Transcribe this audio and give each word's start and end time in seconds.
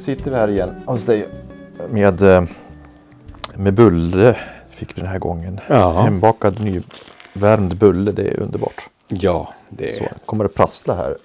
Sitter 0.00 0.30
vi 0.30 0.36
här 0.36 0.48
igen 0.48 0.74
hos 0.86 1.02
dig 1.02 1.26
med, 1.90 2.22
eh, 2.22 2.44
med 3.54 3.74
bulle 3.74 4.36
fick 4.70 4.96
vi 4.96 5.00
den 5.00 5.10
här 5.10 5.18
gången. 5.18 5.60
Ja. 5.68 6.00
Hembakad 6.00 6.60
nyvärmd 6.60 7.76
bulle, 7.76 8.12
det 8.12 8.22
är 8.22 8.40
underbart. 8.40 8.88
Ja, 9.08 9.54
det 9.68 9.94
Så 9.94 10.04
kommer 10.26 10.44
det 10.44 10.50
prassla 10.50 10.94
här. 10.94 11.16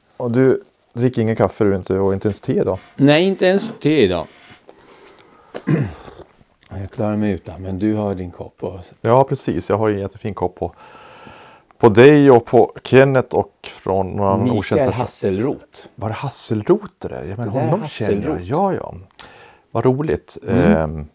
och 0.16 0.30
du 0.30 0.62
dricker 0.92 1.22
ingen 1.22 1.36
kaffe 1.36 1.64
du 1.64 1.76
inte, 1.76 1.98
och 1.98 2.12
inte 2.12 2.28
ens 2.28 2.40
te 2.40 2.64
då? 2.64 2.78
Nej, 2.96 3.24
inte 3.24 3.46
ens 3.46 3.72
te 3.80 4.02
idag. 4.02 4.26
Jag 6.80 6.90
klarar 6.90 7.16
mig 7.16 7.32
utan, 7.32 7.62
men 7.62 7.78
du 7.78 7.94
har 7.94 8.14
din 8.14 8.30
kopp. 8.30 8.62
Och... 8.62 8.80
Ja 9.00 9.24
precis, 9.24 9.70
jag 9.70 9.78
har 9.78 9.90
en 9.90 9.98
jättefin 9.98 10.34
kopp 10.34 10.54
på, 10.54 10.74
på 11.82 11.88
dig 11.88 12.30
och 12.30 12.44
på 12.44 12.72
Kenneth 12.82 13.36
och 13.36 13.52
från 13.62 14.06
någon 14.06 14.50
okänd 14.50 14.80
Mikael 14.80 14.90
person. 14.90 15.00
Hasselrot. 15.00 15.88
Var 15.94 16.08
det 16.08 16.14
Hasselrot 16.14 16.90
det 16.98 17.08
där? 17.08 17.24
Ja, 17.24 17.36
men 17.36 17.48
Det 17.48 17.54
där 17.54 17.60
honom 17.60 17.88
känner 17.88 18.28
jag. 18.28 18.40
Ja, 18.40 18.74
ja. 18.74 18.94
Vad 19.70 19.84
roligt. 19.84 20.38
Ehm, 20.48 21.06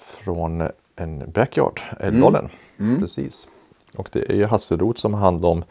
från 0.00 0.68
en 0.96 1.32
backyard, 1.32 1.80
Älvdalen. 2.00 2.48
Precis. 2.98 3.48
Och 3.96 4.08
det 4.12 4.30
är 4.30 4.34
ju 4.34 4.46
Hasselroth 4.46 5.00
som 5.00 5.14
har 5.14 5.20
hand 5.20 5.44
om 5.44 5.64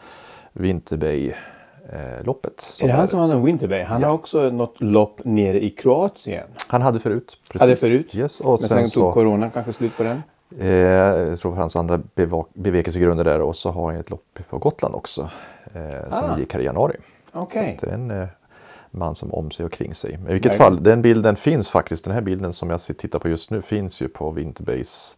Vinterbay-loppet. 0.52 2.80
Är 2.82 2.86
det 2.86 2.92
han 2.92 3.08
som 3.08 3.18
har 3.18 3.28
en 3.28 3.44
Winterbay? 3.44 3.82
Han 3.82 4.02
har 4.02 4.12
också 4.12 4.50
något 4.50 4.80
lopp 4.80 5.20
nere 5.24 5.64
i 5.64 5.70
Kroatien. 5.70 6.46
Han 6.68 6.82
hade 6.82 7.00
förut. 7.00 7.38
Precis. 7.48 7.60
Hade 7.60 7.76
förut? 7.76 8.14
Yes, 8.14 8.40
och 8.40 8.50
Men 8.50 8.58
sen, 8.58 8.68
sen, 8.78 8.88
så, 8.88 9.00
tog 9.00 9.14
corona 9.14 9.50
kanske 9.50 9.72
slut 9.72 9.96
på 9.96 10.02
den. 10.02 10.22
Eh, 10.60 10.68
jag 10.72 11.38
tror 11.38 11.56
fanns 11.56 11.76
andra 11.76 12.00
bevekelsegrunder 12.54 13.24
där 13.24 13.40
och 13.40 13.56
så 13.56 13.70
har 13.70 13.90
han 13.92 14.00
ett 14.00 14.10
lopp 14.10 14.38
på 14.50 14.58
Gotland 14.58 14.94
också. 14.94 15.30
Eh, 15.74 16.10
som 16.10 16.30
Ah. 16.30 16.38
gick 16.38 16.52
här 16.54 16.60
i 16.60 16.64
januari. 16.64 16.96
Okej. 17.32 17.78
Det 17.80 17.86
är 17.86 17.92
en 17.94 18.10
eh, 18.10 18.26
man 18.90 19.14
som 19.14 19.32
om 19.34 19.50
sig 19.50 19.66
och 19.66 19.72
kring 19.72 19.94
sig. 19.94 20.18
Men 20.18 20.30
I 20.30 20.32
vilket 20.32 20.52
Verkligen. 20.52 20.72
fall, 20.76 20.82
den 20.84 21.02
bilden 21.02 21.36
finns 21.36 21.68
faktiskt. 21.68 22.04
Den 22.04 22.14
här 22.14 22.20
bilden 22.20 22.52
som 22.52 22.70
jag 22.70 22.80
tittar 22.80 23.18
på 23.18 23.28
just 23.28 23.50
nu 23.50 23.62
finns 23.62 24.00
ju 24.02 24.08
på 24.08 24.30
Winterbays 24.30 25.16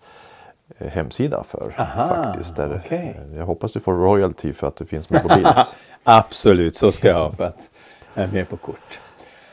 eh, 0.79 0.89
hemsida 0.89 1.43
för 1.43 1.75
Aha, 1.79 2.09
faktiskt. 2.09 2.57
Där, 2.57 2.83
okej. 2.85 3.21
eh, 3.33 3.39
Jag 3.39 3.47
hoppas 3.47 3.73
du 3.73 3.81
får 3.81 3.93
royalty 3.95 4.53
för 4.53 4.67
att 4.69 4.77
du 4.77 4.87
finns 4.87 5.11
med 5.11 5.23
på 5.23 5.29
bild. 5.29 5.47
Absolut, 6.05 6.77
så 6.77 6.93
ska 6.93 7.09
jag 7.09 7.19
ha 7.19 7.33
för 7.33 7.45
att 7.45 7.71
jag 8.15 8.25
är 8.25 8.29
med 8.33 8.49
på 8.49 8.57
kort. 8.57 9.01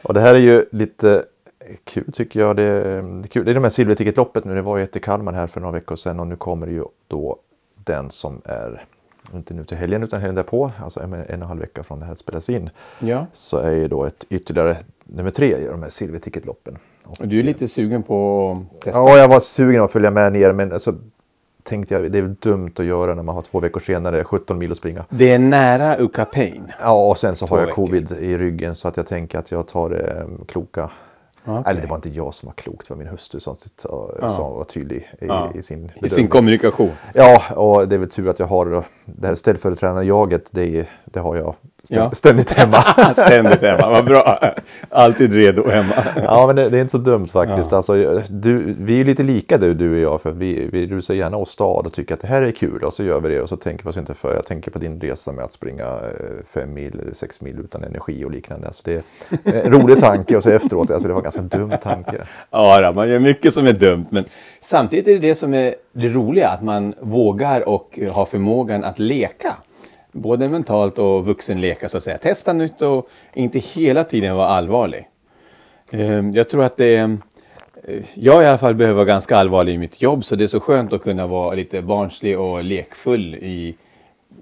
och 0.04 0.14
det 0.14 0.20
här 0.22 0.34
är 0.34 0.40
ju 0.40 0.66
lite 0.72 1.24
kul 1.84 2.12
tycker 2.14 2.40
jag. 2.40 2.56
Det, 2.56 2.64
är- 2.64 3.28
kul. 3.28 3.46
det 3.46 3.52
är 3.52 3.56
de 3.56 3.64
här 3.64 3.70
silverticketloppet 3.70 4.46
nu. 4.46 4.56
Det 4.56 4.62
var 4.62 4.78
ju 4.78 4.84
ett 4.84 4.96
i 4.96 5.00
Kalmar 5.00 5.34
här 5.34 5.48
för 5.48 5.62
några 5.62 5.72
veckor 5.74 5.96
sedan 5.96 6.20
och 6.20 6.28
nu 6.28 6.36
kommer 6.36 6.68
ju 6.68 6.84
då 7.08 7.38
den 7.76 8.10
som 8.10 8.42
är 8.46 8.86
inte 9.34 9.54
nu 9.54 9.66
till 9.66 9.78
helgen 9.78 10.04
utan 10.04 10.20
helgen 10.20 10.36
därpå, 10.36 10.72
alltså 10.84 11.00
en, 11.00 11.14
en 11.14 11.22
och 11.24 11.30
en 11.30 11.42
halv 11.42 11.60
vecka 11.60 11.84
från 11.84 12.00
det 12.00 12.06
här 12.06 12.16
spelas 12.16 12.50
in. 12.50 12.70
Ja, 13.00 13.26
Så 13.34 13.58
är 13.58 13.72
ju 13.72 13.88
då 13.88 14.06
ett 14.06 14.26
ytterligare 14.30 14.78
nummer 15.04 15.30
tre 15.30 15.58
i 15.58 15.68
de 15.68 15.82
här 15.82 15.90
silverticketloppen. 15.90 16.78
och 17.20 17.28
du 17.28 17.40
är 17.40 17.44
lite 17.44 17.68
sugen 17.68 18.04
på 18.04 18.52
att 18.76 18.82
testa? 18.82 19.00
Ja, 19.00 19.18
jag 19.18 19.28
var 19.28 19.40
sugen 19.40 19.84
att 19.84 19.92
följa 19.92 20.12
med 20.12 20.34
ner 20.34 20.52
men 20.54 20.72
alltså, 20.72 20.96
tänkte 21.64 21.94
jag 21.94 22.12
det 22.12 22.20
är 22.20 22.36
dumt 22.40 22.72
att 22.78 22.86
göra 22.86 23.16
när 23.16 23.24
man 23.24 23.36
har 23.36 23.42
två 23.42 23.60
veckor 23.60 23.80
senare 23.80 24.24
17 24.24 24.58
mil 24.60 24.72
att 24.72 24.78
springa. 24.78 25.06
Det 25.10 25.32
är 25.32 25.40
nära 25.40 25.96
Ukapain. 26.00 26.72
Ja, 26.82 27.10
och 27.10 27.18
sen 27.18 27.36
så 27.36 27.48
Två 27.48 27.56
har 27.56 27.60
jag 27.62 27.68
veckor. 27.68 27.88
covid 27.88 28.12
i 28.12 28.38
ryggen 28.38 28.76
så 28.76 28.88
att 28.88 28.98
jag 28.98 29.08
tänker 29.08 29.38
att 29.40 29.52
jag 29.52 29.68
tar 29.68 29.90
det 29.90 30.12
eh, 30.12 30.46
kloka. 30.48 30.90
Okej. 31.46 31.64
Eller 31.72 31.82
det 31.82 31.88
var 31.88 31.96
inte 31.96 32.10
jag 32.10 32.34
som 32.34 32.48
var 32.48 32.54
klokt, 32.54 32.88
det 32.88 32.94
var 32.94 32.98
min 33.00 33.08
hustru 33.08 33.40
som, 33.40 33.56
som 33.78 34.54
var 34.54 34.64
tydlig 34.64 35.10
i, 35.22 35.26
Ja. 35.26 35.52
i 35.56 35.62
sin 35.62 35.86
I 35.86 35.90
sin 35.90 36.02
bedömning. 36.02 36.28
kommunikation. 36.28 36.92
Ja, 37.14 37.54
och 37.56 37.88
det 37.88 37.96
är 37.96 38.00
väl 38.00 38.10
tur 38.10 38.30
att 38.30 38.40
jag 38.40 38.48
har 38.48 38.84
det 39.06 39.28
här 39.28 39.36
ställföreträdande 39.36 40.04
jaget, 40.04 40.50
det, 40.52 40.88
det 41.06 41.20
har 41.20 41.36
jag 41.36 41.56
Ja. 41.90 42.12
ständigt 42.12 42.50
hemma. 42.50 42.82
Ständigt 43.14 43.62
hemma, 43.62 43.90
vad 43.90 44.06
bra. 44.06 44.40
Alltid 44.90 45.34
redo 45.34 45.70
hemma. 45.70 45.94
Ja, 46.24 46.48
men 46.48 46.56
det, 46.56 46.70
det 46.70 46.78
är 46.78 46.82
inte 46.82 46.92
så 46.92 46.98
dumt 46.98 47.28
faktiskt. 47.28 47.74
Alltså, 47.74 48.22
du, 48.30 48.76
vi 48.80 49.02
är 49.02 49.06
lite 49.06 49.24
lika 49.24 49.58
du, 49.58 49.74
du 49.74 49.92
och 49.94 50.00
jag. 50.00 50.22
För 50.22 50.32
vi, 50.32 50.70
vi 50.72 50.88
rusar 50.88 51.14
gärna 51.14 51.38
åstad 51.38 51.64
och 51.64 51.94
tycker 51.94 52.14
att 52.14 52.22
det 52.22 52.28
här 52.28 52.42
är 52.42 52.52
kul. 52.52 52.84
Och 52.84 52.94
så 52.94 53.04
gör 53.04 53.22
vi 53.22 53.30
det 53.30 53.42
och 53.42 53.50
så 53.50 53.58
tänker 53.58 53.84
vi 53.84 53.90
oss 53.90 53.98
inte 53.98 54.14
för. 54.14 54.36
Jag 54.36 54.46
tänker 54.46 54.72
på 54.72 54.80
din 54.80 55.02
resa 55.02 55.32
med 55.32 55.46
att 55.46 55.54
springa 55.54 55.86
eh, 55.86 56.46
fem 56.54 56.74
mil 56.74 57.10
sex 57.14 57.42
mil 57.42 57.60
utan 57.60 57.84
energi 57.84 58.26
och 58.26 58.32
liknande. 58.32 58.68
Alltså, 58.68 58.82
det 58.86 58.94
är 59.44 59.66
en 59.66 59.72
rolig 59.72 60.00
tanke 60.00 60.38
och 60.38 60.44
så 60.44 60.50
efteråt, 60.50 60.92
alltså, 60.92 61.08
det 61.08 61.14
var 61.14 61.22
en 61.22 61.24
ganska 61.24 61.42
dum 61.42 61.74
tanke. 61.84 62.18
Ja, 62.52 62.92
man 62.96 63.10
gör 63.10 63.20
mycket 63.20 63.54
som 63.54 63.68
är 63.68 63.74
dumt. 63.74 64.06
Men 64.10 64.26
samtidigt 64.62 65.08
är 65.08 65.12
det 65.12 65.28
det 65.28 65.36
som 65.36 65.54
är 65.54 65.76
det 65.94 66.10
roliga, 66.10 66.50
att 66.50 66.64
man 66.64 66.94
vågar 67.00 67.70
och 67.70 68.00
har 68.12 68.26
förmågan 68.26 68.84
att 68.84 69.00
leka. 69.00 69.56
Både 70.16 70.50
mentalt 70.50 71.00
och 71.00 71.26
vuxenleka 71.26 71.90
så 71.90 71.98
att 71.98 72.04
säga. 72.04 72.18
Testa 72.18 72.54
nytt 72.54 72.82
och 72.82 73.10
inte 73.34 73.60
hela 73.60 74.04
tiden 74.04 74.36
vara 74.36 74.48
allvarlig. 74.48 75.10
Ehm, 75.92 76.32
Jag 76.34 76.50
tror 76.50 76.64
att 76.64 76.78
det 76.78 76.96
eh, 76.96 77.10
Jag 78.14 78.44
i 78.44 78.46
alla 78.46 78.58
fall 78.58 78.76
behöver 78.76 78.96
vara 78.96 79.06
ganska 79.06 79.38
allvarlig 79.38 79.74
i 79.74 79.78
mitt 79.78 80.02
jobb 80.02 80.26
så 80.26 80.36
det 80.36 80.44
är 80.44 80.48
så 80.48 80.60
skönt 80.60 80.94
att 80.94 81.02
kunna 81.02 81.28
vara 81.28 81.56
lite 81.56 81.82
barnslig 81.82 82.40
och 82.40 82.64
lekfull 82.64 83.36
i 83.36 83.78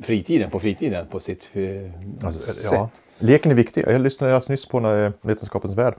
fritiden, 0.02 0.50
på 0.50 0.60
fritiden 0.60 1.06
på 1.12 1.20
sitt 1.20 1.50
eh, 1.54 2.32
sätt. 2.32 2.72
Ja, 2.72 2.90
leken 3.20 3.52
är 3.52 3.56
viktig. 3.56 3.84
Jag 3.88 4.02
lyssnade 4.02 4.34
alldeles 4.34 4.50
nyss 4.50 4.66
på 4.66 4.78
eh, 4.92 5.12
Vetenskapens 5.22 5.76
Värld. 5.78 5.96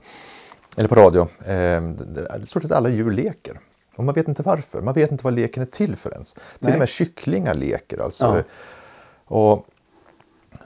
Eller 0.77 0.89
på 0.89 0.95
radio. 0.95 1.21
Eh, 1.21 1.81
det 1.91 2.27
är 2.29 2.45
stort 2.45 2.61
sett 2.61 2.71
alla 2.71 2.89
djur 2.89 3.11
leker. 3.11 3.59
Och 3.95 4.03
man 4.03 4.15
vet 4.15 4.27
inte 4.27 4.41
varför. 4.41 4.81
Man 4.81 4.93
vet 4.93 5.11
inte 5.11 5.23
vad 5.23 5.33
leken 5.33 5.63
är 5.63 5.67
till 5.67 5.95
för 5.95 6.11
ens. 6.11 6.33
Till 6.33 6.41
Nej. 6.59 6.73
och 6.73 6.79
med 6.79 6.89
kycklingar 6.89 7.53
leker. 7.53 8.03
Alltså. 8.03 8.25
Ja. 8.25 8.43
Och 9.33 9.65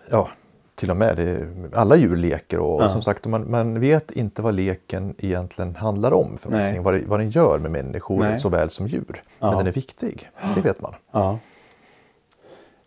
ja, 0.10 0.30
till 0.76 0.92
och 0.92 0.98
med. 0.98 1.16
Det, 1.18 1.48
alla 1.74 1.96
djur 1.96 2.16
leker. 2.16 2.60
Och, 2.60 2.82
Ja. 2.84 2.88
som 2.88 3.02
sagt, 3.02 3.26
man, 3.26 3.52
man 3.52 3.80
vet 3.80 4.12
inte 4.12 4.42
vad 4.42 4.54
leken 4.56 5.16
egentligen 5.20 5.76
handlar 5.76 6.14
om. 6.14 6.38
För 6.38 6.52
någonting. 6.52 6.84
Vad, 6.84 6.94
det, 6.94 7.02
vad 7.06 7.20
den 7.20 7.30
gör 7.30 7.60
med 7.60 7.72
människor 7.72 8.20
Nej. 8.20 8.38
såväl 8.38 8.70
som 8.70 8.88
djur. 8.88 9.24
Ja. 9.40 9.48
Men 9.48 9.58
den 9.58 9.68
är 9.68 9.72
viktig. 9.72 10.30
Det 10.56 10.62
vet 10.62 10.82
man. 10.82 10.94
Ja. 11.12 11.40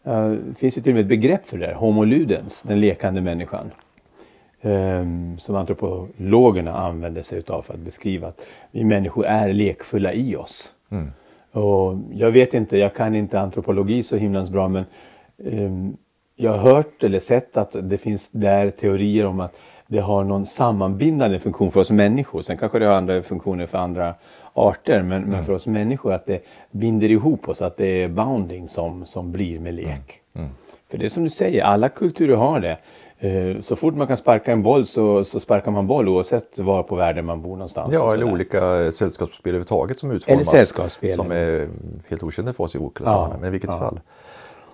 Det 0.03 0.55
finns 0.59 0.79
ju 0.79 0.83
till 0.83 0.93
och 0.93 0.95
med 0.95 1.01
ett 1.01 1.09
begrepp 1.09 1.47
för 1.49 1.59
det 1.59 1.67
där, 1.67 1.75
homo 1.75 2.05
ludens, 2.05 2.63
den 2.63 2.81
lekande 2.81 3.21
människan. 3.21 3.71
Ehm, 4.63 5.39
som 5.39 5.57
antropologerna 5.57 6.77
använder 6.77 7.23
sig 7.23 7.39
utav 7.39 7.63
för 7.63 7.75
att 7.75 7.81
beskriva 7.81 8.29
att 8.29 8.41
vi 8.71 8.85
människor 8.85 9.27
är 9.27 9.53
lekfulla 9.53 10.13
i 10.13 10.37
oss. 10.37 10.73
Och 11.53 11.99
jag 12.13 12.31
vet 12.31 12.55
inte, 12.55 12.79
jag 12.79 12.95
kan 12.95 13.15
inte 13.15 13.41
antropologi 13.41 14.03
så 14.03 14.17
himlans 14.17 14.51
bra 14.51 14.69
men 14.69 14.85
jag 16.37 16.51
har 16.53 16.59
hört 16.59 17.05
eller 17.05 17.19
sett 17.19 17.57
att 17.57 17.77
det 17.83 17.99
finns 17.99 18.31
där 18.31 18.71
teorier 18.71 19.27
om 19.27 19.41
att 19.41 19.55
det 19.87 19.99
har 20.01 20.25
någon 20.25 20.47
sammanbindande 20.47 21.41
funktion 21.41 21.71
för 21.71 21.81
oss 21.81 21.91
människor. 21.91 22.43
Sen 22.43 22.57
kanske 22.57 22.79
det 22.79 22.87
har 22.87 22.95
andra 22.95 23.23
funktioner 23.23 23.67
för 23.67 23.79
andra 23.79 24.15
arter 24.55 25.03
men, 25.03 25.23
men 25.23 25.45
för 25.45 25.53
oss 25.53 25.67
människor 25.67 26.13
att 26.13 26.27
det 26.27 26.45
binder 26.71 27.09
ihop 27.11 27.49
oss, 27.49 27.63
att 27.63 27.77
det 27.77 28.03
är 28.03 28.09
bounding 28.09 28.69
som, 28.69 29.07
som 29.07 29.33
blir 29.33 29.59
med 29.59 29.75
lek. 29.75 30.21
För 30.91 30.99
det 30.99 31.05
är 31.05 31.09
som 31.09 31.23
du 31.23 31.31
säger, 31.31 31.65
alla 31.65 31.89
kulturer 31.89 32.37
har 32.37 32.61
det. 32.61 32.77
Eh, 33.19 33.61
Så 33.61 33.77
fort 33.77 33.95
man 33.97 34.07
kan 34.07 34.17
sparka 34.17 34.53
en 34.53 34.63
boll 34.63 34.87
så, 34.87 35.25
så 35.25 35.41
sparkar 35.41 35.71
man 35.71 35.87
boll 35.87 36.09
oavsett 36.09 36.59
var 36.59 36.83
på 36.83 36.97
världen 36.97 37.25
man 37.25 37.43
bor 37.43 37.51
någonstans. 37.53 37.91
Ja, 37.93 38.15
eller 38.15 38.33
olika 38.33 38.93
sällskapsspel 38.93 39.51
överhuvudtaget 39.51 39.99
som 39.99 40.11
utformas. 40.11 40.51
sällskapsspel. 40.51 41.15
Som 41.15 41.31
är 41.33 41.69
helt 42.09 42.23
okända 42.23 42.53
för 42.53 42.65
oss 42.65 42.75
i 42.75 42.79
olika 42.79 43.05
Ja, 43.05 43.11
sammanhang. 43.11 43.41
Men 43.41 43.49
i 43.49 43.51
vilket 43.51 43.71
ja. 43.71 43.79
fall. 43.79 44.01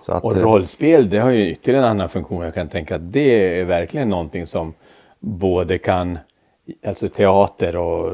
Att, 0.07 0.23
Och 0.23 0.37
eh, 0.37 0.41
rollspel, 0.41 1.09
det 1.09 1.19
har 1.19 1.31
ju 1.31 1.49
ytterligare 1.49 1.85
en 1.85 1.91
annan 1.91 2.09
funktion. 2.09 2.43
Jag 2.43 2.53
kan 2.53 2.67
tänka 2.67 2.95
att 2.95 3.13
det 3.13 3.59
är 3.59 3.65
verkligen 3.65 4.09
någonting 4.09 4.47
som 4.47 4.73
både 5.19 5.77
kan, 5.77 6.19
alltså 6.87 7.09
teater 7.09 7.75
och 7.75 8.11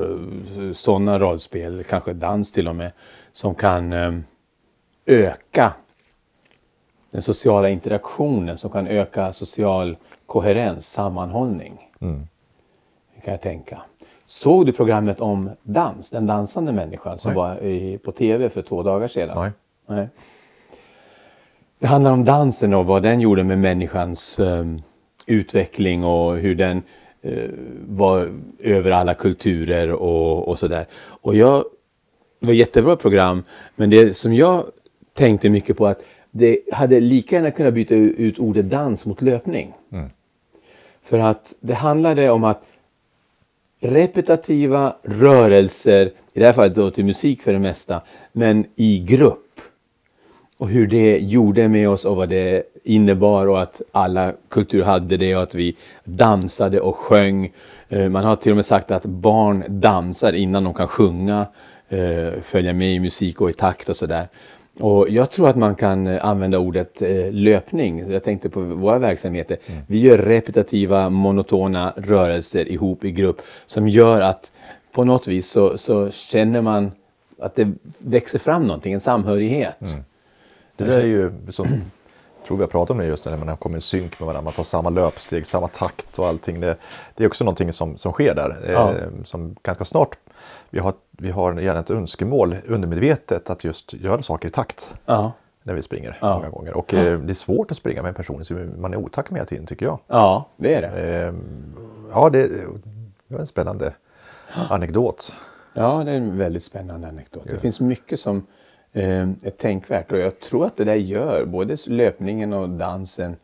sådana 0.74 1.20
rollspel, 1.20 1.84
kanske 1.84 2.14
dans 2.14 2.52
till 2.52 2.68
och 2.68 2.76
med, 2.76 2.92
som 3.32 3.56
kan 3.56 3.94
eh, 3.94 4.14
öka 5.06 5.74
den 7.12 7.22
sociala 7.22 7.70
interaktionen, 7.70 8.58
som 8.58 8.70
kan 8.70 8.88
öka 8.88 9.34
social 9.34 9.98
koherens, 10.26 10.92
sammanhållning. 10.92 11.90
Det 13.16 13.22
kan 13.24 13.32
jag 13.32 13.42
tänka. 13.42 13.82
Såg 14.28 14.66
du 14.66 14.74
programmet 14.74 15.22
om 15.22 15.50
dans, 15.64 16.10
den 16.10 16.28
dansande 16.28 16.72
människan 16.72 17.20
som 17.20 17.30
Nej. 17.30 17.38
var 17.38 17.64
i, 17.64 17.98
på 17.98 18.12
tv 18.12 18.50
för 18.50 18.62
två 18.62 18.84
dagar 18.84 19.08
sedan? 19.08 19.38
Nej. 19.42 19.52
Nej. 19.88 20.10
Det 21.84 21.88
handlar 21.88 22.12
om 22.12 22.26
dansen 22.26 22.74
och 22.74 22.86
vad 22.86 23.04
den 23.04 23.22
gjorde 23.22 23.44
med 23.44 23.60
människans 23.60 24.40
eh, 24.40 24.66
utveckling 25.26 26.04
och 26.04 26.38
hur 26.38 26.56
den 26.56 26.82
eh, 27.22 27.50
var 27.88 28.30
över 28.60 28.92
alla 28.92 29.14
kulturer 29.14 29.92
och, 29.92 30.48
och 30.48 30.60
sådär. 30.60 30.86
Och 30.96 31.36
jag, 31.36 31.64
det 32.40 32.46
var 32.46 32.54
ett 32.54 32.60
jättebra 32.60 32.96
program, 32.96 33.44
men 33.76 33.90
det 33.90 34.14
som 34.14 34.34
jag 34.34 34.66
tänkte 35.14 35.50
mycket 35.50 35.78
på 35.78 35.88
att 35.88 36.02
det 36.32 36.60
hade 36.72 37.00
lika 37.00 37.36
gärna 37.36 37.52
kunnat 37.52 37.74
byta 37.74 37.96
ut 37.96 38.40
ordet 38.40 38.70
dans 38.70 39.06
mot 39.06 39.22
löpning. 39.22 39.74
För 41.04 41.20
att 41.20 41.54
det 41.60 41.74
handlade 41.74 42.30
om 42.30 42.44
att 42.44 42.64
repetitiva 43.80 44.96
rörelser, 45.04 46.06
i 46.34 46.40
det 46.40 46.46
här 46.46 46.54
fallet 46.54 46.76
då 46.76 46.92
till 46.92 47.06
musik 47.06 47.42
för 47.42 47.54
det 47.54 47.60
mesta, 47.60 48.02
men 48.32 48.66
i 48.76 49.00
grupp. 49.00 49.43
Och 50.64 50.70
hur 50.70 50.88
det 50.88 51.18
gjorde 51.18 51.68
med 51.68 51.90
oss 51.90 52.06
och 52.06 52.16
vad 52.16 52.30
det 52.30 52.64
innebar 52.84 53.48
och 53.48 53.62
att 53.62 53.82
alla 53.92 54.34
kulturer 54.50 54.86
hade 54.86 55.18
det 55.18 55.36
och 55.36 55.44
att 55.44 55.56
vi 55.56 55.76
dansade 56.04 56.80
och 56.80 56.96
sjöng. 56.96 57.52
Eh, 57.90 58.10
man 58.10 58.26
har 58.26 58.36
till 58.36 58.52
och 58.52 58.56
med 58.56 58.66
sagt 58.66 58.92
att 58.92 59.06
barn 59.06 59.64
dansar 59.68 60.34
innan 60.34 60.64
de 60.64 60.74
kan 60.74 60.88
sjunga, 60.88 61.46
eh, 61.90 62.42
följa 62.42 62.74
med 62.74 62.96
i 62.96 63.00
musik 63.00 63.42
och 63.42 63.50
i 63.50 63.54
takt 63.54 63.90
och 63.90 63.98
sådär. 63.98 64.28
Och 64.80 65.10
jag 65.10 65.32
tror 65.32 65.50
att 65.50 65.56
man 65.56 65.76
kan 65.76 66.08
eh, 66.08 66.26
använda 66.26 66.60
ordet 66.60 67.02
löpning. 67.32 68.12
Jag 68.12 68.24
tänkte 68.24 68.50
på 68.50 68.62
våra 68.62 69.00
verksamheter. 69.00 69.58
Mm. 69.66 69.82
Vi 69.88 70.00
gör 70.00 70.18
repetitiva, 70.18 71.10
monotona 71.10 71.94
rörelser 71.96 72.72
ihop 72.72 73.04
i 73.04 73.12
grupp 73.12 73.42
som 73.66 73.88
gör 73.88 74.22
att 74.22 74.52
på 74.92 75.04
något 75.04 75.28
vis 75.28 75.50
så, 75.50 75.78
så 75.78 76.12
känner 76.12 76.62
man 76.62 76.92
att 77.40 77.56
det 77.56 77.72
växer 77.98 78.40
fram 78.40 78.64
någonting, 78.64 78.94
en 78.94 79.00
samhörighet. 79.00 79.82
Mm. 79.82 80.04
Det 80.76 80.84
där 80.84 81.00
är 81.00 81.06
ju, 81.06 81.32
som, 81.50 81.66
tror 82.48 82.58
vi 82.58 82.64
har 82.64 82.68
pratat 82.68 82.90
om 82.90 82.98
det 82.98 83.06
just 83.06 83.26
när 83.26 83.38
man 83.38 83.58
kommer 83.58 83.78
i 83.78 83.82
synk 83.82 84.20
med 84.20 84.28
varandra, 84.28 84.42
man 84.42 84.54
tar 84.54 84.64
samma 84.64 84.90
löpsteg, 84.90 85.46
samma 85.46 85.68
takt 85.68 86.20
och 86.20 86.28
allting. 86.28 86.60
Det, 86.60 86.78
det 87.16 87.24
är 87.24 87.28
också 87.28 87.44
någonting 87.44 87.74
som, 87.74 87.98
som 87.98 88.12
sker 88.12 88.36
där. 88.36 88.72
Ja. 88.74 88.92
Eh, 88.92 89.24
som 89.24 89.56
ganska 89.64 89.86
snart, 89.86 90.18
vi 90.70 90.80
har, 90.80 90.94
vi 91.12 91.32
har 91.32 91.60
gärna 91.60 91.80
ett 91.80 91.90
önskemål 91.90 92.56
undermedvetet 92.68 93.50
att 93.50 93.64
just 93.64 93.94
göra 93.94 94.22
saker 94.22 94.48
i 94.48 94.52
takt. 94.52 94.94
Ja. 95.06 95.32
När 95.64 95.74
vi 95.74 95.82
springer 95.82 96.18
ja. 96.22 96.36
många 96.36 96.50
gånger. 96.50 96.78
Och 96.78 96.94
eh, 96.94 97.20
det 97.20 97.32
är 97.32 97.36
svårt 97.36 97.72
att 97.72 97.78
springa 97.78 98.02
med 98.02 98.10
en 98.10 98.16
person 98.16 98.46
som 98.46 98.82
man 98.82 98.94
är 98.94 98.98
otakt 98.98 99.32
med 99.32 99.40
hela 99.40 99.46
tiden 99.46 99.66
tycker 99.66 99.86
jag. 99.86 100.00
Ja, 100.08 100.50
det 100.58 100.76
är 100.76 100.82
det. 100.82 101.28
Eh, 101.28 101.34
ja, 102.12 102.30
det, 102.30 102.48
det 103.28 103.36
var 103.36 103.40
en 103.40 103.48
spännande 103.48 103.94
anekdot. 104.70 105.34
Ja, 105.74 106.04
det 106.04 106.12
är 106.12 106.16
en 106.16 106.38
väldigt 106.38 106.64
spännande 106.64 107.08
anekdot. 107.08 107.44
Det 107.50 107.60
finns 107.60 107.80
mycket 107.80 108.20
som 108.20 108.38
eh, 108.38 108.44
är 108.94 109.50
tänkvärt 109.50 110.12
och 110.12 110.20
jag 110.20 110.40
tror 110.40 110.66
att 110.66 110.78
det 110.78 110.84
där 110.84 110.96
gör, 110.96 111.46
både 111.46 111.78
löpningen 111.88 112.54
och 112.54 112.70
dansen, 112.70 113.36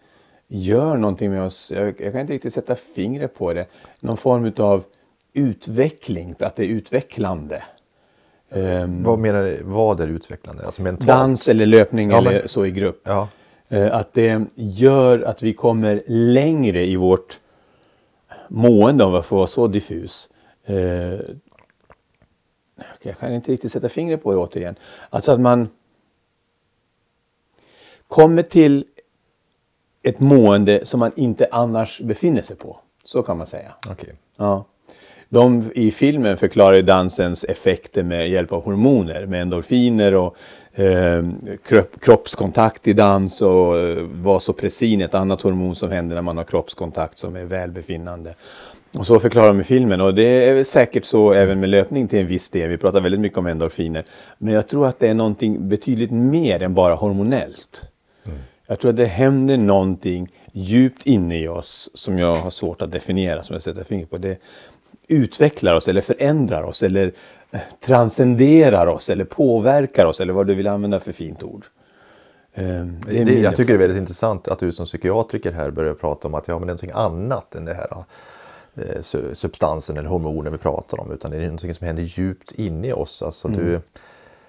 gör 0.47 0.97
någonting 0.97 1.31
med 1.31 1.43
oss. 1.43 1.71
Jag, 1.75 1.87
jag 2.01 2.11
kan 2.11 2.21
inte 2.21 2.33
riktigt 2.33 2.53
sätta 2.53 2.75
fingret 2.75 3.35
på 3.35 3.53
det. 3.53 3.65
Någon 3.99 4.17
form 4.17 4.51
av 4.57 4.83
utveckling, 5.33 6.35
att 6.39 6.55
det 6.55 6.63
är 6.63 6.67
utvecklande. 6.67 7.63
Um, 8.49 9.03
vad 9.03 9.19
menar 9.19 9.43
du, 9.43 9.63
vad 9.63 9.99
är 9.99 10.07
utvecklande? 10.07 10.65
Alltså 10.65 10.81
mentalt? 10.81 11.07
Dans 11.07 11.47
eller 11.47 11.65
löpning 11.65 12.11
ja, 12.11 12.17
eller 12.17 12.31
men, 12.31 12.47
så 12.47 12.65
i 12.65 12.71
grupp. 12.71 13.01
Ja. 13.03 13.27
Uh, 13.73 13.95
att 13.95 14.13
det 14.13 14.45
gör 14.55 15.21
att 15.21 15.43
vi 15.43 15.53
kommer 15.53 16.03
längre 16.07 16.85
i 16.85 16.95
vårt 16.95 17.39
mående, 18.47 19.03
om 19.03 19.13
jag 19.13 19.25
får 19.25 19.37
vara 19.37 19.47
så 19.47 19.67
diffus. 19.67 20.29
Uh, 20.69 21.19
jag 23.01 23.17
kan 23.17 23.33
inte 23.33 23.51
riktigt 23.51 23.71
sätta 23.71 23.89
fingret 23.89 24.23
på 24.23 24.31
det 24.31 24.37
återigen. 24.37 24.75
Alltså 25.09 25.31
att 25.31 25.39
man 25.39 25.69
kommer 28.07 28.43
till 28.43 28.85
ett 30.03 30.19
mående 30.19 30.85
som 30.85 30.99
man 30.99 31.11
inte 31.15 31.47
annars 31.51 32.01
befinner 32.01 32.41
sig 32.41 32.55
på. 32.55 32.79
Så 33.03 33.23
kan 33.23 33.37
man 33.37 33.47
säga. 33.47 33.73
Okay. 33.91 34.13
Ja. 34.37 34.65
De 35.29 35.71
i 35.75 35.91
filmen 35.91 36.37
förklarar 36.37 36.81
dansens 36.81 37.43
effekter 37.43 38.03
med 38.03 38.29
hjälp 38.29 38.51
av 38.51 38.63
hormoner, 38.63 39.25
med 39.25 39.41
endorfiner 39.41 40.15
och 40.15 40.35
eh, 40.79 41.25
kropp, 41.67 42.01
kroppskontakt 42.01 42.87
i 42.87 42.93
dans 42.93 43.41
och 43.41 43.79
eh, 43.79 44.03
vasopressin, 44.03 45.01
ett 45.01 45.13
annat 45.13 45.41
hormon 45.41 45.75
som 45.75 45.91
händer 45.91 46.15
när 46.15 46.21
man 46.21 46.37
har 46.37 46.43
kroppskontakt 46.43 47.17
som 47.17 47.35
är 47.35 47.45
välbefinnande. 47.45 48.33
Och 48.97 49.07
så 49.07 49.19
förklarar 49.19 49.47
de 49.47 49.59
i 49.59 49.63
filmen 49.63 50.01
och 50.01 50.15
det 50.15 50.49
är 50.49 50.63
säkert 50.63 51.05
så 51.05 51.33
även 51.33 51.59
med 51.59 51.69
löpning 51.69 52.07
till 52.07 52.19
en 52.19 52.27
viss 52.27 52.49
del. 52.49 52.69
Vi 52.69 52.77
pratar 52.77 53.01
väldigt 53.01 53.21
mycket 53.21 53.37
om 53.37 53.45
endorfiner. 53.45 54.05
Men 54.37 54.53
jag 54.53 54.67
tror 54.67 54.87
att 54.87 54.99
det 54.99 55.07
är 55.07 55.13
någonting 55.13 55.69
betydligt 55.69 56.11
mer 56.11 56.63
än 56.63 56.73
bara 56.73 56.93
hormonellt. 56.93 57.83
Mm. 58.25 58.37
Jag 58.67 58.79
tror 58.79 58.89
att 58.89 58.97
det 58.97 59.05
händer 59.05 59.57
någonting 59.57 60.31
djupt 60.53 61.05
inne 61.05 61.39
i 61.39 61.47
oss 61.47 61.89
som 61.93 62.17
jag 62.17 62.35
har 62.35 62.49
svårt 62.49 62.81
att 62.81 62.91
definiera, 62.91 63.43
som 63.43 63.53
jag 63.53 63.63
sätter 63.63 63.83
fingret 63.83 64.09
på. 64.09 64.17
Det 64.17 64.37
utvecklar 65.07 65.75
oss 65.75 65.87
eller 65.87 66.01
förändrar 66.01 66.63
oss 66.63 66.83
eller 66.83 67.11
eh, 67.51 67.59
transcenderar 67.85 68.87
oss 68.87 69.09
eller 69.09 69.25
påverkar 69.25 70.05
oss 70.05 70.21
eller 70.21 70.33
vad 70.33 70.47
du 70.47 70.55
vill 70.55 70.67
använda 70.67 70.99
för 70.99 71.11
fint 71.11 71.43
ord. 71.43 71.65
Ehm, 72.53 72.99
det 73.01 73.39
jag 73.39 73.55
tycker 73.55 73.73
det 73.73 73.77
är 73.77 73.79
väldigt 73.79 73.97
intressant 73.97 74.47
att 74.47 74.59
du 74.59 74.71
som 74.71 74.85
psykiatriker 74.85 75.51
här 75.51 75.71
börjar 75.71 75.93
prata 75.93 76.27
om 76.27 76.33
att 76.33 76.47
ja, 76.47 76.53
men 76.59 76.61
det 76.67 76.71
är 76.71 76.73
någonting 76.73 76.91
annat 76.93 77.55
än 77.55 77.65
det 77.65 77.73
här 77.73 78.03
substansen 79.33 79.97
eller 79.97 80.09
hormoner 80.09 80.51
vi 80.51 80.57
pratar 80.57 80.99
om 80.99 81.11
utan 81.11 81.31
det 81.31 81.37
är 81.37 81.41
någonting 81.41 81.73
som 81.73 81.87
händer 81.87 82.03
djupt 82.03 82.51
inne 82.51 82.87
i 82.87 82.93
oss. 82.93 83.21
Alltså 83.21 83.47
mm. 83.47 83.59
du, 83.59 83.81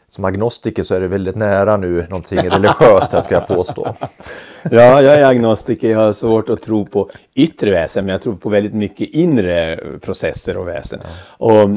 som 0.09 0.25
agnostiker 0.25 0.82
så 0.82 0.94
är 0.94 1.00
det 1.00 1.09
väldigt 1.09 1.37
nära 1.37 1.77
nu 1.77 2.06
någonting 2.11 2.38
religiöst 2.38 3.12
här 3.12 3.21
ska 3.21 3.35
jag 3.35 3.49
påstå. 3.49 3.94
Ja, 4.62 5.03
jag 5.03 5.15
är 5.15 5.25
agnostiker. 5.25 5.91
Jag 5.91 5.99
har 5.99 6.12
svårt 6.12 6.49
att 6.49 6.62
tro 6.62 6.87
på 6.87 7.11
yttre 7.35 7.71
väsen 7.71 8.05
men 8.05 8.12
jag 8.12 8.23
tror 8.23 8.37
på 8.37 8.49
väldigt 8.49 8.75
mycket 8.75 9.09
inre 9.09 9.81
processer 10.00 10.56
och 10.56 10.69
väsen. 10.69 11.00
Och 11.38 11.61
eh, 11.61 11.71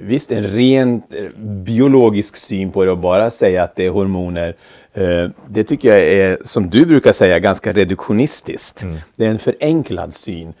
visst, 0.00 0.32
en 0.32 0.44
ren 0.44 1.02
eh, 1.10 1.40
biologisk 1.40 2.36
syn 2.36 2.72
på 2.72 2.84
det 2.84 2.90
och 2.90 2.98
bara 2.98 3.30
säga 3.30 3.62
att 3.62 3.76
det 3.76 3.86
är 3.86 3.90
hormoner 3.90 4.54
det 5.46 5.64
tycker 5.64 5.88
jag 5.88 5.98
är, 5.98 6.38
som 6.44 6.70
du 6.70 6.86
brukar 6.86 7.12
säga, 7.12 7.38
ganska 7.38 7.72
reduktionistiskt. 7.72 8.82
Mm. 8.82 8.98
Det 9.16 9.26
är 9.26 9.30
en 9.30 9.38
förenklad 9.38 10.14
syn. 10.14 10.54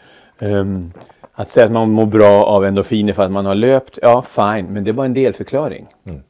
Att 1.38 1.50
säga 1.50 1.66
att 1.66 1.72
man 1.72 1.90
mår 1.90 2.06
bra 2.06 2.44
av 2.44 2.64
endorfiner 2.64 3.12
för 3.12 3.22
att 3.22 3.30
man 3.30 3.46
har 3.46 3.54
löpt, 3.54 3.98
ja 4.02 4.22
fine, 4.22 4.66
men 4.66 4.84
det 4.84 4.92
bara 4.92 5.06
en 5.06 5.14
delförklaring. 5.14 5.86
Mm. 6.04 6.20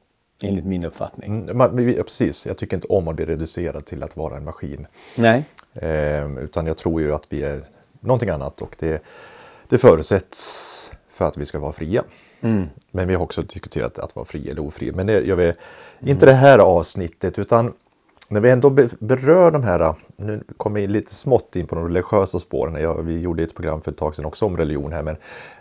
Enligt 0.43 0.65
min 0.65 0.85
uppfattning. 0.85 1.43
Mm, 1.43 1.57
man, 1.59 1.77
precis, 2.05 2.47
jag 2.47 2.59
tycker 2.59 2.77
inte 2.77 2.89
om 2.89 3.09
att 3.09 3.17
bli 3.17 3.25
reducerad 3.25 3.85
till 3.85 4.03
att 4.03 4.17
vara 4.17 4.37
en 4.37 4.45
maskin. 4.45 4.87
Nej. 5.15 5.45
Eh, 5.75 6.39
utan 6.39 6.67
jag 6.67 6.79
tror 6.79 7.01
ju 7.01 7.15
att 7.15 7.25
vi 7.29 7.43
är 7.43 7.65
någonting 8.01 8.29
annat 8.29 8.63
och 8.63 8.77
det, 8.79 9.03
det 9.69 9.79
förutsätts 9.79 10.91
för 11.11 11.25
att 11.25 11.37
vi 11.37 11.47
ska 11.47 11.59
vara 11.59 11.73
fria. 11.73 12.05
Mm. 12.41 12.69
Men 12.91 13.09
vi 13.09 13.15
har 13.15 13.23
också 13.23 13.43
diskuterat 13.43 13.99
att 13.99 14.17
vara 14.17 14.27
fri 14.27 14.51
eller 14.51 14.63
ofri. 14.63 14.93
Men 14.93 15.07
det 15.07 15.21
gör 15.21 15.37
vi 15.37 15.53
inte 16.11 16.27
det 16.27 16.33
här 16.33 16.59
avsnittet 16.59 17.39
utan 17.39 17.73
när 18.29 18.41
vi 18.41 18.51
ändå 18.51 18.71
berör 18.99 19.51
de 19.51 19.63
här, 19.63 19.95
nu 20.17 20.45
kommer 20.57 20.81
vi 20.81 20.87
lite 20.87 21.15
smått 21.15 21.57
in 21.57 21.67
på 21.67 21.75
de 21.75 21.85
religiösa 21.85 22.39
spåren. 22.39 22.83
Jag, 22.83 23.03
vi 23.03 23.21
gjorde 23.21 23.43
ett 23.43 23.55
program 23.55 23.81
för 23.81 23.91
ett 23.91 23.99
tag 23.99 24.15
sedan 24.15 24.25
också 24.25 24.47
om 24.47 24.57
religion 24.57 24.93
här. 24.93 25.03
Men, 25.03 25.17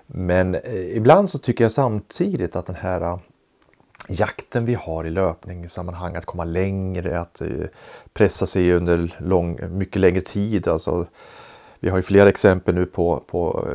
men 0.08 0.56
eh, 0.56 0.98
ibland 0.98 1.30
så 1.30 1.38
tycker 1.40 1.64
jag 1.64 1.72
samtidigt 1.72 2.56
att 2.56 2.66
den 2.66 2.76
här 2.76 3.02
eh, 3.02 3.18
jakten 4.08 4.66
vi 4.66 4.74
har 4.74 5.06
i 5.06 5.10
löpningssammanhang, 5.10 6.16
att 6.16 6.26
komma 6.26 6.44
längre, 6.44 7.20
att 7.20 7.42
eh, 7.42 7.48
pressa 8.14 8.46
sig 8.46 8.74
under 8.74 9.16
lång, 9.18 9.60
mycket 9.70 10.02
längre 10.02 10.22
tid. 10.22 10.68
Alltså, 10.68 11.06
vi 11.80 11.90
har 11.90 11.98
ju 11.98 12.04
flera 12.04 12.30
exempel 12.30 12.76
nu 12.76 12.86
på, 12.86 13.24
på 13.28 13.68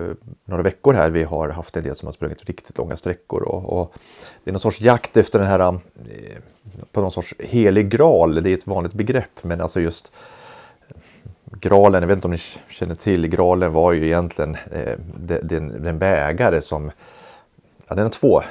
några 0.44 0.62
veckor 0.62 0.92
här. 0.92 1.10
Vi 1.10 1.24
har 1.24 1.48
haft 1.48 1.76
en 1.76 1.84
del 1.84 1.96
som 1.96 2.06
har 2.06 2.12
sprungit 2.12 2.44
riktigt 2.44 2.78
långa 2.78 2.96
sträckor. 2.96 3.42
Och, 3.42 3.80
och 3.80 3.94
det 4.44 4.50
är 4.50 4.52
någon 4.52 4.60
sorts 4.60 4.80
jakt 4.80 5.16
efter 5.16 5.38
den 5.38 5.48
här 5.48 5.78
på 6.92 7.00
någon 7.00 7.12
sorts 7.12 7.34
helig 7.38 7.88
graal. 7.88 8.42
Det 8.42 8.50
är 8.50 8.54
ett 8.54 8.66
vanligt 8.66 8.92
begrepp 8.92 9.42
men 9.42 9.60
alltså 9.60 9.80
just 9.80 10.12
Graalen, 11.52 12.02
jag 12.02 12.08
vet 12.08 12.16
inte 12.16 12.26
om 12.26 12.32
ni 12.32 12.38
känner 12.68 12.94
till, 12.94 13.28
graalen 13.28 13.72
var 13.72 13.92
ju 13.92 14.06
egentligen 14.06 14.56
eh, 14.72 14.98
den, 15.42 15.82
den 15.82 15.98
bägare 15.98 16.60
som, 16.60 16.90
ja, 17.88 17.94
den 17.94 18.04
har 18.04 18.10
två, 18.10 18.42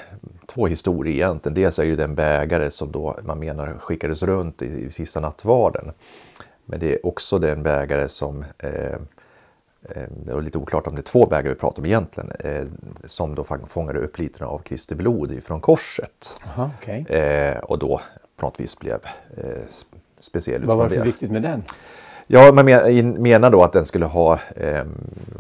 två 0.48 0.68
historier 0.68 1.14
egentligen. 1.14 1.54
Dels 1.54 1.80
är 1.80 1.86
det 1.86 1.96
den 1.96 2.16
bägare 2.16 2.70
som 2.70 2.92
då 2.92 3.18
man 3.24 3.40
menar 3.40 3.78
skickades 3.80 4.24
runt 4.24 4.62
i, 4.62 4.66
i 4.66 4.92
sista 4.92 5.20
nattvarden. 5.20 5.92
Men 6.66 6.80
det 6.80 6.94
är 6.94 7.06
också 7.06 7.40
den 7.40 7.64
bägare 7.64 8.08
som 8.08 8.46
Eh, 8.58 9.00
det 10.26 10.34
var 10.34 10.42
lite 10.42 10.58
oklart 10.58 10.88
om 10.88 10.96
det 10.96 11.02
är 11.02 11.04
två 11.04 11.26
bägare 11.26 11.54
vi 11.54 11.60
pratar 11.60 11.80
om 11.80 11.86
egentligen, 11.86 12.32
eh, 12.40 12.66
som 13.04 13.36
då 13.36 13.44
fångade 13.68 14.00
upp 14.00 14.20
lite 14.20 14.46
av 14.46 14.60
Kristi 14.60 14.96
blod 14.96 15.44
från 15.44 15.62
korset. 15.62 16.38
Aha, 16.46 16.72
okay. 16.82 17.02
Eh, 17.02 17.58
och 17.58 17.80
då 17.80 18.02
på 18.36 18.46
något 18.46 18.60
vis 18.60 18.80
blev 18.80 19.00
speciell. 20.20 20.64
Vad 20.64 20.78
var 20.78 20.90
det 20.90 20.96
för 20.96 21.06
viktigt 21.06 21.32
med 21.32 21.42
den? 21.42 21.64
Ja, 22.32 22.52
man 22.52 22.66
menar 23.22 23.50
då 23.50 23.64
att 23.64 23.74
den 23.74 23.86
skulle 23.86 24.06
ha 24.06 24.40
eh, 24.56 24.86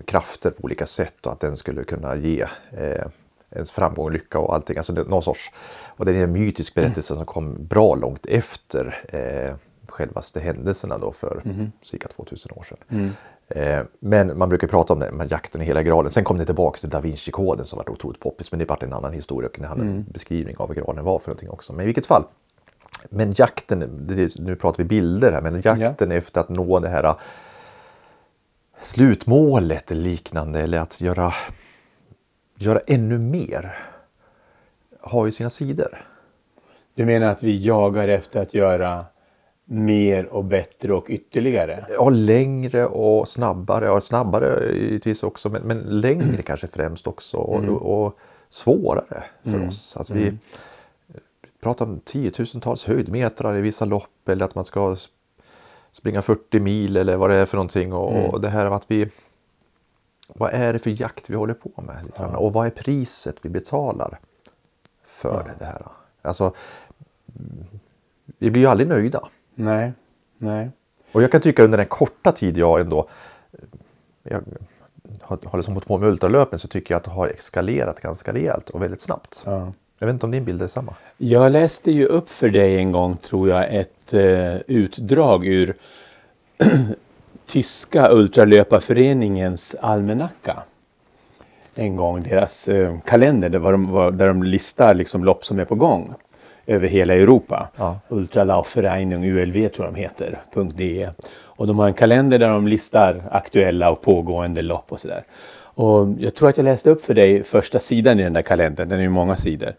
krafter 0.05 0.49
på 0.49 0.63
olika 0.63 0.85
sätt 0.85 1.25
och 1.25 1.31
att 1.31 1.39
den 1.39 1.57
skulle 1.57 1.83
kunna 1.83 2.15
ge 2.15 2.41
eh, 2.71 3.05
ens 3.51 3.71
framgång 3.71 4.05
och 4.05 4.11
lycka 4.11 4.39
och 4.39 4.55
allting. 4.55 4.77
Alltså 4.77 4.93
det, 4.93 5.03
någon 5.03 5.23
sorts, 5.23 5.51
och 5.87 6.05
det 6.05 6.15
är 6.15 6.23
en 6.23 6.31
mytisk 6.31 6.73
berättelse 6.73 7.15
som 7.15 7.25
kom 7.25 7.67
bra 7.67 7.95
långt 7.95 8.25
efter 8.25 9.03
eh, 9.07 9.55
självaste 9.87 10.39
händelserna 10.39 10.97
då 10.97 11.11
för 11.11 11.41
mm. 11.45 11.71
cirka 11.81 12.07
2000 12.07 12.51
år 12.55 12.63
sedan. 12.63 12.77
Mm. 12.89 13.11
Eh, 13.49 13.81
men 13.99 14.37
man 14.37 14.49
brukar 14.49 14.67
prata 14.67 14.93
om 14.93 14.99
det, 14.99 15.11
med 15.11 15.31
jakten 15.31 15.61
i 15.61 15.65
hela 15.65 15.83
graalen. 15.83 16.11
Sen 16.11 16.23
kom 16.23 16.37
det 16.37 16.45
tillbaka 16.45 16.77
till 16.77 16.89
Da 16.89 16.99
Vinci-koden 16.99 17.65
som 17.65 17.77
var 17.77 17.89
otroligt 17.89 18.19
poppis. 18.19 18.51
Men 18.51 18.59
det 18.59 18.65
var 18.65 18.83
en 18.83 18.93
annan 18.93 19.13
historia 19.13 19.49
och 19.49 19.59
en 19.59 19.65
annan 19.65 19.89
mm. 19.89 20.05
beskrivning 20.07 20.57
av 20.57 20.67
vad 20.67 20.77
graalen 20.77 21.05
var 21.05 21.19
för 21.19 21.29
någonting 21.29 21.49
också. 21.49 21.73
Men 21.73 21.83
i 21.83 21.85
vilket 21.85 22.05
fall. 22.05 22.23
Men 23.09 23.33
jakten, 23.37 23.79
nu 24.39 24.55
pratar 24.55 24.77
vi 24.77 24.83
bilder 24.83 25.31
här, 25.31 25.41
men 25.41 25.61
jakten 25.61 26.11
ja. 26.11 26.17
efter 26.17 26.41
att 26.41 26.49
nå 26.49 26.79
det 26.79 26.89
här 26.89 27.03
äh, 27.03 27.15
slutmålet 28.81 29.91
eller 29.91 30.01
liknande 30.01 30.59
eller 30.59 30.79
att 30.79 31.01
göra, 31.01 31.33
göra 32.55 32.79
ännu 32.87 33.19
mer 33.19 33.77
har 35.01 35.25
ju 35.25 35.31
sina 35.31 35.49
sidor. 35.49 36.05
Du 36.95 37.05
menar 37.05 37.31
att 37.31 37.43
vi 37.43 37.65
jagar 37.65 38.07
efter 38.07 38.41
att 38.41 38.53
göra 38.53 39.05
mer 39.71 40.25
och 40.25 40.45
bättre 40.45 40.93
och 40.93 41.05
ytterligare? 41.09 41.85
Ja, 41.89 42.09
längre 42.09 42.85
och 42.85 43.27
snabbare. 43.27 43.85
Ja, 43.85 44.01
snabbare 44.01 44.75
givetvis 44.75 45.23
också, 45.23 45.49
men, 45.49 45.61
men 45.61 45.77
längre 45.77 46.41
kanske 46.41 46.67
främst 46.67 47.07
också. 47.07 47.37
Och, 47.37 47.63
och, 47.63 48.05
och 48.05 48.17
svårare 48.49 49.23
för 49.43 49.67
oss. 49.67 49.97
Alltså 49.97 50.13
vi 50.13 50.37
pratar 51.61 51.85
om 51.85 51.99
tiotusentals 51.99 52.85
höjdmetrar 52.85 53.57
i 53.57 53.61
vissa 53.61 53.85
lopp 53.85 54.29
eller 54.29 54.45
att 54.45 54.55
man 54.55 54.65
ska 54.65 54.95
springa 55.91 56.21
40 56.21 56.59
mil 56.59 56.97
eller 56.97 57.17
vad 57.17 57.29
det 57.29 57.35
är 57.35 57.45
för 57.45 57.57
någonting. 57.57 57.93
Och, 57.93 58.33
och 58.33 58.41
det 58.41 58.49
här 58.49 58.65
att 58.65 58.85
vi... 58.87 59.09
Vad 60.27 60.53
är 60.53 60.73
det 60.73 60.79
för 60.79 61.01
jakt 61.01 61.29
vi 61.29 61.35
håller 61.35 61.53
på 61.53 61.81
med? 61.81 62.11
Grann? 62.17 62.35
Och 62.35 62.53
vad 62.53 62.65
är 62.65 62.69
priset 62.69 63.35
vi 63.41 63.49
betalar 63.49 64.19
för 65.05 65.55
det 65.59 65.65
här? 65.65 65.81
Alltså, 66.21 66.53
vi 68.37 68.51
blir 68.51 68.61
ju 68.61 68.67
aldrig 68.67 68.89
nöjda. 68.89 69.29
Nej, 69.59 69.93
nej. 70.37 70.69
Och 71.11 71.23
jag 71.23 71.31
kan 71.31 71.41
tycka 71.41 71.63
under 71.63 71.77
den 71.77 71.87
korta 71.87 72.31
tid 72.31 72.57
jag 72.57 72.81
ändå 72.81 73.07
jag 74.23 74.41
har, 75.21 75.39
har 75.45 75.57
liksom 75.57 75.73
hållit 75.73 75.87
på 75.87 75.97
med 75.97 76.09
ultralöpen 76.09 76.59
så 76.59 76.67
tycker 76.67 76.93
jag 76.93 76.97
att 76.97 77.03
det 77.03 77.11
har 77.11 77.27
eskalerat 77.27 78.01
ganska 78.01 78.33
rejält 78.33 78.69
och 78.69 78.81
väldigt 78.81 79.01
snabbt. 79.01 79.43
Ja. 79.45 79.73
Jag 79.99 80.07
vet 80.07 80.13
inte 80.13 80.25
om 80.25 80.31
din 80.31 80.45
bild 80.45 80.61
är 80.61 80.67
samma? 80.67 80.95
Jag 81.17 81.51
läste 81.51 81.91
ju 81.91 82.05
upp 82.05 82.29
för 82.29 82.49
dig 82.49 82.77
en 82.77 82.91
gång, 82.91 83.17
tror 83.17 83.49
jag, 83.49 83.75
ett 83.75 84.13
eh, 84.13 84.55
utdrag 84.55 85.45
ur 85.45 85.75
tyska 87.45 88.09
ultralöparföreningens 88.11 89.75
almanacka. 89.81 90.63
En 91.75 91.95
gång, 91.95 92.23
deras 92.23 92.67
eh, 92.67 92.99
kalender 92.99 93.49
där, 93.49 93.59
de, 93.59 94.17
där 94.17 94.27
de 94.27 94.43
listar 94.43 94.93
liksom 94.93 95.23
lopp 95.23 95.45
som 95.45 95.59
är 95.59 95.65
på 95.65 95.75
gång 95.75 96.15
över 96.69 96.87
hela 96.87 97.13
Europa. 97.13 97.69
Ja. 97.75 97.99
Ultralaufvereinigung, 98.09 99.25
ULV 99.25 99.69
tror 99.69 99.85
jag 99.87 99.93
de 99.93 99.99
heter, 99.99 100.39
.de. 100.75 101.07
Och 101.43 101.67
de 101.67 101.79
har 101.79 101.87
en 101.87 101.93
kalender 101.93 102.39
där 102.39 102.49
de 102.49 102.67
listar 102.67 103.23
aktuella 103.31 103.91
och 103.91 104.01
pågående 104.01 104.61
lopp 104.61 104.91
och 104.91 104.99
sådär. 104.99 105.23
Och 105.61 106.07
jag 106.19 106.35
tror 106.35 106.49
att 106.49 106.57
jag 106.57 106.63
läste 106.63 106.89
upp 106.89 107.05
för 107.05 107.13
dig 107.13 107.43
första 107.43 107.79
sidan 107.79 108.19
i 108.19 108.23
den 108.23 108.33
där 108.33 108.41
kalendern, 108.41 108.89
den 108.89 108.99
är 108.99 109.03
ju 109.03 109.09
många 109.09 109.35
sidor. 109.35 109.73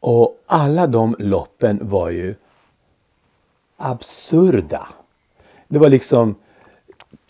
Och 0.00 0.36
alla 0.46 0.86
de 0.86 1.16
loppen 1.18 1.78
var 1.82 2.10
ju 2.10 2.34
absurda. 3.76 4.88
Det 5.68 5.78
var 5.78 5.88
liksom 5.88 6.34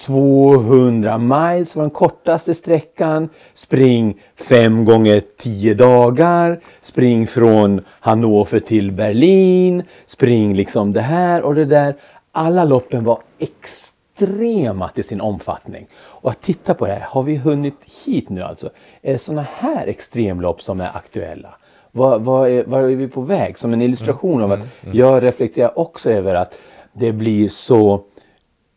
200 0.03 1.19
miles 1.19 1.77
var 1.77 1.83
den 1.83 1.91
kortaste 1.91 2.55
sträckan. 2.55 3.29
Spring 3.55 4.21
fem 4.37 4.85
gånger 4.85 5.23
tio 5.39 5.75
dagar. 5.75 6.61
Spring 6.81 7.27
från 7.27 7.81
Hannover 7.89 8.61
till 8.61 8.93
Berlin. 8.93 9.83
Spring 10.07 10.55
liksom 10.55 10.93
det 10.93 11.01
här 11.01 11.43
och 11.43 11.55
det 11.55 11.65
där. 11.65 11.95
Alla 12.33 12.65
loppen 12.65 13.05
var 13.05 13.19
extrema 13.39 14.89
till 14.89 15.05
sin 15.05 15.21
omfattning. 15.21 15.87
Och 15.95 16.31
att 16.31 16.41
titta 16.41 16.75
på 16.75 16.87
det 16.87 16.93
här, 16.93 17.07
har 17.09 17.23
vi 17.23 17.37
hunnit 17.37 17.79
hit 18.07 18.29
nu 18.29 18.43
alltså? 18.43 18.71
Är 19.03 19.13
det 19.13 19.19
sådana 19.19 19.47
här 19.57 19.87
extremlopp 19.87 20.63
som 20.63 20.81
är 20.81 20.97
aktuella? 20.97 21.55
Vad, 21.91 22.23
vad, 22.23 22.51
är, 22.51 22.65
vad 22.65 22.81
är 22.81 22.97
vi 22.97 23.09
på 23.09 23.21
väg? 23.21 23.59
Som 23.59 23.73
en 23.73 23.83
illustration 23.83 24.43
av 24.43 24.53
att 24.53 24.67
jag 24.93 25.23
reflekterar 25.23 25.79
också 25.79 26.11
över 26.11 26.35
att 26.35 26.55
det 26.93 27.13
blir 27.13 27.49
så 27.49 28.05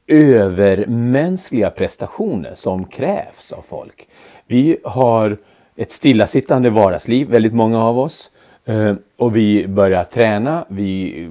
övermänskliga 0.07 1.69
prestationer 1.69 2.51
som 2.53 2.85
krävs 2.85 3.51
av 3.51 3.61
folk. 3.61 4.07
Vi 4.47 4.77
har 4.83 5.37
ett 5.75 5.91
stillasittande 5.91 6.69
vardagsliv, 6.69 7.27
väldigt 7.27 7.53
många 7.53 7.83
av 7.83 7.99
oss. 7.99 8.31
Eh, 8.65 8.93
och 9.17 9.35
vi 9.35 9.67
börjar 9.67 10.03
träna, 10.03 10.65
vi 10.67 11.27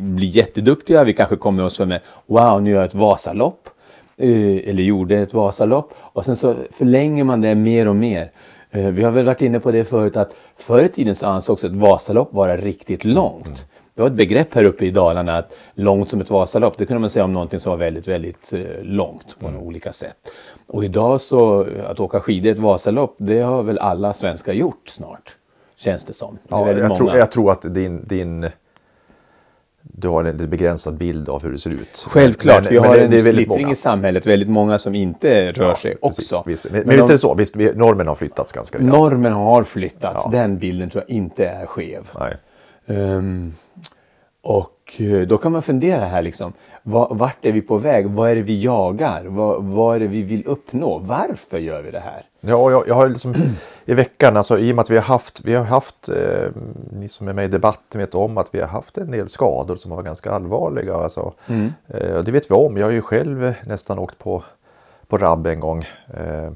blir 0.00 0.28
jätteduktiga, 0.28 1.04
vi 1.04 1.12
kanske 1.12 1.36
kommer 1.36 1.64
oss 1.64 1.76
för 1.76 1.86
med 1.86 2.00
wow, 2.26 2.62
nu 2.62 2.70
gör 2.70 2.76
jag 2.76 2.84
ett 2.84 2.94
Vasalopp. 2.94 3.68
Eh, 4.16 4.68
eller 4.68 4.82
gjorde 4.82 5.18
ett 5.18 5.34
Vasalopp. 5.34 5.94
Och 5.98 6.24
sen 6.24 6.36
så 6.36 6.54
förlänger 6.70 7.24
man 7.24 7.40
det 7.40 7.54
mer 7.54 7.88
och 7.88 7.96
mer. 7.96 8.30
Eh, 8.70 8.88
vi 8.88 9.04
har 9.04 9.10
väl 9.10 9.24
varit 9.24 9.42
inne 9.42 9.60
på 9.60 9.72
det 9.72 9.84
förut 9.84 10.16
att 10.16 10.34
förr 10.56 10.84
i 10.84 10.88
tiden 10.88 11.14
så 11.14 11.26
ansågs 11.26 11.64
ett 11.64 11.72
Vasalopp 11.72 12.32
vara 12.32 12.56
riktigt 12.56 13.04
långt. 13.04 13.66
Det 13.94 14.02
var 14.02 14.06
ett 14.06 14.14
begrepp 14.14 14.54
här 14.54 14.64
uppe 14.64 14.84
i 14.86 14.90
Dalarna 14.90 15.38
att 15.38 15.52
långt 15.74 16.10
som 16.10 16.20
ett 16.20 16.30
Vasalopp, 16.30 16.78
det 16.78 16.86
kunde 16.86 17.00
man 17.00 17.10
säga 17.10 17.24
om 17.24 17.32
någonting 17.32 17.60
som 17.60 17.70
var 17.70 17.76
väldigt, 17.76 18.08
väldigt 18.08 18.52
eh, 18.52 18.60
långt 18.82 19.36
på 19.38 19.46
olika 19.46 19.92
sätt. 19.92 20.16
Och 20.66 20.84
idag 20.84 21.20
så, 21.20 21.66
att 21.86 22.00
åka 22.00 22.20
skidor 22.20 22.46
i 22.46 22.50
ett 22.50 22.58
Vasalopp, 22.58 23.14
det 23.18 23.40
har 23.40 23.62
väl 23.62 23.78
alla 23.78 24.12
svenskar 24.12 24.52
gjort 24.52 24.88
snart. 24.88 25.36
Känns 25.76 26.04
det 26.04 26.12
som. 26.12 26.34
Det 26.34 26.40
Ja, 26.48 26.72
jag, 26.72 26.96
tror, 26.96 27.16
jag 27.16 27.30
tror 27.32 27.50
att 27.52 27.74
din, 27.74 28.04
din 28.08 28.46
du 29.82 30.08
har 30.08 30.24
en 30.24 30.50
begränsad 30.50 30.94
bild 30.94 31.28
av 31.28 31.42
hur 31.42 31.52
det 31.52 31.58
ser 31.58 31.70
ut. 31.70 32.04
Självklart, 32.06 32.62
Men- 32.64 32.72
vi 32.72 32.78
har 32.78 32.96
en 32.96 33.20
splittring 33.20 33.48
många. 33.48 33.70
i 33.72 33.76
samhället, 33.76 34.26
väldigt 34.26 34.48
många 34.48 34.78
som 34.78 34.94
inte 34.94 35.52
rör 35.52 35.74
sig 35.74 35.96
Precis, 35.96 36.32
också. 36.32 36.42
visst. 36.46 36.64
Men, 36.64 36.72
men, 36.72 36.86
Men 36.86 36.96
visst 36.96 37.08
är 37.08 37.12
det 37.12 37.18
så, 37.18 37.34
visst, 37.34 37.56
vi- 37.56 37.74
normen 37.74 38.06
har 38.08 38.14
flyttats 38.14 38.52
ganska 38.52 38.78
rejält. 38.78 38.92
Normen 38.96 39.32
har 39.32 39.64
flyttats, 39.64 40.22
Ja. 40.24 40.30
den 40.30 40.58
bilden 40.58 40.90
tror 40.90 41.04
jag 41.08 41.16
inte 41.16 41.46
är 41.46 41.66
skev. 41.66 42.10
Nej. 42.18 42.36
Ehm, 42.86 43.52
och 44.42 45.00
eh, 45.00 45.20
då 45.26 45.38
kan 45.38 45.52
man 45.52 45.62
fundera 45.62 46.04
här 46.04 46.22
liksom, 46.22 46.52
va- 46.82 47.08
vart 47.10 47.46
är 47.46 47.52
vi 47.52 47.60
på 47.62 47.78
väg? 47.78 48.10
Vad 48.10 48.30
är 48.30 48.34
det 48.34 48.42
vi 48.42 48.62
jagar? 48.62 49.24
Vad, 49.24 49.64
vad 49.64 49.96
är 49.96 50.00
det 50.00 50.06
vi 50.06 50.22
vill 50.22 50.46
uppnå? 50.46 50.98
Varför 50.98 51.58
gör 51.58 51.82
vi 51.82 51.90
det 51.90 52.00
här? 52.00 52.24
Ja, 52.40 52.70
jag, 52.70 52.88
jag 52.88 52.94
har 52.94 53.08
liksom 53.08 53.34
i 53.84 53.94
veckan, 53.94 54.36
alltså 54.36 54.58
i 54.58 54.72
och 54.72 54.76
med 54.76 54.82
att 54.82 54.90
vi 54.90 54.96
har 54.96 55.02
haft, 55.02 55.44
vi 55.44 55.54
har 55.54 55.64
haft, 55.64 56.08
eh, 56.08 56.48
ni 56.92 57.08
som 57.08 57.28
är 57.28 57.32
med 57.32 57.44
i 57.44 57.48
debatten 57.48 58.00
vet 58.00 58.14
om 58.14 58.38
att 58.38 58.54
vi 58.54 58.60
har 58.60 58.68
haft 58.68 58.98
en 58.98 59.10
del 59.10 59.28
skador 59.28 59.76
som 59.76 59.90
var 59.90 60.02
ganska 60.02 60.30
allvarliga. 60.30 60.94
Alltså, 60.94 61.32
eh, 61.88 62.14
och 62.16 62.24
det 62.24 62.32
vet 62.32 62.50
vi 62.50 62.54
om. 62.54 62.76
Jag 62.76 62.86
har 62.86 62.92
ju 62.92 63.02
själv 63.02 63.44
eh, 63.44 63.54
nästan 63.66 63.98
åkt 63.98 64.18
på, 64.18 64.42
på 65.06 65.18
rabb 65.18 65.46
en 65.46 65.60
gång. 65.60 65.84
Eh, 66.14 66.52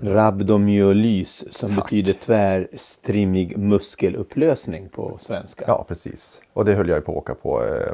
Rabdomyolys 0.00 1.44
som 1.50 1.68
Tack. 1.68 1.84
betyder 1.84 2.12
tvärstrimmig 2.12 3.58
muskelupplösning 3.58 4.88
på 4.88 5.18
svenska. 5.20 5.64
ja, 5.66 5.84
precis. 5.88 6.42
Och 6.52 6.64
det 6.64 6.74
höll 6.74 6.88
jag 6.88 7.04
på 7.04 7.12
att 7.12 7.18
åka 7.18 7.34
på. 7.34 7.64
Eh, 7.64 7.92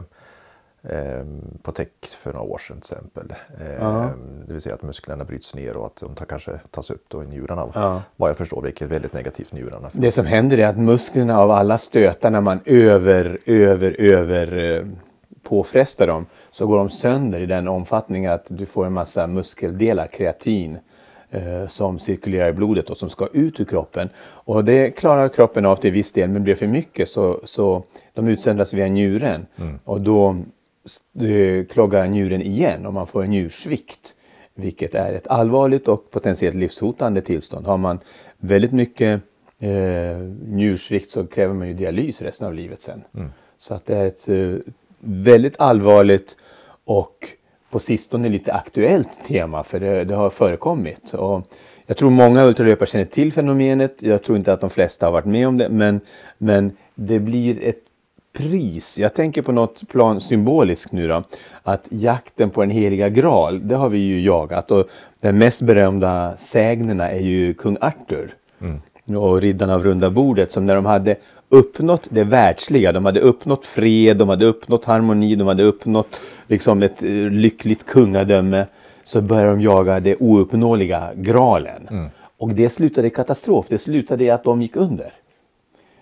eh, 0.85 1.25
på 1.63 1.73
tech 1.73 1.89
för 2.19 2.33
några 2.33 2.47
år 2.47 2.59
sedan 2.59 2.81
till 2.81 2.93
exempel. 2.95 3.35
Eh. 3.61 4.11
Det 4.47 4.53
vill 4.53 4.63
säga 4.63 4.75
att 4.75 4.83
musklerna 4.83 5.25
bryts 5.25 5.55
ner 5.55 5.77
och 5.77 5.87
att 5.87 5.97
de 5.97 6.15
tar, 6.15 6.27
kanske 6.27 6.61
tas 6.71 6.91
upp 6.91 7.05
då 7.09 7.23
i 7.23 7.27
njurarna. 7.27 7.73
Ja. 7.75 8.03
Vad 8.17 8.31
jag 8.31 8.37
förstår, 8.37 8.63
vilket 8.63 8.83
är 8.83 8.87
väldigt 8.87 9.13
negativt 9.13 9.49
för 9.49 9.57
njurarna. 9.57 9.91
Det 9.93 10.13
som 10.13 10.27
händer 10.27 10.59
är 10.59 10.67
att 10.67 10.79
musklerna 10.79 11.41
av 11.41 11.51
alla 11.51 11.79
stötar 11.79 12.31
när 12.31 12.41
man 12.41 12.61
över, 12.65 13.39
över, 13.47 14.01
över 14.01 14.57
eh, 14.57 14.87
påfrestar 15.43 16.07
dem 16.07 16.27
så 16.51 16.67
går 16.67 16.79
de 16.79 16.89
sönder 16.91 17.41
i 17.41 17.47
den 17.47 17.69
omfattningen 17.69 18.33
att 18.33 18.47
du 18.49 18.67
får 18.67 18.87
en 18.87 18.93
massa 18.93 19.27
muskeldelar, 19.27 20.07
kreatin, 20.07 20.79
som 21.69 21.99
cirkulerar 21.99 22.49
i 22.49 22.53
blodet 22.53 22.91
och 22.91 22.97
som 22.97 23.11
ska 23.11 23.29
ut 23.33 23.61
ur 23.61 23.65
kroppen. 23.65 24.09
Och 24.19 24.65
det 24.65 24.91
klarar 24.91 25.29
kroppen 25.29 25.67
av 25.67 25.77
till 25.77 25.93
viss 25.93 26.13
del, 26.13 26.31
men 26.31 26.45
blir 26.45 26.55
för 26.55 26.67
mycket 26.67 27.09
så, 27.09 27.41
så 27.45 27.83
de 28.15 28.29
utsöndras 28.29 28.73
via 28.73 28.87
njuren. 28.87 29.47
Och 29.85 30.01
då 30.01 30.37
eh, 31.21 31.65
kloggar 31.65 32.07
njuren 32.07 32.43
igen 32.43 32.87
och 32.87 32.95
man 32.95 33.07
får 33.07 33.23
en 33.25 33.31
njursvikt. 33.31 34.15
Vilket 34.55 34.95
är 34.95 35.13
ett 35.13 35.27
allvarligt 35.29 35.89
och 35.89 36.11
potentiellt 36.11 36.57
livshotande 36.57 37.21
tillstånd. 37.21 37.67
Har 37.67 37.77
man 37.77 37.99
väldigt 38.39 38.73
mycket 38.73 39.21
eh, 39.59 40.19
njursvikt 40.47 41.11
så 41.11 41.27
kräver 41.27 41.55
man 41.55 41.69
ju 41.69 41.75
dialys 41.75 42.23
resten 42.23 42.47
av 42.47 42.55
livet 42.55 42.83
sen. 42.83 43.05
Så 43.59 43.75
att 43.75 43.87
det 43.87 43.97
är 43.97 44.07
ett 44.07 44.29
eh, 44.29 44.73
väldigt 45.01 45.61
allvarligt 45.61 46.37
och 46.85 47.17
på 47.75 47.81
sistone 47.81 48.29
lite 48.29 48.53
aktuellt 48.53 49.25
tema 49.27 49.65
för 49.65 49.81
det, 49.81 50.05
det 50.05 50.15
har 50.15 50.31
förekommit. 50.31 51.15
Och 51.15 51.43
jag 51.87 51.97
tror 51.97 52.11
många 52.11 52.45
ultralöpare 52.45 52.87
känner 52.87 53.05
till 53.05 53.33
fenomenet. 53.33 53.97
Jag 53.99 54.23
tror 54.23 54.39
inte 54.39 54.53
att 54.53 54.61
de 54.61 54.71
flesta 54.71 55.07
har 55.07 55.13
varit 55.13 55.25
med 55.25 55.49
om 55.49 55.59
det 55.59 55.69
men, 55.69 56.01
men 56.39 56.73
det 56.95 57.19
blir 57.19 57.63
ett 57.63 57.81
pris. 58.33 58.99
Jag 58.99 59.15
tänker 59.15 59.43
på 59.43 59.53
något 59.53 59.89
plan 59.89 60.21
symboliskt 60.21 60.93
nu 60.93 61.09
då. 61.09 61.25
Att 61.63 61.87
jakten 61.89 62.51
på 62.51 62.61
den 62.61 62.71
heliga 62.71 63.09
graal, 63.09 63.69
det 63.69 63.77
har 63.77 63.89
vi 63.89 63.99
ju 63.99 64.21
jagat. 64.21 64.71
Och 64.71 64.89
den 65.21 65.39
mest 65.39 65.63
berömda 65.63 66.37
sägnerna 66.37 67.11
är 67.11 67.21
ju 67.21 67.55
kung 67.55 67.77
Arthur. 67.81 68.35
Och 69.17 69.41
riddarna 69.41 69.75
av 69.75 69.85
runda 69.85 70.11
bordet 70.11 70.53
som 70.53 70.67
när 70.67 70.75
de 70.75 70.87
hade 70.87 71.17
uppnått 71.55 72.09
det 72.11 72.25
världsliga, 72.25 72.93
de 72.93 73.05
hade 73.05 73.21
uppnått 73.21 73.67
fred, 73.67 74.17
de 74.17 74.29
hade 74.29 74.45
uppnått 74.47 74.85
harmoni, 74.85 75.35
de 75.35 75.49
hade 75.49 75.63
uppnått 75.63 76.21
liksom 76.47 76.83
ett 76.83 77.03
eh, 77.03 77.09
lyckligt 77.31 77.87
kungadöme. 77.87 78.67
Så 79.05 79.21
började 79.23 79.51
de 79.51 79.61
jaga 79.61 80.01
det 80.01 80.17
ouppnåeliga, 80.17 81.11
graalen. 81.15 82.11
Och 82.39 82.49
det 82.55 82.71
slutade 82.71 83.07
i 83.07 83.11
katastrof, 83.11 83.67
det 83.69 83.79
slutade 83.79 84.25
i 84.25 84.31
att 84.31 84.45
de 84.45 84.63
gick 84.63 84.77
under. 84.77 85.13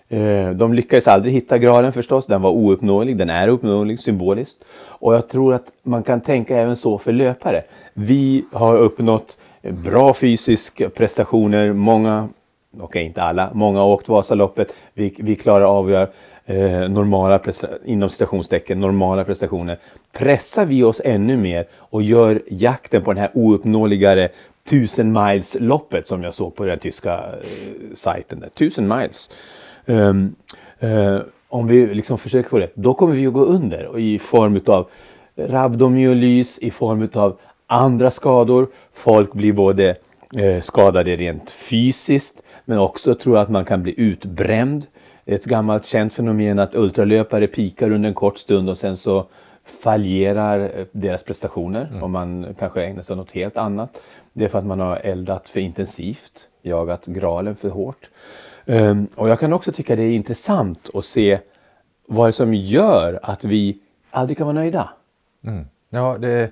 Eh, 0.09 0.49
De 0.49 0.73
lyckades 0.73 1.07
aldrig 1.07 1.33
hitta 1.33 1.57
graalen 1.57 1.93
förstås, 1.93 2.25
den 2.25 2.41
var 2.41 2.51
ouppnåelig, 2.51 3.17
den 3.17 3.29
är 3.29 3.47
uppnåelig 3.47 3.99
symboliskt. 3.99 4.63
Och 5.01 5.13
jag 5.13 5.27
tror 5.29 5.53
att 5.53 5.67
man 5.83 6.03
kan 6.03 6.21
tänka 6.21 6.57
även 6.57 6.75
så 6.75 6.97
för 6.97 7.11
löpare. 7.11 7.63
Vi 7.93 8.45
har 8.51 8.77
uppnått 8.77 9.37
bra 9.61 10.13
fysiska 10.13 10.89
prestationer, 10.89 11.73
många 11.73 12.29
okej 12.79 13.03
inte 13.03 13.23
alla, 13.23 13.49
många 13.53 13.79
har 13.79 13.87
åkt 13.87 14.09
Vasaloppet. 14.09 14.73
Vi, 14.93 15.15
vi 15.17 15.35
klarar 15.35 15.65
av 15.65 15.85
att 15.85 15.91
göra 15.91 16.07
eh, 16.45 16.89
normala, 16.89 17.39
inom 17.85 18.09
citationstecken, 18.09 18.79
normala 18.79 19.23
prestationer. 19.23 19.77
Pressar 20.11 20.65
vi 20.65 20.83
oss 20.83 21.01
ännu 21.05 21.37
mer 21.37 21.65
och 21.75 22.03
gör 22.03 22.41
jakten 22.47 23.03
på 23.03 23.13
den 23.13 23.21
här 23.21 23.31
ouppnåeligare 23.33 24.29
1000 24.65 25.13
miles 25.13 25.57
loppet 25.59 26.07
som 26.07 26.23
jag 26.23 26.33
såg 26.33 26.55
på 26.55 26.65
den 26.65 26.79
tyska 26.79 27.13
eh, 27.13 27.93
sajten. 27.93 28.39
Där. 28.39 28.49
Tusen 28.49 28.87
miles. 28.87 29.29
Um, 29.85 30.35
uh, 30.83 31.19
om 31.49 31.67
vi 31.67 31.87
liksom 31.87 32.17
försöker 32.17 32.49
få 32.49 32.59
det, 32.59 32.69
då 32.73 32.93
kommer 32.93 33.15
vi 33.15 33.27
att 33.27 33.33
gå 33.33 33.45
under 33.45 33.85
och 33.85 33.99
i 33.99 34.19
form 34.19 34.59
av 34.65 34.89
rabdomyolys, 35.35 36.59
i 36.59 36.71
form 36.71 37.09
av 37.13 37.39
andra 37.67 38.11
skador. 38.11 38.67
Folk 38.93 39.33
blir 39.33 39.53
både 39.53 39.95
eh, 40.37 40.61
skadade 40.61 41.15
rent 41.15 41.49
fysiskt 41.49 42.42
men 42.65 42.79
också 42.79 43.15
tror 43.15 43.35
jag 43.35 43.43
att 43.43 43.49
man 43.49 43.65
kan 43.65 43.83
bli 43.83 43.93
utbränd. 43.97 44.85
Ett 45.25 45.45
gammalt 45.45 45.85
känt 45.85 46.13
fenomen 46.13 46.59
att 46.59 46.75
ultralöpare 46.75 47.47
pikar 47.47 47.91
under 47.91 48.09
en 48.09 48.13
kort 48.13 48.37
stund 48.37 48.69
och 48.69 48.77
sen 48.77 48.97
så 48.97 49.25
fallerar 49.65 50.59
eh, 50.59 50.85
deras 50.91 51.23
prestationer 51.23 51.99
och 52.01 52.09
man 52.09 52.55
kanske 52.59 52.85
ägnar 52.85 53.01
sig 53.01 53.13
åt 53.13 53.17
något 53.17 53.31
helt 53.31 53.57
annat. 53.57 54.01
Det 54.33 54.45
är 54.45 54.49
för 54.49 54.59
att 54.59 54.65
man 54.65 54.79
har 54.79 54.95
eldat 54.95 55.49
för 55.49 55.59
intensivt, 55.59 56.47
jagat 56.61 57.05
gralen 57.05 57.55
för 57.55 57.69
hårt. 57.69 58.09
Ehm, 58.65 59.07
och 59.15 59.29
jag 59.29 59.39
kan 59.39 59.53
också 59.53 59.71
tycka 59.71 59.95
det 59.95 60.03
är 60.03 60.11
intressant 60.11 60.89
att 60.93 61.05
se 61.05 61.39
vad 62.07 62.27
det 62.27 62.29
är 62.29 62.31
som 62.31 62.53
gör 62.53 63.19
att 63.23 63.43
vi 63.43 63.77
aldrig 64.11 64.37
kan 64.37 64.47
vara 64.47 64.55
nöjda. 64.55 64.89
Ja, 65.89 66.17
det, 66.17 66.51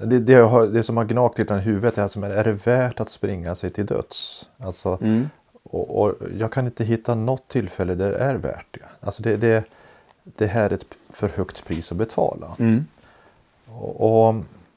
det, 0.00 0.18
det, 0.18 0.34
har, 0.34 0.66
det 0.66 0.82
som 0.82 0.96
har 0.96 1.04
gnagt 1.04 1.38
lite 1.38 1.54
i 1.54 1.58
huvudet 1.58 1.98
är, 1.98 2.02
alltså, 2.02 2.20
är 2.20 2.44
det 2.44 2.66
värt 2.66 3.00
att 3.00 3.08
springa 3.08 3.54
sig 3.54 3.70
till 3.70 3.86
döds? 3.86 4.48
Alltså, 4.58 4.98
och, 5.62 6.02
och 6.02 6.14
jag 6.38 6.52
kan 6.52 6.66
inte 6.66 6.84
hitta 6.84 7.14
något 7.14 7.48
tillfälle 7.48 7.94
där 7.94 8.10
det 8.10 8.18
är 8.18 8.34
värt 8.34 8.66
det. 8.70 8.84
Alltså 9.00 9.22
det, 9.22 9.36
det, 9.36 9.64
det 10.24 10.46
här 10.46 10.70
är 10.70 10.74
ett 10.74 10.86
för 11.10 11.28
högt 11.28 11.64
pris 11.66 11.92
att 11.92 11.98
betala. 11.98 12.46
Och, 13.66 14.28
och 14.28 14.34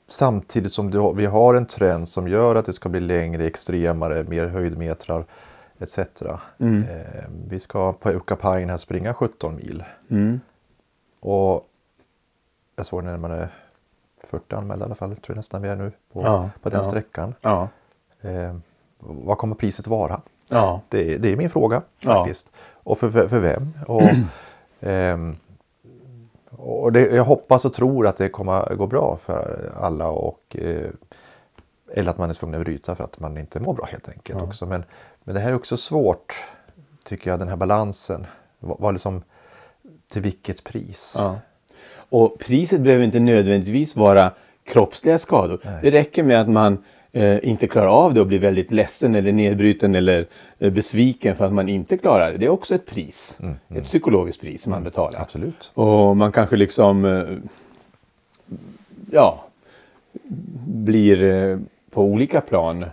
samtidigt 0.07 0.71
som 0.71 0.91
det, 0.91 1.13
vi 1.15 1.25
har 1.25 1.55
en 1.55 1.65
trend 1.65 2.09
som 2.09 2.27
gör 2.27 2.55
att 2.55 2.65
det 2.65 2.73
ska 2.73 2.89
bli 2.89 2.99
längre, 2.99 3.45
extremare, 3.45 4.23
mer 4.23 4.45
höjdmetrar 4.45 5.25
etc. 5.79 5.97
Eh, 5.97 7.23
vi 7.47 7.59
ska 7.59 7.93
på 7.93 8.11
Ukapainen 8.11 8.69
här 8.69 8.77
springa 8.77 9.13
17 9.13 9.55
mil. 9.55 9.83
Och 11.19 11.69
jag 12.75 12.85
såg 12.85 13.03
när 13.03 13.17
man 13.17 13.31
är 13.31 13.49
40 14.27 14.55
anmälda 14.55 14.85
i 14.85 14.87
alla 14.87 14.95
fall, 14.95 15.09
tror 15.09 15.23
jag 15.27 15.35
nästan 15.35 15.61
vi 15.61 15.69
är 15.69 15.75
nu 15.75 15.91
på, 16.13 16.21
Ja, 16.23 16.49
på 16.61 16.69
den 16.69 16.79
ja. 16.83 16.89
sträckan. 16.89 17.35
Ja. 17.41 17.67
Eh, 18.21 18.55
vad 18.99 19.37
kommer 19.37 19.55
priset 19.55 19.87
vara? 19.87 20.21
Ja. 20.49 20.81
Det, 20.89 21.13
är- 21.13 21.19
det 21.19 21.29
är 21.29 21.35
min 21.37 21.49
fråga 21.49 21.81
faktiskt. 22.03 22.51
Och 22.73 22.97
för, 22.97 23.09
för, 23.11 23.27
för 23.27 23.39
vem? 23.39 23.73
Och, 23.87 24.01
ehm, 24.79 25.37
och 26.49 26.91
det, 26.91 27.01
jag 27.01 27.23
hoppas 27.23 27.65
och 27.65 27.73
tror 27.73 28.07
att 28.07 28.17
det 28.17 28.29
kommer 28.29 28.75
gå 28.75 28.87
bra 28.87 29.17
för 29.21 29.71
alla. 29.79 30.09
Och, 30.09 30.55
eh, 30.59 30.89
eller 31.93 32.11
att 32.11 32.17
man 32.17 32.29
är 32.29 32.33
tvungen 32.33 32.59
att 32.59 32.65
bryta 32.65 32.95
för 32.95 33.03
att 33.03 33.19
man 33.19 33.37
inte 33.37 33.59
mår 33.59 33.73
bra 33.73 33.85
helt 33.85 34.09
enkelt. 34.09 34.41
också. 34.41 34.65
Men, 34.65 34.83
men 35.23 35.35
det 35.35 35.41
här 35.41 35.49
är 35.51 35.55
också 35.55 35.77
svårt, 35.77 36.45
tycker 37.03 37.29
jag, 37.29 37.39
den 37.39 37.47
här 37.47 37.55
balansen. 37.55 38.27
Vad, 38.59 38.79
vad 38.79 38.93
liksom, 38.93 39.23
till 40.11 40.21
vilket 40.21 40.63
pris? 40.63 41.15
Och 42.15 42.39
priset 42.39 42.81
behöver 42.81 43.05
inte 43.05 43.19
nödvändigtvis 43.19 43.95
vara 43.95 44.31
kroppsliga 44.63 45.19
skador. 45.19 45.59
Det 45.81 45.91
räcker 45.91 46.23
med 46.23 46.41
att 46.41 46.49
man 46.49 46.77
eh, 47.11 47.47
inte 47.47 47.67
klarar 47.67 47.87
av 47.87 48.13
det 48.13 48.21
och 48.21 48.27
blir 48.27 48.39
väldigt 48.39 48.71
ledsen 48.71 49.15
eller 49.15 49.31
nedbruten 49.31 49.95
eller 49.95 50.25
eh, 50.59 50.71
besviken 50.71 51.35
för 51.35 51.45
att 51.45 51.53
man 51.53 51.69
inte 51.69 51.97
klarar 51.97 52.31
det. 52.31 52.37
Det 52.37 52.45
är 52.45 52.49
också 52.49 52.75
ett 52.75 52.85
pris. 52.85 53.37
Ett 53.69 53.83
psykologiskt 53.83 54.41
pris 54.41 54.63
som 54.63 54.71
man 54.71 54.83
betalar. 54.83 55.21
Absolut. 55.21 55.71
Och 55.73 56.17
man 56.17 56.31
kanske 56.31 56.55
liksom 56.55 57.05
eh, 57.05 57.23
ja, 59.11 59.45
blir 60.67 61.23
eh, 61.23 61.59
på 61.91 62.03
olika 62.03 62.41
plan 62.41 62.85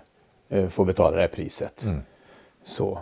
eh, 0.48 0.68
får 0.68 0.84
betala 0.84 1.16
det 1.16 1.22
här 1.22 1.28
priset. 1.28 1.86
Så. 2.64 2.98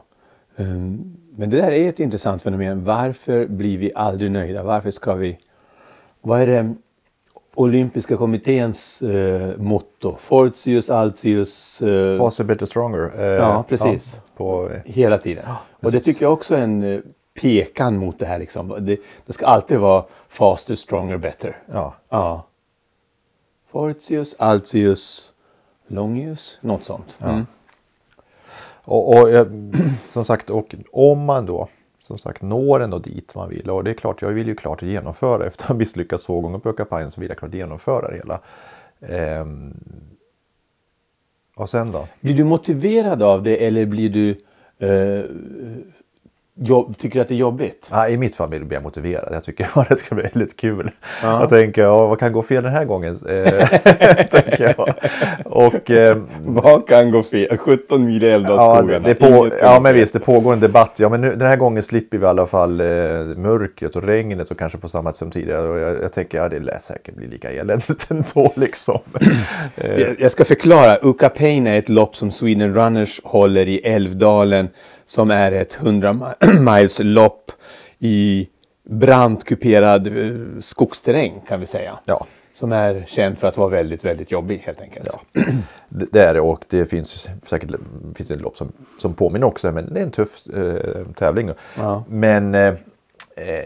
Um, 0.57 1.17
Men 1.37 1.51
det 1.51 1.57
där 1.57 1.73
är 1.73 1.89
ett 1.89 2.01
intressant 2.01 2.43
fenomen. 2.43 2.85
Varför 2.85 3.47
blir 3.47 3.79
vi 3.79 3.93
aldrig 3.95 4.31
nöjda? 4.31 4.63
Varför 4.63 4.91
ska 4.91 5.15
vi... 5.15 5.39
Vad 6.21 6.41
är 6.43 6.47
det 6.47 6.75
olympiska 7.55 8.17
kommitténs 8.17 9.03
eh, 9.03 9.59
motto? 9.59 10.17
Fortius, 10.19 10.91
Altius, 10.91 11.83
eh, 11.83 12.19
Faster, 12.19 12.45
better, 12.45 12.67
stronger. 12.67 13.13
Eh, 13.19 13.25
Ja, 13.25 13.65
precis. 13.69 14.15
ja, 14.17 14.21
på, 14.37 14.71
hela 14.85 15.19
tiden. 15.19 15.45
och 15.83 15.93
det 15.93 16.01
tycker 16.01 16.23
jag 16.23 16.33
också 16.33 16.55
är 16.55 16.63
en 16.63 16.83
eh, 16.83 17.01
pekan 17.41 17.97
mot 17.97 18.19
det 18.19 18.27
här. 18.27 18.39
Liksom. 18.39 18.69
Det, 18.81 18.97
det 19.27 19.33
ska 19.33 19.47
alltid 19.47 19.79
vara 19.79 20.05
faster, 20.29 20.75
stronger, 20.75 21.17
better. 21.17 21.59
ja, 21.73 21.95
Ja. 22.09 22.47
Fortius, 23.71 24.35
Altius, 24.39 25.33
Longius, 25.87 26.59
något 26.61 26.85
sånt. 26.85 27.19
Mm. 27.21 27.47
Och, 28.85 29.09
och 29.09 29.31
eh, 29.31 29.47
som 30.13 30.25
sagt, 30.25 30.51
och 30.51 30.75
om 30.93 31.25
man 31.25 31.47
då 31.47 31.69
som 32.11 32.19
sagt 32.19 32.43
når 32.43 32.81
ändå 32.81 32.99
dit 32.99 33.35
man 33.35 33.49
vill. 33.49 33.71
Och 33.71 33.85
det 33.85 33.91
är 33.91 33.95
klart, 33.95 34.23
jag 34.23 34.29
vill 34.29 34.49
ju 34.49 34.55
klart 34.55 34.83
genomföra. 34.83 35.47
Efter 35.47 35.65
att 35.65 35.69
ha 35.69 35.77
misslyckats 35.77 36.27
två 36.27 36.41
gånger 36.41 36.59
på 36.59 36.73
kampanjen 36.73 37.11
så 37.11 37.21
vill 37.21 37.29
jag 37.29 37.39
klart 37.39 37.55
genomföra 37.55 38.09
det 38.09 38.17
hela. 38.17 38.41
Ehm, 39.01 39.75
och 41.55 41.71
sen 41.71 41.93
då? 41.93 42.09
Blir 42.21 42.35
du 42.35 42.45
motiverad 42.45 43.23
av 43.23 43.43
det 43.43 43.67
eller 43.67 43.87
blir 43.87 44.11
du 44.11 44.31
eh, 44.87 45.25
jobb, 46.63 46.99
tycker 46.99 47.15
du 47.15 47.21
att 47.23 47.29
det 47.29 47.35
är 47.35 47.37
jobbigt? 47.37 47.89
Ja, 47.93 48.09
I 48.09 48.17
mitt 48.17 48.37
fall 48.37 48.49
blir 48.49 48.67
jag 48.73 48.83
motiverad. 48.83 49.29
Jag 49.33 49.45
tycker 49.45 49.69
bara 49.75 49.87
det 49.89 49.97
ska 49.97 50.15
bli 50.15 50.25
väldigt 50.35 50.57
kul. 50.57 50.91
Jag 51.23 51.49
tänker, 51.49 51.83
ja, 51.83 52.07
vad 52.07 52.19
kan 52.19 52.33
gå 52.33 52.43
fel 52.43 52.63
den 52.63 52.73
här 52.73 52.85
gången? 52.85 53.19
Eh, 53.29 53.67
tänker 54.31 54.75
jag. 54.79 54.95
Och, 55.45 55.91
ehm, 55.91 56.27
Vad 56.45 56.89
kan 56.89 57.11
gå 57.11 57.23
fel? 57.23 57.57
17 57.59 58.05
mil 58.05 58.23
i 58.25 58.27
Ja, 58.27 58.31
det, 58.31 58.35
Älvdalsskogarna. 58.35 59.09
det 59.09 59.15
på, 59.15 59.51
ja 59.61 59.81
men 59.81 59.95
visst, 59.95 60.13
det 60.13 60.21
pågår 60.21 60.53
en 60.53 60.61
debatt. 60.61 60.97
Ja, 60.99 61.09
men 61.09 61.21
nu, 61.21 61.31
den 61.37 61.49
här 61.49 61.57
gången 61.57 61.83
slipper 61.83 62.19
vi 62.19 62.25
i 62.25 62.29
alla 62.29 62.47
fall 62.47 62.81
eh, 62.81 62.87
mörkret 63.37 63.97
och 63.97 64.03
regnet 64.05 64.51
och 64.51 64.59
kanske 64.59 64.79
på 64.79 64.89
samma 64.89 65.11
sätt 65.11 65.17
som 65.17 65.31
tidigare. 65.31 65.69
Och 65.69 65.79
jag, 65.79 66.03
jag 66.03 66.13
tänker, 66.13 66.39
ja 66.39 66.49
det 66.49 66.59
lär 66.59 66.79
säkert 66.81 67.15
bli 67.15 67.27
lika 67.27 67.51
eländigt 67.51 68.07
ändå 68.11 68.53
liksom. 68.57 68.99
Eh, 69.77 69.91
Jag- 70.01 70.17
Jag 70.21 70.31
ska 70.31 70.45
förklara. 70.45 70.97
Ukapain 71.03 71.67
är 71.67 71.79
ett 71.79 71.89
lopp 71.89 72.17
som 72.17 72.31
Sweden 72.31 72.75
Runners 72.75 73.21
håller 73.25 73.69
i 73.69 73.79
Älvdalen 73.79 74.69
som 75.11 75.31
är 75.31 75.53
ett 75.53 75.79
100 75.81 76.13
mi- 76.13 76.61
miles 76.77 77.01
lopp 77.03 77.53
i 77.99 78.49
brant 78.85 79.45
kuperad 79.45 80.07
eh, 80.07 80.61
skogsterräng 80.61 81.41
kan 81.49 81.61
vi 81.61 81.67
säga. 81.67 81.99
Ja. 82.05 82.27
Som 82.53 82.73
är 82.73 83.05
känd 83.07 83.39
för 83.39 83.49
att 83.49 83.57
vara 83.57 83.69
väldigt, 83.69 84.05
väldigt 84.05 84.31
jobbig 84.31 84.59
helt 84.59 84.81
enkelt. 84.81 85.09
Ja. 85.13 85.43
det, 85.89 86.21
är 86.21 86.35
det 86.35 86.41
och 86.41 86.65
det 86.69 86.87
finns 86.87 87.29
säkert 87.47 87.71
finns 88.15 88.31
ett 88.31 88.41
lopp 88.41 88.57
som, 88.57 88.73
som 88.99 89.15
påminner 89.15 89.47
också. 89.47 89.73
Men 89.73 89.95
det 89.95 90.01
är 90.01 90.05
en 90.05 90.11
tuff 90.11 90.47
eh, 90.47 91.07
tävling. 91.19 91.51
Ja. 91.77 92.05
Men 92.09 92.55
eh, 92.55 92.75
eh, 93.37 93.65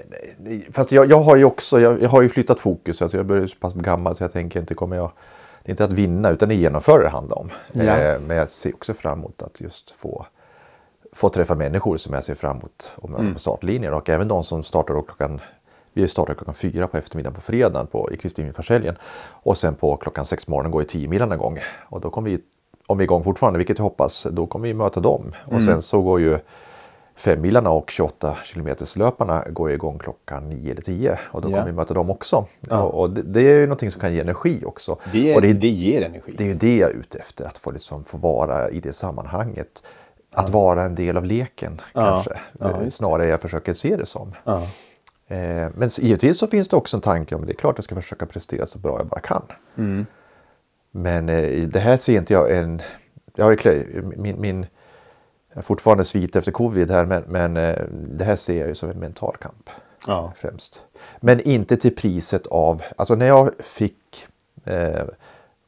fast 0.72 0.92
jag, 0.92 1.10
jag 1.10 1.20
har 1.20 1.36
ju 1.36 1.44
också, 1.44 1.80
jag, 1.80 2.02
jag 2.02 2.08
har 2.08 2.22
ju 2.22 2.28
flyttat 2.28 2.60
fokus. 2.60 3.02
Alltså 3.02 3.16
jag 3.16 3.26
börjar 3.26 3.46
så 3.46 3.56
pass 3.56 3.74
gammal 3.74 4.16
så 4.16 4.24
jag 4.24 4.32
tänker 4.32 4.60
inte 4.60 4.74
kommer 4.74 4.96
jag 4.96 5.12
det 5.62 5.70
är 5.70 5.72
inte 5.72 5.84
att 5.84 5.92
vinna 5.92 6.30
utan 6.30 6.48
det 6.48 6.54
genomföra 6.54 7.02
det 7.02 7.08
handlar 7.08 7.38
om. 7.38 7.50
Ja. 7.72 7.82
Eh, 7.82 8.20
men 8.20 8.36
jag 8.36 8.50
ser 8.50 8.74
också 8.74 8.94
fram 8.94 9.18
emot 9.18 9.42
att 9.42 9.60
just 9.60 9.90
få, 9.90 10.26
få 11.14 11.28
träffa 11.28 11.54
människor 11.54 11.96
som 11.96 12.14
jag 12.14 12.24
ser 12.24 12.34
fram 12.34 12.56
emot 12.56 12.92
och 12.96 13.10
möta 13.10 13.32
på 13.32 13.38
startlinjen. 13.38 13.94
Och 13.94 14.08
även 14.08 14.28
de 14.28 14.44
som 14.44 14.62
startar 14.62 14.94
klockan 15.02 15.40
vi 15.96 16.08
startar 16.08 16.34
klockan 16.34 16.54
fyra 16.54 16.86
på 16.86 16.96
eftermiddagen 16.96 17.34
på 17.34 17.40
fredagen 17.40 17.86
på, 17.86 18.12
i 18.12 18.16
Kristi 18.16 18.42
himmelfärdshelgen. 18.42 18.94
Och 19.26 19.58
sen 19.58 19.74
på 19.74 19.96
klockan 19.96 20.24
sex 20.24 20.44
på 20.44 20.50
morgonen 20.50 20.70
går 20.72 20.82
i 20.82 20.84
tio 20.84 21.08
milen 21.08 21.32
en 21.32 21.38
gång. 21.38 21.58
Och 21.88 22.00
då 22.00 22.10
kommer 22.10 22.30
vi, 22.30 22.38
om 22.86 22.98
vi 22.98 23.02
är 23.02 23.04
igång 23.04 23.24
fortfarande, 23.24 23.58
vilket 23.58 23.78
jag 23.78 23.82
hoppas, 23.82 24.26
då 24.30 24.46
kommer 24.46 24.68
vi 24.68 24.74
möta 24.74 25.00
dem. 25.00 25.34
Och 25.46 25.62
sen 25.62 25.82
så 25.82 26.02
går 26.02 26.20
ju 26.20 26.38
femmilarna 27.16 27.70
och 27.70 27.90
28 27.90 28.36
kilometerslöparna 28.44 29.44
går 29.50 29.70
igång 29.72 29.98
klockan 29.98 30.48
9 30.48 30.70
eller 30.70 30.82
10 30.82 31.18
och 31.30 31.40
då 31.40 31.48
Ja. 31.50 31.52
kommer 31.52 31.66
vi 31.66 31.72
möta 31.72 31.94
dem 31.94 32.10
också. 32.10 32.46
Och, 32.70 33.00
och 33.00 33.10
det, 33.10 33.22
det 33.22 33.40
är 33.40 33.58
ju 33.60 33.66
någonting 33.66 33.90
som 33.90 34.00
kan 34.00 34.14
ge 34.14 34.20
energi 34.20 34.62
också. 34.66 34.96
Det, 35.12 35.34
och 35.36 35.42
det, 35.42 35.52
det 35.52 35.68
ger 35.68 36.02
energi. 36.02 36.34
det 36.38 36.44
är 36.44 36.48
ju 36.48 36.54
det 36.54 36.76
jag 36.76 36.90
är 36.90 36.94
ute 36.94 37.18
efter, 37.18 37.44
att 37.44 37.58
få, 37.58 37.70
liksom, 37.70 38.04
få 38.04 38.18
vara 38.18 38.70
i 38.70 38.80
det 38.80 38.92
sammanhanget. 38.92 39.82
Att 40.34 40.50
vara 40.50 40.82
en 40.82 40.94
del 40.94 41.16
av 41.16 41.24
leken 41.24 41.80
kanske. 41.92 42.40
Eh, 42.60 42.88
Snarare 42.88 43.26
jag 43.26 43.40
försöker 43.40 43.72
se 43.72 43.96
det 43.96 44.06
som. 44.06 44.34
Eh, 45.26 45.68
men 45.74 45.88
givetvis 45.88 46.38
så 46.38 46.46
finns 46.46 46.68
det 46.68 46.76
också 46.76 46.96
en 46.96 47.00
tanke 47.00 47.34
om 47.34 47.46
det 47.46 47.52
är 47.52 47.56
klart 47.56 47.78
jag 47.78 47.84
ska 47.84 47.94
försöka 47.94 48.26
prestera 48.26 48.66
så 48.66 48.78
bra 48.78 48.98
jag 48.98 49.06
bara 49.06 49.20
kan. 49.20 49.42
Mm. 49.76 50.06
Men 50.90 51.28
eh, 51.28 51.68
det 51.68 51.80
här 51.80 51.96
ser 51.96 52.18
inte 52.18 52.32
jag 52.32 52.56
en... 52.56 52.82
Jag 53.36 53.44
har 53.44 54.16
min, 54.16 54.40
min, 54.40 54.66
jag 55.54 55.64
fortfarande 55.64 56.04
svit 56.04 56.36
efter 56.36 56.52
covid 56.52 56.90
här 56.90 57.04
men, 57.04 57.22
men 57.26 57.56
eh, 57.56 57.78
det 57.90 58.24
här 58.24 58.36
ser 58.36 58.58
jag 58.58 58.68
ju 58.68 58.74
som 58.74 58.90
en 58.90 58.98
mental 58.98 59.36
kamp. 59.40 59.70
Ja. 60.06 60.32
Främst. 60.36 60.82
Men 61.20 61.40
inte 61.40 61.76
till 61.76 61.96
priset 61.96 62.46
av... 62.46 62.82
Alltså 62.96 63.14
när 63.14 63.26
jag 63.26 63.50
fick 63.58 64.26
eh, 64.64 65.02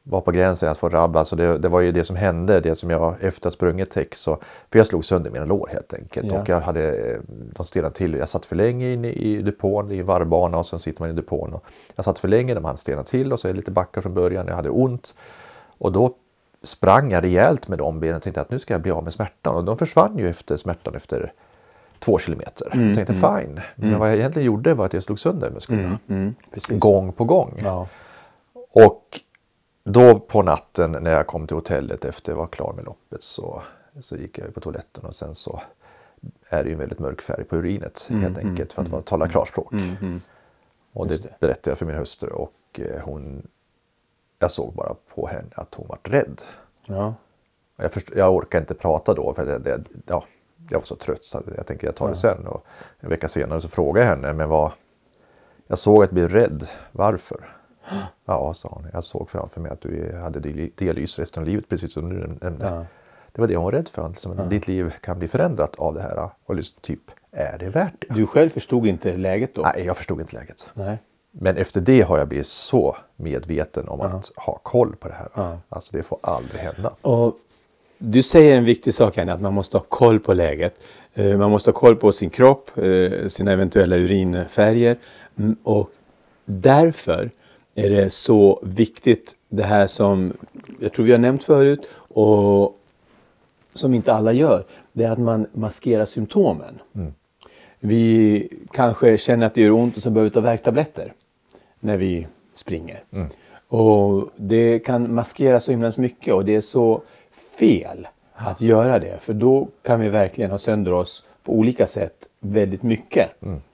var 0.08 0.20
på 0.20 0.30
gränsen 0.30 0.68
att 0.68 0.78
få 0.78 0.88
rabb. 0.88 1.16
Alltså 1.16 1.36
det, 1.36 1.58
det 1.58 1.68
var 1.68 1.80
ju 1.80 1.92
det 1.92 2.04
som 2.04 2.16
hände, 2.16 2.60
det 2.60 2.74
som 2.74 2.90
jag 2.90 3.14
efter 3.20 3.50
sprungit 3.50 3.90
tex. 3.90 4.20
Så, 4.20 4.38
för 4.70 4.78
jag 4.78 4.86
slog 4.86 5.04
sönder 5.04 5.30
mina 5.30 5.44
lår 5.44 5.68
helt 5.72 5.94
enkelt. 5.94 6.32
Ja. 6.32 6.40
Och 6.40 6.48
jag 6.48 6.60
hade, 6.60 7.18
de 7.28 7.64
stelnade 7.64 7.94
till. 7.94 8.14
Jag 8.14 8.28
satt 8.28 8.46
för 8.46 8.56
länge 8.56 8.92
inne 8.92 9.08
i 9.08 9.42
depån, 9.42 9.90
i 9.90 10.02
varvbana 10.02 10.58
och 10.58 10.66
sen 10.66 10.78
sitter 10.78 11.02
man 11.02 11.10
i 11.10 11.12
depån. 11.12 11.52
Och 11.52 11.64
jag 11.96 12.04
satt 12.04 12.18
för 12.18 12.28
länge, 12.28 12.54
de 12.54 12.64
hann 12.64 12.76
stelna 12.76 13.02
till 13.02 13.32
och 13.32 13.40
så 13.40 13.48
är 13.48 13.52
det 13.52 13.56
lite 13.56 13.70
backar 13.70 14.00
från 14.00 14.14
början. 14.14 14.46
Jag 14.46 14.54
hade 14.54 14.70
ont. 14.70 15.14
Och 15.78 15.92
då 15.92 16.14
sprang 16.62 17.10
jag 17.10 17.24
rejält 17.24 17.68
med 17.68 17.78
de 17.78 18.00
benen 18.00 18.16
och 18.16 18.22
tänkte 18.22 18.40
att 18.40 18.50
nu 18.50 18.58
ska 18.58 18.74
jag 18.74 18.82
bli 18.82 18.90
av 18.90 19.04
med 19.04 19.12
smärtan. 19.12 19.54
Och 19.54 19.64
de 19.64 19.78
försvann 19.78 20.18
ju 20.18 20.28
efter 20.30 20.56
smärtan 20.56 20.94
efter 20.94 21.32
två 21.98 22.18
kilometer. 22.18 22.70
Mm, 22.72 22.86
jag 22.86 22.96
tänkte 22.96 23.14
fine. 23.14 23.60
Men 23.76 23.98
vad 23.98 24.08
jag 24.08 24.16
egentligen 24.16 24.46
gjorde 24.46 24.74
var 24.74 24.86
att 24.86 24.92
jag 24.92 25.02
slog 25.02 25.18
sönder 25.18 25.50
musklerna. 25.50 25.98
Mm, 26.08 26.34
precis. 26.54 26.78
Gång 26.78 27.12
på 27.12 27.24
gång. 27.24 27.60
Ja. 27.64 27.88
Och 28.72 29.20
då 29.88 30.18
på 30.20 30.42
natten 30.42 30.92
när 31.00 31.10
jag 31.12 31.26
kom 31.26 31.46
till 31.46 31.56
hotellet 31.56 32.04
efter 32.04 32.32
jag 32.32 32.36
var 32.36 32.46
klar 32.46 32.72
med 32.72 32.84
loppet 32.84 33.22
så, 33.22 33.62
så 34.00 34.16
gick 34.16 34.38
jag 34.38 34.54
på 34.54 34.60
toaletten 34.60 35.04
och 35.04 35.14
sen 35.14 35.34
så 35.34 35.60
är 36.48 36.62
det 36.62 36.68
ju 36.68 36.72
en 36.72 36.78
väldigt 36.78 36.98
mörk 36.98 37.22
färg 37.22 37.44
på 37.44 37.56
urinet 37.56 38.06
helt 38.10 38.38
enkelt 38.38 38.72
för 38.72 38.82
att 38.82 38.88
mm, 38.88 39.02
tala 39.02 39.28
klarspråk. 39.28 39.72
mm. 39.72 40.20
Och 40.92 41.06
Just 41.06 41.22
det, 41.22 41.28
det. 41.28 41.46
berättade 41.46 41.70
jag 41.70 41.78
för 41.78 41.86
min 41.86 41.96
hustru 41.96 42.30
och 42.30 42.52
eh, 42.80 43.00
hon, 43.04 43.46
jag 44.38 44.50
såg 44.50 44.74
bara 44.74 44.94
på 45.14 45.26
henne 45.26 45.48
att 45.54 45.74
hon 45.74 45.86
var 45.88 45.98
rädd. 46.02 46.42
Ja. 46.86 47.14
Och 47.76 47.84
Jag, 47.84 47.92
först, 47.92 48.10
jag 48.16 48.34
orkade 48.34 48.60
inte 48.62 48.74
prata 48.74 49.14
då 49.14 49.34
för 49.34 49.46
det, 49.46 49.58
det, 49.58 49.84
ja, 50.06 50.24
jag 50.70 50.78
var 50.78 50.84
så 50.84 50.96
trött 50.96 51.24
så 51.24 51.42
jag 51.56 51.66
tänkte 51.66 51.86
jag 51.86 51.94
tar 51.94 52.08
det 52.08 52.14
sen. 52.14 52.46
Och 52.46 52.66
en 53.00 53.10
vecka 53.10 53.28
senare 53.28 53.60
så 53.60 53.68
frågade 53.68 54.06
jag 54.06 54.16
henne, 54.16 54.32
men 54.32 54.48
vad, 54.48 54.72
jag 55.66 55.78
såg 55.78 56.04
att 56.04 56.10
du 56.10 56.14
blev 56.14 56.28
rädd, 56.28 56.68
varför? 56.92 57.56
Ja, 58.24 58.54
sa 58.54 58.68
hon, 58.72 58.86
jag 58.92 59.04
såg 59.04 59.30
framför 59.30 59.60
mig 59.60 59.70
att 59.72 59.80
du 59.80 60.16
hade 60.22 60.40
dialy- 60.40 60.70
dialys 60.76 61.18
resten 61.18 61.42
av 61.42 61.48
livet 61.48 61.68
precis 61.68 61.92
som 61.92 62.08
du 62.08 62.26
nämnde. 62.40 62.66
Ja. 62.66 62.84
Det 63.32 63.40
var 63.40 63.48
det 63.48 63.56
hon 63.56 63.64
var 63.64 63.72
rädd 63.72 63.88
för, 63.88 64.08
liksom, 64.08 64.38
att 64.38 64.50
ditt 64.50 64.68
liv 64.68 64.92
kan 65.00 65.18
bli 65.18 65.28
förändrat 65.28 65.76
av 65.76 65.94
det 65.94 66.02
här. 66.02 66.30
Och 66.44 66.54
liksom, 66.54 66.78
typ, 66.82 67.00
är 67.32 67.58
det 67.58 67.68
värt 67.68 67.92
det? 68.08 68.14
Du 68.14 68.26
själv 68.26 68.48
förstod 68.48 68.86
inte 68.86 69.16
läget 69.16 69.54
då? 69.54 69.62
Nej, 69.62 69.84
jag 69.86 69.96
förstod 69.96 70.20
inte 70.20 70.36
läget. 70.36 70.68
Nej. 70.74 70.98
Men 71.30 71.56
efter 71.56 71.80
det 71.80 72.00
har 72.02 72.18
jag 72.18 72.28
blivit 72.28 72.46
så 72.46 72.96
medveten 73.16 73.88
om 73.88 74.00
att 74.00 74.30
ha 74.36 74.58
koll 74.62 74.96
på 74.96 75.08
det 75.08 75.14
här. 75.14 75.28
Ja. 75.34 75.58
Alltså 75.68 75.96
det 75.96 76.02
får 76.02 76.18
aldrig 76.22 76.60
hända. 76.60 76.90
Och 77.00 77.36
du 77.98 78.22
säger 78.22 78.56
en 78.56 78.64
viktig 78.64 78.94
sak 78.94 79.16
här, 79.16 79.26
att 79.26 79.40
man 79.40 79.54
måste 79.54 79.76
ha 79.76 79.84
koll 79.88 80.20
på 80.20 80.32
läget. 80.32 80.74
Eh, 81.14 81.36
Man 81.38 81.50
måste 81.50 81.70
ha 81.70 81.74
koll 81.78 81.96
på 81.96 82.12
sin 82.12 82.30
kropp, 82.30 82.70
eh, 82.78 83.28
sina 83.28 83.52
eventuella 83.52 83.96
urinfärger. 83.96 84.96
Mm, 85.38 85.56
Och 85.62 85.90
därför 86.44 87.30
är 87.76 87.90
det 87.90 88.10
så 88.10 88.60
viktigt 88.62 89.36
det 89.48 89.62
här 89.62 89.86
som 89.86 90.32
jag 90.80 90.92
tror 90.92 91.06
vi 91.06 91.12
har 91.12 91.18
nämnt 91.18 91.44
förut 91.44 91.88
och 92.08 92.80
som 93.74 93.94
inte 93.94 94.12
alla 94.12 94.32
gör. 94.32 94.64
Det 94.92 95.04
är 95.04 95.10
att 95.10 95.18
man 95.18 95.46
maskerar 95.52 96.04
symptomen. 96.04 96.78
Vi 97.80 98.48
kanske 98.72 99.18
känner 99.18 99.46
att 99.46 99.54
det 99.54 99.60
gör 99.60 99.70
ont 99.70 99.96
och 99.96 100.02
så 100.02 100.10
behöver 100.10 100.30
vi 100.30 100.34
ta 100.34 100.40
värktabletter 100.40 101.12
när 101.80 101.96
vi 101.96 102.26
springer. 102.54 103.04
Och 103.68 104.28
det 104.36 104.78
kan 104.78 105.14
maskera 105.14 105.60
så 105.60 105.70
himla 105.70 105.92
mycket 105.98 106.34
och 106.34 106.44
det 106.44 106.56
är 106.56 106.60
så 106.60 107.02
fel 107.58 108.08
att 108.32 108.60
göra 108.60 108.98
det. 108.98 109.22
För 109.22 109.34
då 109.34 109.68
kan 109.82 110.00
vi 110.00 110.08
verkligen 110.08 110.50
ha 110.50 110.58
sönder 110.58 110.92
oss 110.92 111.24
på 111.42 111.52
olika 111.52 111.86
sätt 111.86 112.28
väldigt 112.40 112.82
mycket. 112.82 113.30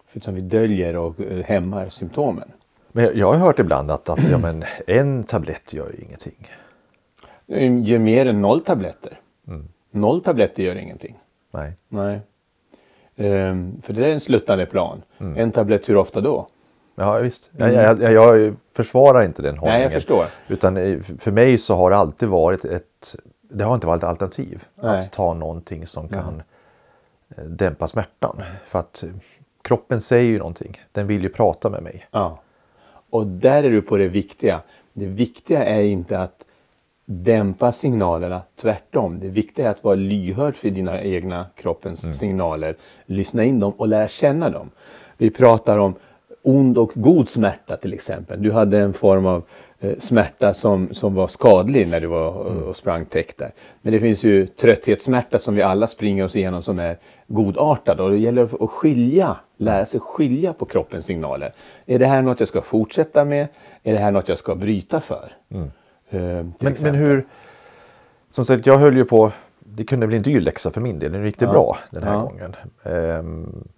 För 0.07 0.21
som 0.21 0.35
vi 0.35 0.41
döljer 0.41 0.97
och 0.97 1.21
eh, 1.21 1.45
hämmar 1.45 1.89
symptomen. 1.89 2.53
Men 2.93 3.11
jag 3.15 3.33
har 3.33 3.39
hört 3.39 3.59
ibland 3.59 3.91
att, 3.91 4.09
att 4.09 4.29
ja, 4.29 4.39
men 4.39 4.65
en 4.87 5.25
tablett 5.25 5.73
gör 5.73 5.91
ju 5.91 6.05
ingenting. 6.05 6.49
Gör 7.85 7.99
mer 7.99 8.27
än 8.27 8.43
noll 8.43 8.61
tabletter. 8.61 9.21
Noll 9.91 10.21
tabletter 10.21 10.63
gör 10.63 10.77
ingenting. 10.77 11.19
Nej. 11.51 11.73
Nej. 11.89 12.21
Ehm, 13.17 13.83
för 13.83 13.93
det 13.93 14.07
är 14.07 14.13
en 14.13 14.21
sluttande 14.21 14.67
plan. 14.67 15.03
En 15.19 15.53
tablett 15.53 15.89
hur 15.89 15.97
ofta 15.97 16.21
då? 16.21 16.49
Ja, 16.95 17.19
visst. 17.19 17.51
Jag, 17.57 17.73
jag, 17.73 18.03
jag, 18.03 18.13
jag 18.13 18.55
försvarar 18.73 19.25
inte 19.25 19.43
den 19.43 19.59
hållningen. 19.59 19.81
Mm. 19.81 19.83
jag 19.83 19.93
förstår. 19.93 20.27
Utan 20.49 20.77
eh, 20.77 21.01
för 21.01 21.31
mig 21.31 21.59
så 21.59 21.75
har 21.75 21.91
det 21.91 21.97
alltid 21.97 22.29
varit 22.29 22.65
ett... 22.65 23.17
Det 23.43 23.65
har 23.65 23.75
inte 23.75 23.87
varit 23.87 24.03
ett 24.03 24.09
alternativ. 24.09 24.65
Nej. 24.75 24.99
Att 24.99 25.13
ta 25.13 25.35
någonting 25.35 25.87
som 25.87 26.09
kan 26.09 26.43
eh, 27.37 27.45
dämpa 27.45 27.89
smärtan. 27.89 28.43
För 28.67 28.79
att 28.79 29.05
kroppen 29.63 30.01
säger 30.01 30.31
ju 30.33 30.39
någonting. 30.39 30.81
Den 30.93 31.07
vill 31.07 31.23
ju 31.23 31.29
prata 31.29 31.71
med 31.71 31.83
mig. 31.83 32.07
Ja. 32.11 32.41
Och 33.13 33.27
där 33.27 33.65
är 33.65 33.71
du 33.71 33.83
på 33.83 33.97
det 33.97 34.09
viktiga. 34.09 34.61
Det 34.93 35.07
viktiga 35.07 35.65
är 35.65 35.83
inte 35.83 36.19
att 36.19 36.47
dämpa 37.05 37.73
signalerna, 37.73 38.43
tvärtom. 38.61 39.21
Det 39.21 39.29
viktiga 39.29 39.67
är 39.67 39.71
att 39.71 39.85
vara 39.85 39.95
lyhörd 39.95 40.57
för 40.57 40.71
dina 40.71 41.03
egna 41.03 41.47
kroppens 41.57 42.19
signaler, 42.19 42.75
lyssna 43.07 43.45
in 43.45 43.61
dem 43.61 43.73
och 43.73 43.89
lära 43.89 44.09
känna 44.09 44.51
dem. 44.51 44.71
Vi 45.17 45.31
pratar 45.31 45.79
om 45.79 45.95
ond 46.43 46.79
och 46.79 46.93
god 46.95 47.29
smärta 47.29 47.77
till 47.77 47.93
exempel. 47.95 48.43
Du 48.43 48.53
hade 48.53 48.79
en 48.79 48.93
form 48.93 49.27
av 49.27 49.43
eh, 49.81 49.99
smärta 49.99 50.55
som, 50.55 50.89
som 50.95 51.15
var 51.15 51.27
skadlig 51.27 51.89
när 51.89 52.01
du 52.01 52.07
var 52.07 52.29
och, 52.29 52.69
och 52.69 52.77
sprang 52.77 53.05
täck 53.05 53.39
där. 53.39 53.51
Men 53.83 53.93
det 53.93 54.01
finns 54.01 54.25
ju 54.25 54.47
trötthetssmärta 54.47 55.39
som 55.39 55.55
vi 55.55 55.63
alla 55.63 55.87
springer 55.87 56.25
oss 56.25 56.37
igenom 56.37 56.63
som 56.63 56.79
är 56.79 56.99
godartad 57.27 58.01
och 58.01 58.11
det 58.11 58.19
gäller 58.19 58.65
att 58.65 58.71
skilja, 58.71 59.37
lära 59.65 59.85
sig 59.87 60.01
skilja 60.01 60.53
på 60.53 60.65
kroppens 60.65 61.05
signaler. 61.07 61.53
Är 61.87 61.99
det 61.99 62.07
här 62.07 62.23
något 62.23 62.41
jag 62.41 62.49
ska 62.49 62.61
fortsätta 62.61 63.25
med? 63.25 63.49
Är 63.83 63.93
det 63.93 63.99
här 63.99 64.11
något 64.11 64.29
jag 64.29 64.39
ska 64.39 64.55
bryta 64.55 65.01
för? 65.01 65.33
Eh, 65.49 65.61
till 66.11 66.51
Men, 66.61 66.75
men 66.83 66.95
hur... 66.95 67.25
Som 68.31 68.45
sagt, 68.45 68.67
jag 68.67 68.79
höll 68.79 68.97
ju 68.97 69.05
på... 69.05 69.33
Det 69.59 69.85
kunde 69.85 70.07
bli 70.07 70.17
en 70.17 70.23
dyr 70.23 70.41
läxa 70.41 70.71
för 70.71 70.81
min 70.81 70.99
del. 70.99 71.13
Nu 71.13 71.27
gick 71.27 71.39
det 71.39 71.47
bra 71.47 71.79
den 71.91 72.03
här 72.03 72.13
Ja. 72.15 72.21
gången. 72.23 72.57
Ehm, 72.83 73.69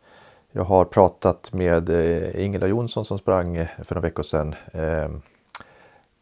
jag 0.53 0.65
har 0.65 0.85
pratat 0.85 1.53
med 1.53 1.89
eh, 1.91 2.45
Ingela 2.45 2.67
Jonsson 2.67 3.05
som 3.05 3.19
sprang 3.19 3.57
eh, 3.57 3.67
för 3.85 3.95
några 3.95 4.07
veckor 4.09 4.23
sedan 4.23 4.55
ehm, 4.73 5.23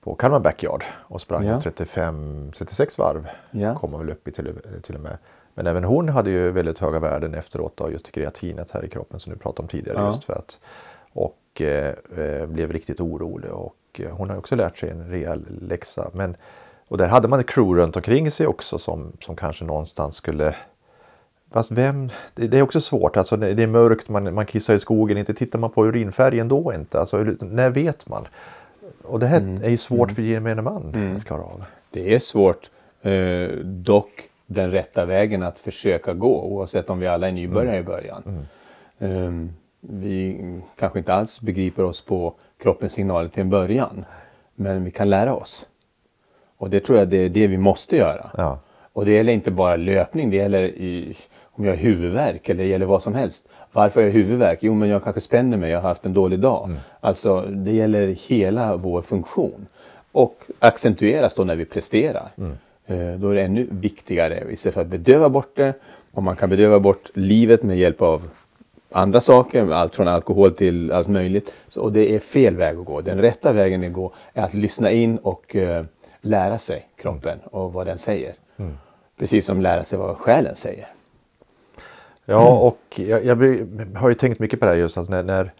på 0.05 0.14
Kalmar 0.14 0.40
Backyard 0.40 0.85
och 0.90 1.20
sprang 1.20 1.46
Ja. 1.46 1.59
35-36 1.61 2.98
varv. 2.98 3.29
Ja. 3.51 3.75
Kom 3.75 3.92
hon 3.92 4.01
väl 4.01 4.11
upp 4.11 4.29
i 4.29 4.33
till, 4.33 4.55
till 4.83 4.94
och 4.94 5.01
med. 5.01 5.18
Men 5.55 5.67
även 5.67 5.85
hon 5.85 6.09
hade 6.09 6.31
ju 6.31 6.51
väldigt 6.51 6.79
höga 6.79 6.99
värden 6.99 7.35
efteråt 7.35 7.81
av 7.81 7.93
just 7.93 8.12
kreatinet 8.12 8.71
här 8.71 8.85
i 8.85 8.88
kroppen 8.88 9.21
som 9.21 9.33
du 9.33 9.38
pratade 9.38 9.62
om 9.62 9.69
tidigare. 9.69 9.99
Ja. 9.99 10.07
Just 10.07 10.25
för 10.25 10.33
att, 10.33 10.61
och 11.12 11.61
eh, 11.61 11.95
eh, 12.17 12.47
blev 12.47 12.73
riktigt 12.73 13.01
orolig. 13.01 13.51
Och 13.51 13.77
eh, 13.99 14.11
hon 14.11 14.31
har 14.31 14.37
också 14.37 14.57
lärt 14.57 14.79
sig 14.79 14.91
en 14.91 15.11
rejäl 15.11 15.47
läxa. 15.61 16.11
Men, 16.12 16.37
och 16.88 16.99
där 16.99 17.09
hade 17.09 17.29
man 17.29 17.41
ett 17.41 17.51
crew 17.51 17.83
runt 17.83 17.97
omkring 17.97 18.31
sig 18.31 18.47
också 18.47 18.79
som, 18.79 19.12
som 19.21 19.37
kanske 19.37 19.65
någonstans 19.65 20.17
skulle 20.17 20.55
Fast 21.53 21.71
vem, 21.71 22.09
det, 22.35 22.47
det 22.49 22.59
är 22.59 22.62
också 22.62 22.81
svårt, 22.81 23.17
alltså 23.17 23.37
det, 23.37 23.55
det 23.55 23.62
är 23.62 23.67
mörkt, 23.67 24.09
man, 24.09 24.35
man 24.35 24.47
kissar 24.47 24.75
i 24.75 24.79
skogen, 24.79 25.19
inte 25.19 25.35
tittar 25.35 25.59
man 25.59 25.71
på 25.71 25.87
urinfärgen 25.87 26.49
då 26.49 26.73
inte. 26.75 27.01
Alltså, 27.01 27.17
när 27.41 27.71
vet 27.71 28.09
man? 28.09 28.27
Och 29.03 29.19
det 29.19 29.27
här 29.27 29.41
Mm. 29.41 29.65
är 29.65 29.69
ju 29.69 29.77
svårt 29.77 30.12
för 30.12 30.23
gemene 30.23 30.62
man 30.62 31.15
att 31.17 31.25
klara 31.25 31.43
av. 31.43 31.65
Det 31.91 32.15
är 32.15 32.19
svårt, 32.19 32.71
eh, 33.03 33.49
dock 33.65 34.29
den 34.53 34.71
rätta 34.71 35.05
vägen 35.05 35.43
att 35.43 35.59
försöka 35.59 36.15
gå 36.15 36.43
oavsett 36.43 36.91
om 36.91 36.99
vi 36.99 37.07
alla 37.07 37.29
är 37.29 37.33
nybörjare 37.33 37.79
i 37.79 37.83
början. 37.83 38.47
Eh, 38.99 39.31
vi 39.81 40.45
kanske 40.79 40.99
inte 40.99 41.15
alls 41.15 41.41
begriper 41.41 41.85
oss 41.85 42.01
på 42.01 42.35
kroppens 42.62 42.93
signaler 42.93 43.29
till 43.29 43.41
en 43.41 43.51
början, 43.51 44.05
men 44.55 44.85
vi 44.85 44.91
kan 44.91 45.11
lära 45.11 45.35
oss. 45.35 45.67
Och 46.57 46.71
det 46.71 46.81
tror 46.81 46.99
jag 46.99 47.09
det 47.09 47.17
är 47.17 47.29
det 47.29 47.47
vi 47.47 47.59
måste 47.59 47.97
göra. 47.97 48.31
Ja. 48.37 48.59
Och 48.93 49.05
det 49.05 49.12
gäller 49.12 49.33
inte 49.33 49.51
bara 49.51 49.77
löpning, 49.77 50.31
det 50.31 50.37
gäller 50.37 50.62
i, 50.62 51.17
om 51.43 51.65
jag 51.65 51.73
har 51.73 51.79
huvudvärk 51.79 52.49
eller 52.49 52.65
det 52.65 52.69
gäller 52.71 52.87
vad 52.87 53.03
som 53.03 53.15
helst. 53.15 53.49
Varför 53.73 54.01
har 54.01 54.07
jag 54.07 54.15
huvudvärk? 54.15 54.59
Jo, 54.62 54.75
men 54.75 54.88
jag 54.88 55.05
kanske 55.05 55.21
spänner 55.21 55.57
mig, 55.57 55.71
jag 55.71 55.81
har 55.81 55.88
haft 55.88 56.07
en 56.07 56.15
dålig 56.15 56.41
dag. 56.41 56.71
Alltså, 57.01 57.41
det 57.41 57.73
gäller 57.73 58.07
hela 58.29 58.77
vår 58.77 59.03
funktion. 59.03 59.67
Och 60.12 60.45
accentueras 60.59 61.35
då 61.35 61.45
när 61.45 61.57
vi 61.57 61.65
presterar. 61.65 62.29
Eh, 62.37 62.45
Då 63.18 63.31
är 63.31 63.35
det 63.35 63.42
ännu 63.42 63.66
viktigare, 63.70 64.44
istället 64.50 64.74
för 64.74 64.81
att 64.81 64.87
bedöva 64.87 65.28
bort 65.28 65.57
det, 65.57 65.74
om 66.12 66.24
man 66.24 66.37
kan 66.37 66.50
bedöva 66.50 66.81
bort 66.81 67.11
livet 67.14 67.62
med 67.62 67.78
hjälp 67.78 68.02
av 68.02 68.31
andra 68.90 69.20
saker, 69.20 69.70
allt 69.72 69.96
från 69.96 70.09
alkohol 70.09 70.50
till 70.50 70.92
allt 70.92 71.09
möjligt. 71.09 71.55
Så, 71.68 71.81
och 71.81 71.92
det 71.92 72.14
är 72.14 72.18
fel 72.18 72.57
väg 72.57 72.78
att 72.78 72.85
gå. 72.85 73.00
Den 73.00 73.20
rätta 73.20 73.52
vägen 73.52 73.85
att 73.85 73.92
gå 73.92 74.12
är 74.33 74.42
att 74.42 74.55
lyssna 74.55 74.90
in 74.90 75.18
och 75.18 75.57
eh, 75.57 75.85
lära 76.20 76.59
sig 76.59 76.88
kroppen 76.96 77.38
och 77.44 77.72
vad 77.72 77.87
den 77.87 77.98
säger. 77.98 78.35
Precis 79.18 79.46
som 79.46 79.61
lära 79.61 79.85
sig 79.85 79.98
vad 79.98 80.18
själen 80.18 80.57
säger. 80.57 80.87
Ja, 82.24 82.59
och 82.59 83.00
jag, 83.00 83.24
jag 83.24 83.37
har 83.94 84.09
ju 84.09 84.14
tänkt 84.14 84.38
mycket 84.38 84.61
på 84.61 84.66
det 84.66 84.72
här 84.72 84.78
just 84.78 84.98
alltså 84.98 85.12
när, 85.12 85.22
när 85.22 85.52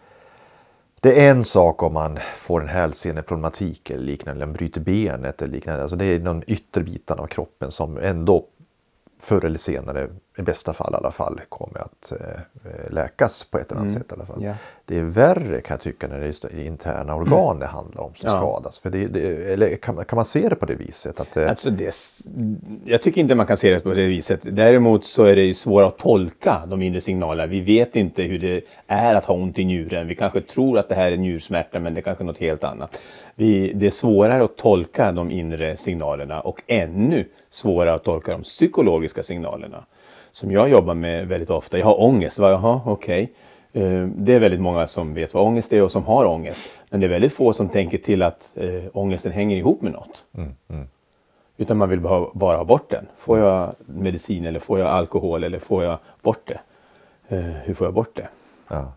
det 1.03 1.21
är 1.21 1.31
en 1.31 1.45
sak 1.45 1.83
om 1.83 1.93
man 1.93 2.19
får 2.37 2.61
en 2.61 2.67
hälseneproblematik 2.67 3.89
eller 3.89 4.03
liknande, 4.03 4.43
eller 4.43 4.53
bryter 4.53 4.81
benet 4.81 5.41
eller 5.41 5.53
liknande. 5.53 5.81
Alltså 5.81 5.95
det 5.97 6.05
är 6.05 6.19
de 6.19 6.43
yttre 6.47 6.83
bitarna 6.83 7.21
av 7.21 7.27
kroppen 7.27 7.71
som 7.71 7.97
ändå 7.97 8.45
förr 9.21 9.45
eller 9.45 9.57
senare 9.57 10.09
i 10.37 10.41
bästa 10.41 10.73
fall 10.73 10.93
i 10.93 10.97
alla 10.97 11.11
fall 11.11 11.41
kommer 11.49 11.79
att 11.79 12.11
eh, 12.11 12.91
läkas 12.93 13.43
på 13.43 13.57
ett 13.59 13.71
eller 13.71 13.81
annat 13.81 13.91
Mm. 13.91 14.01
sätt. 14.03 14.11
I 14.11 14.15
alla 14.15 14.25
fall. 14.25 14.43
Ja. 14.43 14.53
Det 14.85 14.97
är 14.99 15.03
värre 15.03 15.61
kan 15.61 15.73
jag 15.73 15.81
tycka 15.81 16.07
när 16.07 16.19
det 16.19 16.43
är 16.53 16.65
interna 16.65 17.15
organ 17.15 17.59
det 17.59 17.65
handlar 17.65 18.01
om 18.03 18.15
som 18.15 18.29
Ja. 18.29 18.37
skadas. 18.37 18.79
För 18.79 18.89
det, 18.89 19.07
det, 19.07 19.53
eller 19.53 19.75
kan, 19.75 19.95
man- 19.95 20.05
kan 20.05 20.15
man 20.15 20.25
se 20.25 20.49
det 20.49 20.55
på 20.55 20.65
det 20.65 20.75
viset? 20.75 21.19
Att 21.19 21.31
det, 21.33 21.49
Alltså 21.49 21.69
det, 21.69 21.95
jag 22.85 23.01
tycker 23.01 23.21
inte 23.21 23.35
man 23.35 23.45
kan 23.45 23.57
se 23.57 23.69
det 23.73 23.79
på 23.79 23.93
det 23.93 24.07
viset. 24.07 24.39
Däremot 24.43 25.05
så 25.05 25.23
är 25.25 25.35
det 25.35 25.53
svårt 25.53 25.83
att 25.83 25.97
tolka 25.97 26.63
de 26.67 26.81
inre 26.81 27.01
signalerna. 27.01 27.45
Vi 27.47 27.59
vet 27.61 27.95
inte 27.95 28.23
hur 28.23 28.39
det 28.39 28.61
är 28.87 29.15
att 29.15 29.25
ha 29.25 29.35
ont 29.35 29.59
i 29.59 29.65
njuren. 29.65 30.07
Vi 30.07 30.15
kanske 30.15 30.41
tror 30.41 30.77
att 30.77 30.89
det 30.89 30.95
här 30.95 31.11
är 31.11 31.17
njursmärta 31.17 31.79
men 31.79 31.93
det 31.93 31.99
är 31.99 32.03
kanske 32.03 32.23
något 32.23 32.37
helt 32.37 32.63
annat. 32.63 32.97
Vi, 33.35 33.73
det 33.73 33.85
är 33.85 33.91
svårare 33.91 34.43
att 34.43 34.57
tolka 34.57 35.11
de 35.11 35.31
inre 35.31 35.77
signalerna 35.77 36.41
och 36.41 36.61
ännu 36.67 37.25
svårare 37.49 37.93
att 37.93 38.03
tolka 38.03 38.31
de 38.31 38.41
psykologiska 38.41 39.23
signalerna. 39.23 39.85
Som 40.33 40.51
jag 40.51 40.69
jobbar 40.69 40.93
med 40.93 41.27
väldigt 41.27 41.49
ofta. 41.49 41.77
Jag 41.77 41.85
har 41.85 42.01
ångest. 42.01 42.39
Va? 42.39 42.49
Jaha, 42.49 42.81
okej. 42.85 43.33
Eh, 43.73 44.07
Det 44.07 44.33
är 44.33 44.39
väldigt 44.39 44.61
många 44.61 44.87
som 44.87 45.13
vet 45.13 45.33
vad 45.33 45.43
ångest 45.43 45.73
är 45.73 45.83
och 45.83 45.91
som 45.91 46.03
har 46.05 46.25
ångest. 46.25 46.63
Men 46.89 46.99
det 46.99 47.07
är 47.07 47.09
väldigt 47.09 47.33
få 47.33 47.53
som 47.53 47.69
tänker 47.69 47.97
till 47.97 48.21
att 48.21 48.49
eh, 48.55 48.83
ångesten 48.93 49.31
hänger 49.31 49.57
ihop 49.57 49.81
med 49.81 49.91
något. 49.91 50.25
Utan 51.57 51.77
man 51.77 51.89
vill 51.89 51.99
bara, 51.99 52.27
bara 52.33 52.57
ha 52.57 52.63
bort 52.63 52.89
den. 52.89 53.05
Får 53.17 53.39
jag 53.39 53.73
medicin 53.85 54.45
eller 54.45 54.59
får 54.59 54.79
jag 54.79 54.87
alkohol 54.87 55.43
eller 55.43 55.59
får 55.59 55.83
jag 55.83 55.97
bort 56.21 56.47
det? 56.47 56.59
Eh, 57.35 57.43
hur 57.43 57.73
får 57.73 57.87
jag 57.87 57.93
bort 57.93 58.15
det? 58.15 58.27
ja. 58.67 58.91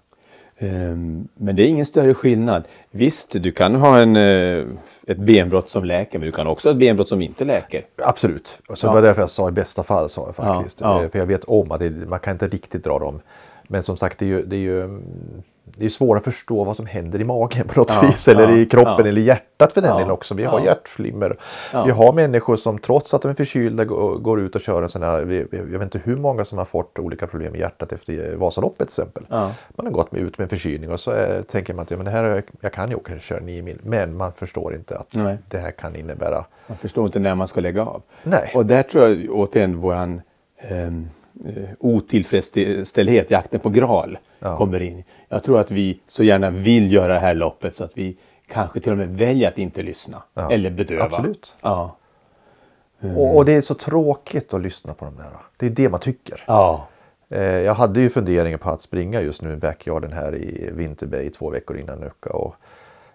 Ehm, 0.58 1.28
men 1.34 1.56
det 1.56 1.62
är 1.62 1.66
ingen 1.66 1.86
större 1.86 2.14
skillnad. 2.14 2.64
Visst, 2.90 3.42
du 3.42 3.52
kan 3.52 3.74
ha 3.74 3.98
en, 3.98 4.16
eh, 4.16 4.64
ett 5.06 5.18
benbrott 5.18 5.68
som 5.68 5.84
läker, 5.84 6.18
men 6.18 6.26
du 6.26 6.32
kan 6.32 6.46
också 6.46 6.68
ha 6.68 6.72
ett 6.72 6.78
benbrott 6.78 7.08
som 7.08 7.22
inte 7.22 7.44
läker. 7.44 7.84
Absolut. 8.02 8.58
Och 8.68 8.78
så 8.78 8.86
det 8.86 8.92
var 8.94 9.02
därför 9.02 9.22
jag 9.22 9.30
sa 9.30 9.48
i 9.48 9.52
bästa 9.52 9.82
fall. 9.82 10.08
Sa 10.08 10.26
jag 10.26 10.36
faktiskt. 10.36 10.80
Ja, 10.80 10.98
ja. 10.98 11.04
Eh, 11.04 11.10
För 11.10 11.18
jag 11.18 11.26
vet 11.26 11.44
om 11.44 11.72
att 11.72 11.80
det, 11.80 11.90
man 11.90 12.18
kan 12.18 12.32
inte 12.32 12.48
riktigt 12.48 12.84
dra 12.84 12.98
dem. 12.98 13.20
Men 13.68 13.82
som 13.82 13.96
sagt, 13.96 14.18
det 14.18 14.24
är 14.24 14.28
ju, 14.28 14.44
det 14.44 14.56
är 14.56 14.60
ju 14.60 14.82
mm, 14.84 15.02
det 15.78 15.84
är 15.84 15.88
svårt 15.88 16.18
att 16.18 16.24
förstå 16.24 16.64
vad 16.64 16.76
som 16.76 16.86
händer 16.86 17.20
i 17.20 17.24
magen 17.24 17.66
på 17.68 17.80
något 17.80 17.92
Ja, 18.02 18.08
vis. 18.08 18.28
Eller 18.28 18.48
ja, 18.48 18.56
i 18.56 18.66
kroppen 18.66 18.94
ja. 18.98 19.06
eller 19.06 19.20
hjärtat 19.22 19.72
för 19.72 19.80
den 19.80 19.90
Ja, 19.90 19.96
delen 19.96 20.10
också. 20.10 20.34
Vi 20.34 20.44
har 20.44 20.60
hjärtflimmer. 20.60 21.36
Vi 21.84 21.90
har 21.90 22.12
människor 22.12 22.56
som 22.56 22.78
trots 22.78 23.14
att 23.14 23.22
de 23.22 23.28
är 23.30 23.34
förkylda 23.34 23.84
går, 23.84 24.40
ut 24.40 24.54
och 24.54 24.60
kör 24.60 24.82
en 24.82 24.88
sån 24.88 25.02
här. 25.02 25.46
Jag 25.50 25.64
vet 25.78 25.82
inte 25.82 26.00
hur 26.04 26.16
många 26.16 26.44
som 26.44 26.58
har 26.58 26.64
fått 26.64 26.98
olika 26.98 27.26
problem 27.26 27.54
i 27.54 27.58
hjärtat 27.58 27.92
efter 27.92 28.36
Vasaloppet 28.36 28.78
till 28.78 29.02
exempel. 29.02 29.22
Man 29.28 29.86
har 29.86 29.90
gått 29.90 30.14
ut 30.14 30.38
med 30.38 30.44
en 30.44 30.48
förkylning 30.48 30.90
och 30.92 31.00
så 31.00 31.12
eh, 31.12 31.42
tänker 31.42 31.74
man 31.74 31.82
att 31.82 31.90
ja, 31.90 31.96
men 31.96 32.04
det 32.06 32.10
här, 32.12 32.24
är- 32.24 32.42
jag 32.60 32.72
kan 32.72 32.90
ju 32.90 32.96
åka 32.96 33.18
köra 33.18 33.40
9 33.40 33.62
mil. 33.62 33.78
Men 33.82 34.16
man 34.16 34.32
förstår 34.32 34.74
inte 34.74 34.98
att 34.98 35.14
Nej. 35.14 35.38
det 35.48 35.58
här 35.58 35.70
kan 35.70 35.96
innebära 35.96 36.44
Man 36.66 36.78
förstår 36.78 37.06
inte 37.06 37.18
när 37.18 37.34
man 37.34 37.48
ska 37.48 37.60
lägga 37.60 37.82
av. 37.84 38.02
Nej. 38.22 38.50
Och 38.54 38.66
där 38.66 38.82
tror 38.82 39.04
jag 39.04 39.26
återigen 39.30 39.76
våran 39.80 40.20
eh, 40.56 40.90
otillfredsställdhet, 41.78 43.30
jakten 43.30 43.60
på 43.60 43.68
Graal, 43.70 44.18
Ja. 44.38 44.56
kommer 44.56 44.82
in. 44.82 45.04
Jag 45.28 45.44
tror 45.44 45.60
att 45.60 45.70
vi 45.70 46.00
så 46.06 46.22
gärna 46.24 46.50
vill 46.50 46.92
göra 46.92 47.12
det 47.12 47.18
här 47.18 47.34
loppet 47.34 47.76
så 47.76 47.84
att 47.84 47.92
vi 47.98 48.16
kanske 48.46 48.80
till 48.80 48.92
och 48.92 48.98
med 48.98 49.08
väljer 49.18 49.48
att 49.48 49.58
inte 49.58 49.82
lyssna. 49.82 50.22
Ja. 50.34 50.50
Eller 50.52 50.70
bedöva. 50.70 51.04
Absolut. 51.04 51.54
Ja. 51.62 51.96
Och, 53.16 53.36
och 53.36 53.44
det 53.44 53.52
är 53.52 53.60
så 53.60 53.74
tråkigt 53.74 54.54
att 54.54 54.62
lyssna 54.62 54.94
på 54.94 55.04
de 55.04 55.16
där. 55.16 55.26
Det 55.56 55.66
är 55.66 55.70
det 55.70 55.88
man 55.88 56.00
tycker. 56.00 56.44
ja. 56.46 56.88
Eh, 57.28 57.42
jag 57.42 57.74
hade 57.74 58.00
ju 58.00 58.10
funderingar 58.10 58.58
på 58.58 58.70
att 58.70 58.80
springa 58.82 59.20
just 59.20 59.42
nu 59.42 59.52
i 59.52 59.56
backyarden 59.56 60.12
här 60.12 60.34
i 60.34 60.70
Vinterbay 60.72 61.30
två 61.30 61.50
veckor 61.50 61.78
innan 61.78 61.98
Nuka. 62.00 62.30
Och 62.30 62.54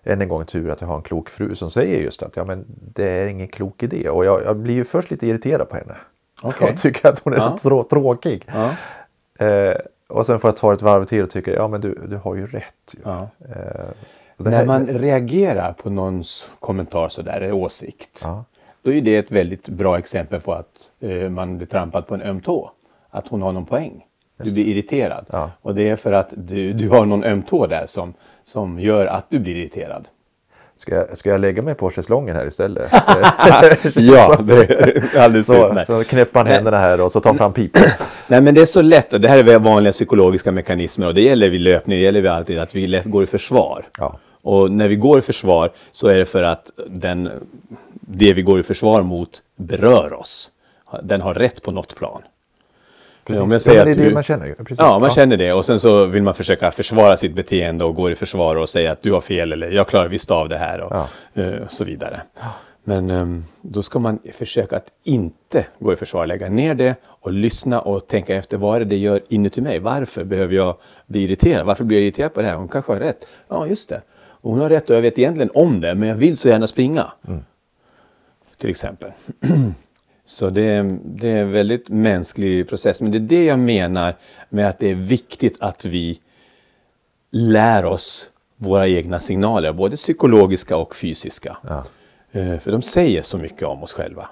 än 0.04 0.22
en 0.22 0.28
gång 0.28 0.46
tur 0.46 0.70
att 0.70 0.82
jag 0.82 0.88
har 0.88 0.96
en 0.96 1.02
klok 1.02 1.30
fru 1.30 1.56
som 1.56 1.70
säger 1.72 2.02
just 2.02 2.24
att 2.24 2.36
ja, 2.36 2.46
men 2.46 2.66
det 2.96 3.06
är 3.10 3.28
ingen 3.28 3.48
klok 3.48 3.84
idé. 3.84 4.10
Och 4.10 4.26
jag, 4.26 4.44
jag 4.46 4.58
blir 4.58 4.74
ju 4.74 4.86
först 4.86 5.12
lite 5.12 5.28
irriterad 5.28 5.70
på 5.70 5.76
henne. 5.76 5.96
Okej. 6.42 6.68
Jag 6.68 6.78
tycker 6.78 7.10
att 7.10 7.20
hon 7.20 7.34
är 7.34 7.38
Ja. 7.38 7.58
trå- 7.62 7.84
tråkig. 7.90 8.46
Ja. 8.54 8.70
Eh, 9.46 9.76
och 10.08 10.26
sen 10.26 10.40
får 10.40 10.48
jag 10.48 10.56
ta 10.58 10.74
ett 10.74 10.82
varv 10.82 11.04
till 11.06 11.24
och 11.24 11.30
tycka 11.30 11.54
ja 11.54 11.68
men 11.68 11.82
du, 11.82 12.00
du 12.10 12.16
har 12.18 12.36
ju 12.36 12.48
rätt. 12.48 12.94
Ju. 12.94 13.00
Ja. 13.06 13.28
Eh, 13.40 13.86
När 14.38 14.52
här- 14.52 14.66
man 14.66 14.88
reagerar 14.88 15.74
på 15.74 15.90
någons 15.90 16.52
kommentar 16.60 17.10
sådär, 17.10 17.52
åsikt, 17.52 18.20
Ja. 18.24 18.44
då 18.82 18.92
är 18.92 19.02
det 19.02 19.16
ett 19.18 19.32
väldigt 19.32 19.70
bra 19.70 19.98
exempel 19.98 20.42
på 20.42 20.54
att 20.54 20.92
eh, 21.00 21.30
man 21.30 21.58
blir 21.58 21.68
trampad 21.68 22.08
på 22.08 22.14
en 22.16 22.22
öm 22.22 22.42
tå. 22.42 22.72
Att 23.10 23.28
hon 23.28 23.42
har 23.42 23.52
någon 23.52 23.66
poäng. 23.66 24.06
Du 24.44 24.52
blir 24.54 24.66
irriterad. 24.66 25.26
Ja. 25.32 25.52
Och 25.62 25.76
det 25.76 25.90
är 25.90 25.96
för 25.96 26.12
att 26.12 26.34
du, 26.38 26.74
du 26.74 26.90
har 26.90 27.06
någon 27.06 27.24
öm 27.24 27.42
tå 27.42 27.68
där 27.68 27.86
som, 27.86 28.14
som 28.44 28.80
gör 28.80 29.06
att 29.06 29.26
du 29.30 29.40
blir 29.40 29.56
irriterad. 29.56 30.08
Ska 30.82 30.96
jag, 30.96 31.18
ska 31.18 31.30
jag 31.30 31.42
lägga 31.42 31.62
mig 31.62 31.76
på 31.76 31.90
schäslongen 31.90 32.36
här 32.36 32.46
istället? 32.46 32.90
ja, 33.96 34.38
det 34.44 34.54
är 34.54 35.20
alldeles 35.20 35.48
så, 35.48 35.68
utmärkt. 35.68 35.88
så 35.88 36.04
knäpper 36.04 36.40
han 36.40 36.48
händerna 36.48 36.78
här 36.78 37.02
och 37.02 37.12
så 37.12 37.20
tar 37.20 37.30
han 37.30 37.38
fram 37.38 37.54
pipan. 37.54 37.84
Nej 38.28 38.42
men 38.42 38.56
det 38.56 38.62
är 38.62 38.66
så 38.66 38.82
lätt, 38.82 39.14
och 39.14 39.22
det 39.22 39.28
här 39.28 39.38
är 39.38 39.44
väl 39.44 39.62
vanliga 39.62 39.92
psykologiska 39.94 40.52
mekanismer 40.52 41.08
och 41.08 41.14
det 41.14 41.22
gäller 41.22 41.50
vid 41.50 41.62
löpning, 41.62 41.98
det 41.98 42.04
gäller 42.04 42.22
vid 42.22 42.32
alltid 42.32 42.60
att 42.60 42.76
vi 42.76 42.88
lätt 42.88 43.06
går 43.06 43.24
i 43.24 43.28
försvar. 43.28 43.86
Ja. 43.98 44.20
Och 44.42 44.72
när 44.72 44.88
vi 44.88 44.96
går 44.96 45.20
i 45.20 45.22
försvar 45.22 45.72
så 45.92 46.08
är 46.08 46.20
det 46.20 46.26
för 46.26 46.44
att 46.44 46.72
den, 46.88 47.30
det 48.02 48.34
vi 48.34 48.42
går 48.42 48.60
i 48.60 48.64
försvar 48.64 49.02
mot 49.02 49.42
berör 49.56 50.14
oss. 50.14 50.52
Den 51.04 51.22
har 51.22 51.34
rätt 51.34 51.64
på 51.64 51.72
något 51.72 51.96
plan. 51.96 52.22
Precis. 53.26 53.42
Om 53.42 53.52
jag 53.52 53.62
säger 53.62 53.78
ja, 53.80 53.86
det 53.86 53.92
är 53.92 53.96
det 53.96 54.04
du- 54.06 54.14
man 54.14 54.24
känner. 54.24 54.54
Precis. 54.54 54.78
Ja, 54.80 55.00
man 55.00 55.10
känner 55.10 55.38
det 55.38 55.54
och 55.54 55.66
sen 55.66 55.80
så 55.80 56.06
vill 56.06 56.24
man 56.24 56.34
försöka 56.34 56.72
försvara 56.72 57.18
sitt 57.18 57.34
beteende 57.36 57.86
och 57.86 57.96
går 57.96 58.12
i 58.12 58.16
försvar 58.16 58.56
och 58.56 58.70
säga 58.70 58.92
att 58.92 59.02
du 59.02 59.12
har 59.14 59.22
fel 59.22 59.52
eller 59.52 59.72
jag 59.72 59.88
klarar 59.88 60.08
visst 60.08 60.32
av 60.32 60.50
det 60.50 60.58
här 60.58 60.82
och 60.82 60.92
Ja. 60.96 61.08
eh, 61.44 61.68
så 61.68 61.84
vidare. 61.84 62.22
Men 62.84 63.10
ehm, 63.10 63.44
då 63.62 63.84
ska 63.84 64.00
man 64.00 64.20
försöka 64.34 64.78
att 64.78 64.88
inte 65.04 65.66
gå 65.80 65.94
i 65.94 65.96
försvar, 65.96 66.28
lägga 66.28 66.50
ner 66.50 66.74
det 66.76 66.96
och 67.06 67.32
lyssna 67.34 67.82
och 67.82 68.08
tänka 68.08 68.36
efter 68.36 68.58
vad 68.58 68.82
det 68.82 68.86
det 68.86 68.98
gör 68.98 69.22
inuti 69.30 69.62
mig? 69.62 69.80
Varför 69.80 70.24
behöver 70.24 70.56
jag 70.56 70.78
bli 71.08 71.24
irriterad? 71.24 71.66
Varför 71.66 71.84
blir 71.84 71.98
jag 71.98 72.04
irriterad 72.04 72.34
på 72.34 72.42
det 72.42 72.48
här? 72.48 72.56
Hon 72.56 72.68
kanske 72.68 72.92
har 72.94 73.00
rätt. 73.00 73.26
Ja, 73.50 73.68
just 73.68 73.90
det. 73.90 74.02
Och 74.44 74.52
hon 74.52 74.60
har 74.60 74.70
rätt 74.70 74.90
och 74.90 74.96
jag 74.96 75.02
vet 75.02 75.20
egentligen 75.20 75.52
om 75.54 75.82
det, 75.82 75.96
men 75.96 76.10
jag 76.10 76.16
vill 76.16 76.38
så 76.38 76.48
gärna 76.50 76.68
springa. 76.68 77.12
Till 78.58 78.70
exempel. 78.70 79.12
Så 80.26 80.50
det, 80.50 80.62
är- 80.62 81.00
det 81.04 81.28
är 81.30 81.42
en 81.42 81.52
väldigt 81.52 81.90
mänsklig 81.90 82.70
process. 82.70 83.02
Men 83.02 83.12
det 83.12 83.18
är 83.18 83.20
det 83.20 83.46
jag 83.46 83.60
menar 83.60 84.16
med 84.50 84.68
att 84.70 84.80
det 84.80 84.92
är 84.92 84.96
viktigt 84.96 85.58
att 85.60 85.86
vi 85.86 86.20
lär 87.32 87.86
oss 87.86 88.30
våra 88.58 88.88
egna 88.88 89.20
signaler, 89.20 89.74
både 89.74 89.96
psykologiska 89.96 90.78
och 90.78 90.96
fysiska. 90.96 91.58
Ja. 91.68 91.84
Eh, 92.32 92.60
För 92.60 92.72
de 92.72 92.82
säger 92.82 93.22
så 93.22 93.38
mycket 93.38 93.64
om 93.68 93.84
oss 93.84 93.94
själva. 93.94 94.30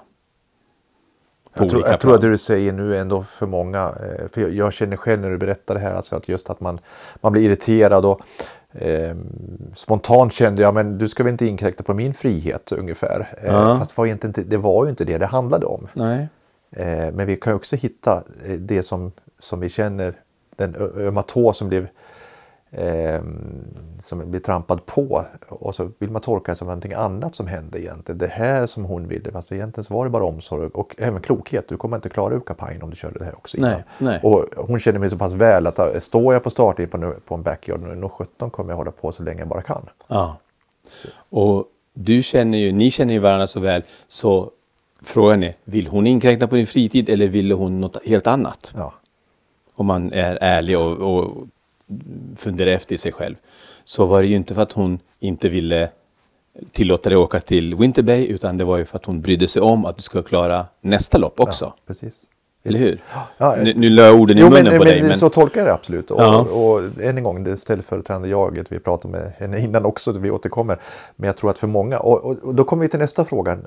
Jag 1.54 1.70
tror, 1.70 1.88
jag 1.88 2.00
tror 2.00 2.14
att 2.14 2.20
det 2.20 2.30
du 2.30 2.38
säger 2.38 2.72
nu 2.72 2.96
är 2.96 3.00
ändå 3.00 3.22
för 3.22 3.46
många. 3.46 3.80
eh, 3.88 4.28
För 4.28 4.40
jag, 4.40 4.54
jag 4.54 4.72
känner 4.72 4.96
själv 4.96 5.20
när 5.20 5.30
du 5.30 5.38
berättar 5.38 5.74
det 5.74 5.80
här 5.80 5.94
alltså 5.94 6.16
att 6.16 6.28
just 6.28 6.50
att 6.50 6.60
man, 6.60 6.80
man 7.20 7.32
blir 7.32 7.42
irriterad 7.42 8.04
och 8.04 8.20
eh, 8.72 9.16
spontant 9.76 10.32
kände 10.32 10.62
jag 10.62 10.74
men 10.74 10.98
du 10.98 11.08
ska 11.08 11.22
väl 11.22 11.32
inte 11.32 11.46
inkräkta 11.46 11.82
på 11.82 11.94
min 11.94 12.14
frihet 12.14 12.72
ungefär. 12.72 13.28
Eh, 13.42 13.52
Ja. 13.52 13.78
Fast 13.78 13.96
var, 13.98 14.06
inte, 14.06 14.28
det 14.28 14.56
var 14.56 14.84
ju 14.84 14.90
inte 14.90 15.04
det 15.04 15.18
det 15.18 15.26
handlade 15.26 15.66
om. 15.66 15.88
Eh, 16.70 17.12
men 17.12 17.26
vi 17.26 17.36
kan 17.36 17.50
ju 17.52 17.56
också 17.56 17.76
hitta 17.76 18.22
eh, 18.46 18.52
det 18.52 18.82
som, 18.82 19.12
som 19.38 19.60
vi 19.60 19.68
känner, 19.68 20.14
den 20.56 20.76
ömma 20.96 21.22
tå 21.22 21.52
som 21.52 21.68
blev 21.68 21.86
eh, 22.72 23.20
som 24.02 24.30
blir 24.30 24.40
trampad 24.40 24.86
på 24.86 25.24
och 25.48 25.74
så 25.74 25.90
vill 25.98 26.10
man 26.10 26.22
tolka 26.22 26.52
det 26.52 26.56
som 26.56 26.66
någonting 26.66 26.92
annat 26.92 27.34
som 27.34 27.46
hände 27.46 27.80
egentligen. 27.82 28.18
Det 28.18 28.26
här 28.26 28.66
som 28.66 28.84
hon 28.84 29.08
ville 29.08 29.32
fast 29.32 29.52
egentligen 29.52 29.84
så 29.84 29.94
var 29.94 30.04
det 30.04 30.10
bara 30.10 30.24
omsorg 30.24 30.66
och 30.74 30.94
även 30.98 31.20
klokhet. 31.22 31.68
Du 31.68 31.76
kommer 31.76 31.96
inte 31.96 32.08
klara 32.08 32.34
Ukapajen 32.34 32.82
om 32.82 32.90
du 32.90 32.96
körde 32.96 33.18
det 33.18 33.24
här 33.24 33.34
också. 33.36 33.56
Nej, 33.60 33.84
nej. 33.98 34.20
Och 34.22 34.44
hon 34.56 34.78
känner 34.80 34.98
mig 34.98 35.10
så 35.10 35.18
pass 35.18 35.32
väl 35.32 35.66
att 35.66 35.78
äh, 35.78 35.98
står 35.98 36.32
jag 36.34 36.42
på 36.42 36.50
startlinjen 36.50 36.90
på, 36.90 37.06
en- 37.06 37.20
på 37.26 37.34
en 37.34 37.42
backyard 37.42 37.80
nu, 37.80 37.94
nog 37.94 38.12
17 38.12 38.50
kommer 38.50 38.70
jag 38.72 38.76
hålla 38.76 38.90
på 38.90 39.12
så 39.12 39.22
länge 39.22 39.38
jag 39.40 39.48
bara 39.48 39.62
kan. 39.62 39.88
Ja. 40.08 40.36
Och 41.30 41.64
du 41.94 42.22
känner 42.22 42.58
ju, 42.58 42.72
ni 42.72 42.90
känner 42.90 43.14
ju 43.14 43.20
varandra 43.20 43.46
så 43.46 43.60
väl, 43.60 43.82
så 44.08 44.50
frågan 45.02 45.42
är, 45.42 45.54
vill 45.64 45.86
hon 45.86 46.06
inkräkta 46.06 46.46
på 46.48 46.54
din 46.56 46.66
fritid 46.66 47.08
eller 47.08 47.28
ville 47.28 47.54
hon 47.54 47.80
något 47.80 48.06
helt 48.06 48.26
annat? 48.26 48.72
Ja. 48.76 48.92
Om 49.74 49.86
man 49.86 50.12
är 50.12 50.38
ärlig 50.40 50.78
och, 50.78 50.92
och 50.92 51.46
funderar 52.36 52.70
efter 52.70 52.94
i 52.94 52.98
sig 52.98 53.12
själv. 53.12 53.34
Så 53.84 54.06
var 54.06 54.22
det 54.22 54.28
ju 54.28 54.36
inte 54.36 54.54
för 54.54 54.62
att 54.62 54.72
hon 54.72 54.98
inte 55.18 55.48
ville 55.48 55.90
tillåta 56.72 57.08
dig 57.08 57.18
åka 57.18 57.40
till 57.40 57.74
Winter 57.74 58.02
Bay, 58.02 58.26
utan 58.26 58.58
det 58.58 58.64
var 58.64 58.76
ju 58.78 58.84
för 58.84 58.96
att 58.96 59.04
hon 59.04 59.20
brydde 59.20 59.48
sig 59.48 59.62
om 59.62 59.84
att 59.86 59.96
du 59.96 60.02
ska 60.02 60.22
klara 60.22 60.66
nästa 60.80 61.18
lopp 61.18 61.40
också. 61.40 61.72
Precis. 61.86 62.26
Eller 62.62 62.78
hur? 62.78 63.02
Ja, 63.38 63.56
nu, 63.62 63.74
nu 63.74 63.88
la 63.90 64.02
jag 64.02 64.20
orden 64.20 64.38
i 64.38 64.40
Jo, 64.40 64.46
munnen 64.50 64.64
men, 64.64 64.78
på 64.78 64.84
men, 64.84 64.92
dig. 64.92 65.02
Men, 65.02 65.16
så 65.16 65.28
tolkar 65.28 65.60
jag 65.60 65.68
det 65.68 65.74
absolut. 65.74 66.10
Och, 66.10 66.20
Ja. 66.20 66.40
och 66.40 67.02
än 67.02 67.16
en 67.16 67.22
gång, 67.24 67.44
det 67.44 67.56
ställföreträdande 67.56 68.28
jaget, 68.28 68.72
vi 68.72 68.78
pratade 68.78 69.12
med 69.12 69.32
henne 69.38 69.60
innan 69.60 69.84
också, 69.84 70.12
vi 70.12 70.30
återkommer. 70.30 70.78
Men 71.16 71.26
jag 71.26 71.36
tror 71.36 71.50
att 71.50 71.58
för 71.58 71.66
många, 71.66 71.98
och, 71.98 72.24
och, 72.24 72.36
och 72.38 72.54
då 72.54 72.64
kommer 72.64 72.82
vi 72.82 72.88
till 72.88 72.98
nästa 72.98 73.24
fråga. 73.24 73.58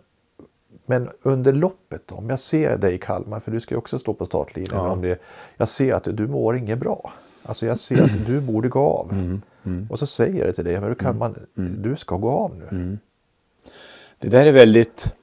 Men 0.86 1.10
under 1.22 1.54
loppet, 1.54 2.12
om 2.12 2.30
jag 2.30 2.40
ser 2.40 2.78
dig 2.78 2.94
i 2.94 2.98
Kalmar, 2.98 3.40
för 3.40 3.52
du 3.52 3.60
ska 3.60 3.76
ju 3.76 3.80
också 3.80 4.00
stå 4.00 4.14
på 4.14 4.26
startlinjen, 4.26 4.72
Ja. 4.74 4.90
om 4.92 5.02
det, 5.02 5.20
jag 5.58 5.68
ser 5.70 5.94
att 5.94 6.08
du 6.12 6.28
mår 6.28 6.58
inget 6.58 6.80
bra. 6.80 7.12
Alltså 7.46 7.66
jag 7.66 7.80
ser 7.80 8.04
att 8.04 8.12
du 8.28 8.42
borde 8.42 8.70
gå 8.70 8.80
av. 8.80 9.12
Mm, 9.12 9.88
Och 9.90 10.00
så 10.00 10.06
säger 10.06 10.40
jag 10.40 10.48
det 10.48 10.54
till 10.54 10.64
dig, 10.66 10.80
men 10.80 10.90
du, 10.90 10.96
kan 10.96 11.18
man, 11.18 11.36
du 11.56 11.96
ska 11.96 12.18
gå 12.18 12.30
av 12.30 12.56
nu. 12.56 12.68
Mm. 12.72 13.00
det 14.20 14.28
där 14.30 14.46
är 14.46 14.52
väldigt... 14.52 15.16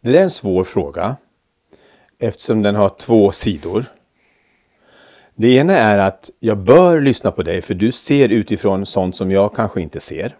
Det 0.00 0.12
där 0.12 0.18
är 0.18 0.22
en 0.22 0.30
svår 0.30 0.64
fråga. 0.64 1.16
eftersom 2.18 2.62
den 2.62 2.74
har 2.74 2.88
två 2.88 3.32
sidor. 3.32 3.84
Det 5.34 5.48
ena 5.48 5.72
är 5.72 5.98
att 5.98 6.30
jag 6.40 6.58
bör 6.58 7.00
lyssna 7.00 7.30
på 7.30 7.42
dig 7.42 7.62
för 7.62 7.74
du 7.74 7.92
ser 7.92 8.28
utifrån 8.28 8.86
sånt 8.86 9.16
som 9.16 9.30
jag 9.30 9.54
kanske 9.54 9.80
inte 9.80 10.00
ser. 10.00 10.36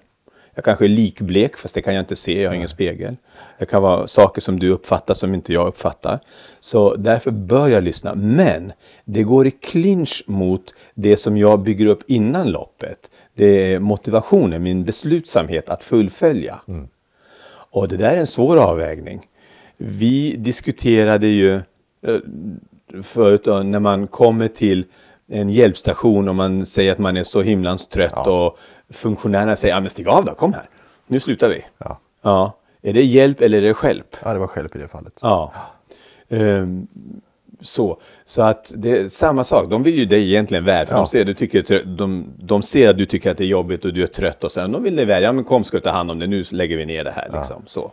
Jag 0.57 0.64
kanske 0.64 0.85
är 0.85 0.88
likblek, 0.88 1.57
fast 1.57 1.75
det 1.75 1.83
kan 1.83 1.95
jag 1.95 2.03
inte 2.03 2.16
se, 2.16 2.42
jag 2.42 2.51
har 2.51 2.55
ingen 2.55 2.69
spegel. 2.69 3.16
Det 3.59 3.66
kan 3.66 3.83
vara 3.83 4.07
saker 4.07 4.40
som 4.40 4.59
du 4.59 4.71
uppfattar 4.71 5.14
som 5.14 5.35
inte 5.35 5.53
jag 5.53 5.66
uppfattar. 5.66 6.21
Så 6.61 6.95
därför 6.95 7.31
bör 7.31 7.69
jag 7.69 7.83
lyssna. 7.83 8.14
Men 8.14 8.73
det 9.05 9.23
går 9.23 9.47
i 9.47 9.51
clinch 9.51 10.25
mot 10.27 10.75
det 10.95 11.16
som 11.16 11.37
jag 11.37 11.61
bygger 11.61 11.87
upp 11.87 12.03
innan 12.07 12.51
loppet. 12.51 13.11
Det 13.35 13.73
är 13.73 13.79
motivationen, 13.79 14.62
min 14.62 14.85
beslutsamhet 14.85 15.69
att 15.69 15.85
fullfölja. 15.85 16.61
Mm. 16.69 16.88
Och 17.49 17.88
det 17.88 17.97
där 17.97 18.11
är 18.11 18.16
en 18.16 18.27
svår 18.27 18.57
avvägning. 18.57 19.21
Vi 19.77 20.37
diskuterade 20.37 21.27
ju 21.27 21.55
eh, 21.55 22.19
förut 23.03 23.47
när 23.47 23.81
man 23.81 24.07
kommer 24.07 24.49
till 24.49 24.85
en 25.29 25.51
hjälpstation 25.51 26.29
och 26.29 26.35
man 26.35 26.66
säger 26.66 26.92
att 26.92 26.99
man 26.99 27.16
är 27.16 27.25
så 27.25 27.42
himlans 27.42 27.87
trött 27.87 28.12
ja. 28.14 28.47
och 28.47 28.59
funktionärerna 28.90 29.57
säger, 29.57 29.75
ja 29.75 29.81
men 29.81 29.90
stig 29.90 30.09
av 30.09 30.25
då, 30.25 30.35
kom 30.35 30.53
här, 30.53 30.68
nu 31.07 31.20
slutar 31.20 31.49
vi. 31.49 31.64
Ja. 31.79 32.01
ja. 32.22 32.59
Är 32.83 32.92
det 32.92 33.03
hjälp 33.03 33.40
eller 33.40 33.59
är 33.59 33.62
det 33.62 33.75
skälp? 33.75 34.16
Ja, 34.25 34.33
det 34.33 34.38
var 34.38 34.51
hjälp 34.57 34.77
i 34.77 34.79
det 34.79 34.88
fallet. 34.88 35.18
Ja. 35.22 35.53
Um, 36.29 36.88
så, 37.61 38.01
så 38.25 38.42
att 38.42 38.72
det 38.77 38.90
är 38.90 39.09
samma 39.09 39.44
sak, 39.44 39.70
de 39.70 39.83
vill 39.83 39.99
ju 39.99 40.05
dig 40.05 40.29
egentligen 40.29 40.64
väl. 40.64 40.87
För 40.87 40.94
ja. 40.94 40.99
de, 40.99 41.07
ser, 41.07 41.25
du 41.25 41.35
tycker, 41.35 41.85
de, 41.85 42.27
de 42.38 42.62
ser 42.62 42.90
att 42.90 42.99
du 42.99 43.07
tycker 43.07 43.31
att 43.31 43.38
det 43.38 43.44
är 43.44 43.49
jobbigt 43.49 43.85
och 43.85 43.92
du 43.92 44.03
är 44.03 44.07
trött 44.07 44.44
och 44.44 44.53
sen 44.53 44.72
de 44.72 44.83
vill 44.83 44.96
dig 44.96 45.05
väl. 45.05 45.22
Ja 45.22 45.33
men 45.33 45.44
kom 45.44 45.64
ska 45.64 45.77
du 45.77 45.81
ta 45.81 45.90
hand 45.90 46.11
om 46.11 46.18
det, 46.18 46.27
nu 46.27 46.44
lägger 46.53 46.77
vi 46.77 46.87
ner 46.87 47.05
det 47.05 47.11
här. 47.11 47.31
Liksom. 47.33 47.62
Så. 47.66 47.92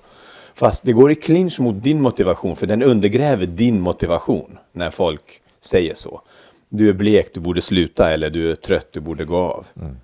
Fast 0.55 0.83
det 0.83 0.93
går 0.93 1.11
i 1.11 1.15
clinch 1.15 1.59
mot 1.59 1.83
din 1.83 2.01
motivation 2.01 2.55
för 2.55 2.67
den 2.67 2.83
undergräver 2.83 3.45
din 3.45 3.81
motivation 3.81 4.57
när 4.71 4.91
folk 4.91 5.41
säger 5.61 5.93
så. 5.93 6.21
Du 6.69 6.89
är 6.89 6.93
blek, 6.93 7.33
du 7.33 7.39
borde 7.39 7.61
sluta 7.61 8.11
eller 8.11 8.29
du 8.29 8.51
är 8.51 8.55
trött, 8.55 8.87
du 8.91 8.99
borde 8.99 9.25
gå 9.25 9.37
av. 9.37 9.65
Mm. 9.81 9.97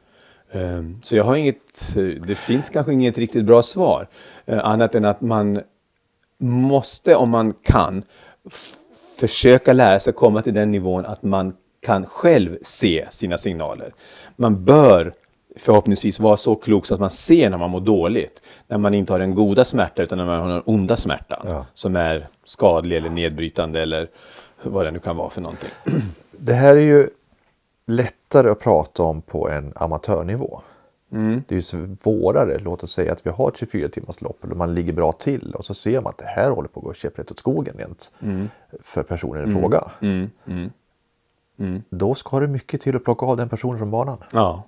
Ehm, 0.51 0.97
så 1.01 1.15
jag 1.15 1.23
har 1.23 1.35
inget, 1.35 1.95
det 2.27 2.35
finns 2.35 2.69
kanske 2.69 2.93
inget 2.93 3.17
riktigt 3.17 3.45
bra 3.45 3.63
svar. 3.63 4.07
Eh, 4.45 4.65
annat 4.65 4.95
än 4.95 5.05
att 5.05 5.21
man 5.21 5.61
måste, 6.37 7.15
om 7.15 7.29
man 7.29 7.53
kan, 7.53 8.03
försöka 9.19 9.73
lära 9.73 9.99
sig 9.99 10.13
komma 10.13 10.41
till 10.41 10.53
den 10.53 10.71
nivån 10.71 11.05
att 11.05 11.23
man 11.23 11.53
kan 11.81 12.05
själv 12.05 12.57
se 12.61 13.05
sina 13.09 13.37
signaler. 13.37 13.93
Man 14.35 14.65
bör 14.65 15.13
förhoppningsvis 15.57 16.19
vara 16.19 16.37
så 16.37 16.55
klok 16.55 16.85
så 16.85 16.93
att 16.93 16.99
man 16.99 17.09
ser 17.09 17.49
när 17.49 17.57
man 17.57 17.69
mår 17.69 17.81
dåligt. 17.81 18.43
När 18.67 18.77
man 18.77 18.93
inte 18.93 19.13
har 19.13 19.19
den 19.19 19.35
goda 19.35 19.65
smärtan 19.65 20.03
utan 20.03 20.17
när 20.17 20.25
man 20.25 20.39
har 20.39 20.49
den 20.49 20.61
onda 20.65 20.97
smärtan. 20.97 21.39
Ja. 21.43 21.65
Som 21.73 21.95
är 21.95 22.27
skadlig 22.43 22.97
eller 22.97 23.09
nedbrytande 23.09 23.81
eller 23.81 24.07
vad 24.61 24.85
det 24.85 24.91
nu 24.91 24.99
kan 24.99 25.17
vara 25.17 25.29
för 25.29 25.41
någonting. 25.41 25.69
Det 26.31 26.53
här 26.53 26.75
är 26.75 26.81
ju 26.81 27.09
lättare 27.89 28.49
att 28.49 28.59
prata 28.59 29.03
om 29.03 29.21
på 29.21 29.49
en 29.49 29.73
amatörnivå. 29.75 30.61
Mm. 31.11 31.43
Det 31.47 31.55
är 31.55 31.73
ju 31.73 31.95
svårare, 32.01 32.59
låt 32.59 32.83
oss 32.83 32.91
säga 32.91 33.11
att 33.11 33.25
vi 33.25 33.29
har 33.29 33.49
ett 33.49 33.57
24 33.57 33.89
timmars 33.89 34.21
lopp 34.21 34.37
och 34.41 34.57
man 34.57 34.75
ligger 34.75 34.93
bra 34.93 35.11
till 35.11 35.55
och 35.55 35.65
så 35.65 35.73
ser 35.73 36.01
man 36.01 36.09
att 36.09 36.17
det 36.17 36.25
här 36.25 36.51
håller 36.51 36.69
på 36.69 36.79
att 36.79 36.85
gå 36.85 36.93
käpprätt 36.93 37.31
åt 37.31 37.39
skogen 37.39 37.75
rent 37.77 38.11
mm. 38.21 38.49
för 38.83 39.03
personen 39.03 39.41
i 39.41 39.51
mm. 39.51 39.61
fråga. 39.61 39.91
Mm. 40.01 40.29
Mm. 40.47 40.69
mm. 41.59 41.83
Då 41.89 42.15
ska 42.15 42.39
det 42.39 42.47
mycket 42.47 42.81
till 42.81 42.95
att 42.95 43.03
plocka 43.03 43.25
av 43.25 43.37
den 43.37 43.49
personen 43.49 43.77
från 43.77 43.91
banan. 43.91 44.17
Ja, 44.33 44.63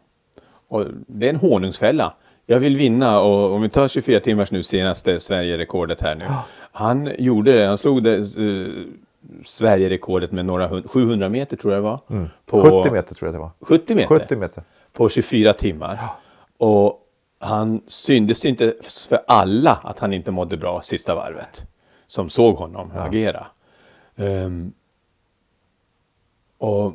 och 0.67 0.85
det 1.07 1.25
är 1.25 1.29
en 1.29 1.39
honungsfälla. 1.39 2.13
Jag 2.45 2.59
vill 2.59 2.77
vinna 2.77 3.21
och 3.21 3.51
om 3.51 3.61
vi 3.61 3.69
tar 3.69 3.87
24 3.87 4.19
timmars 4.19 4.51
nu 4.51 4.63
senaste 4.63 5.19
Sverige-rekordet 5.19 6.01
här 6.01 6.15
nu. 6.15 6.25
Han 6.71 7.09
gjorde 7.17 7.53
det, 7.53 7.65
han 7.65 7.77
slog 7.77 8.03
det 8.03 8.37
uh, 8.37 8.87
Sverige-rekordet 9.43 10.31
med 10.31 10.45
några 10.45 10.81
700 10.83 11.29
meter 11.29 11.57
tror 11.57 11.73
jag 11.73 11.83
det 11.83 11.89
var. 11.89 11.99
Mm. 12.09 12.29
På, 12.45 12.83
70 12.83 12.91
meter 12.91 13.15
tror 13.15 13.27
jag 13.27 13.35
det 13.35 13.39
var. 13.39 13.51
70 13.61 13.95
meter? 13.95 14.19
70 14.19 14.35
meter. 14.35 14.63
På 14.93 15.09
24 15.09 15.53
timmar. 15.53 15.99
Ja. 16.01 16.17
Och 16.67 16.97
han 17.39 17.81
syntes 17.87 18.45
inte 18.45 18.73
för 19.09 19.19
alla 19.27 19.79
att 19.83 19.99
han 19.99 20.13
inte 20.13 20.31
mådde 20.31 20.57
bra 20.57 20.81
sista 20.81 21.15
varvet. 21.15 21.63
Som 22.07 22.29
såg 22.29 22.55
honom 22.55 22.91
ja. 22.95 23.01
agera. 23.01 23.45
Um, 24.15 24.73
och 26.57 26.93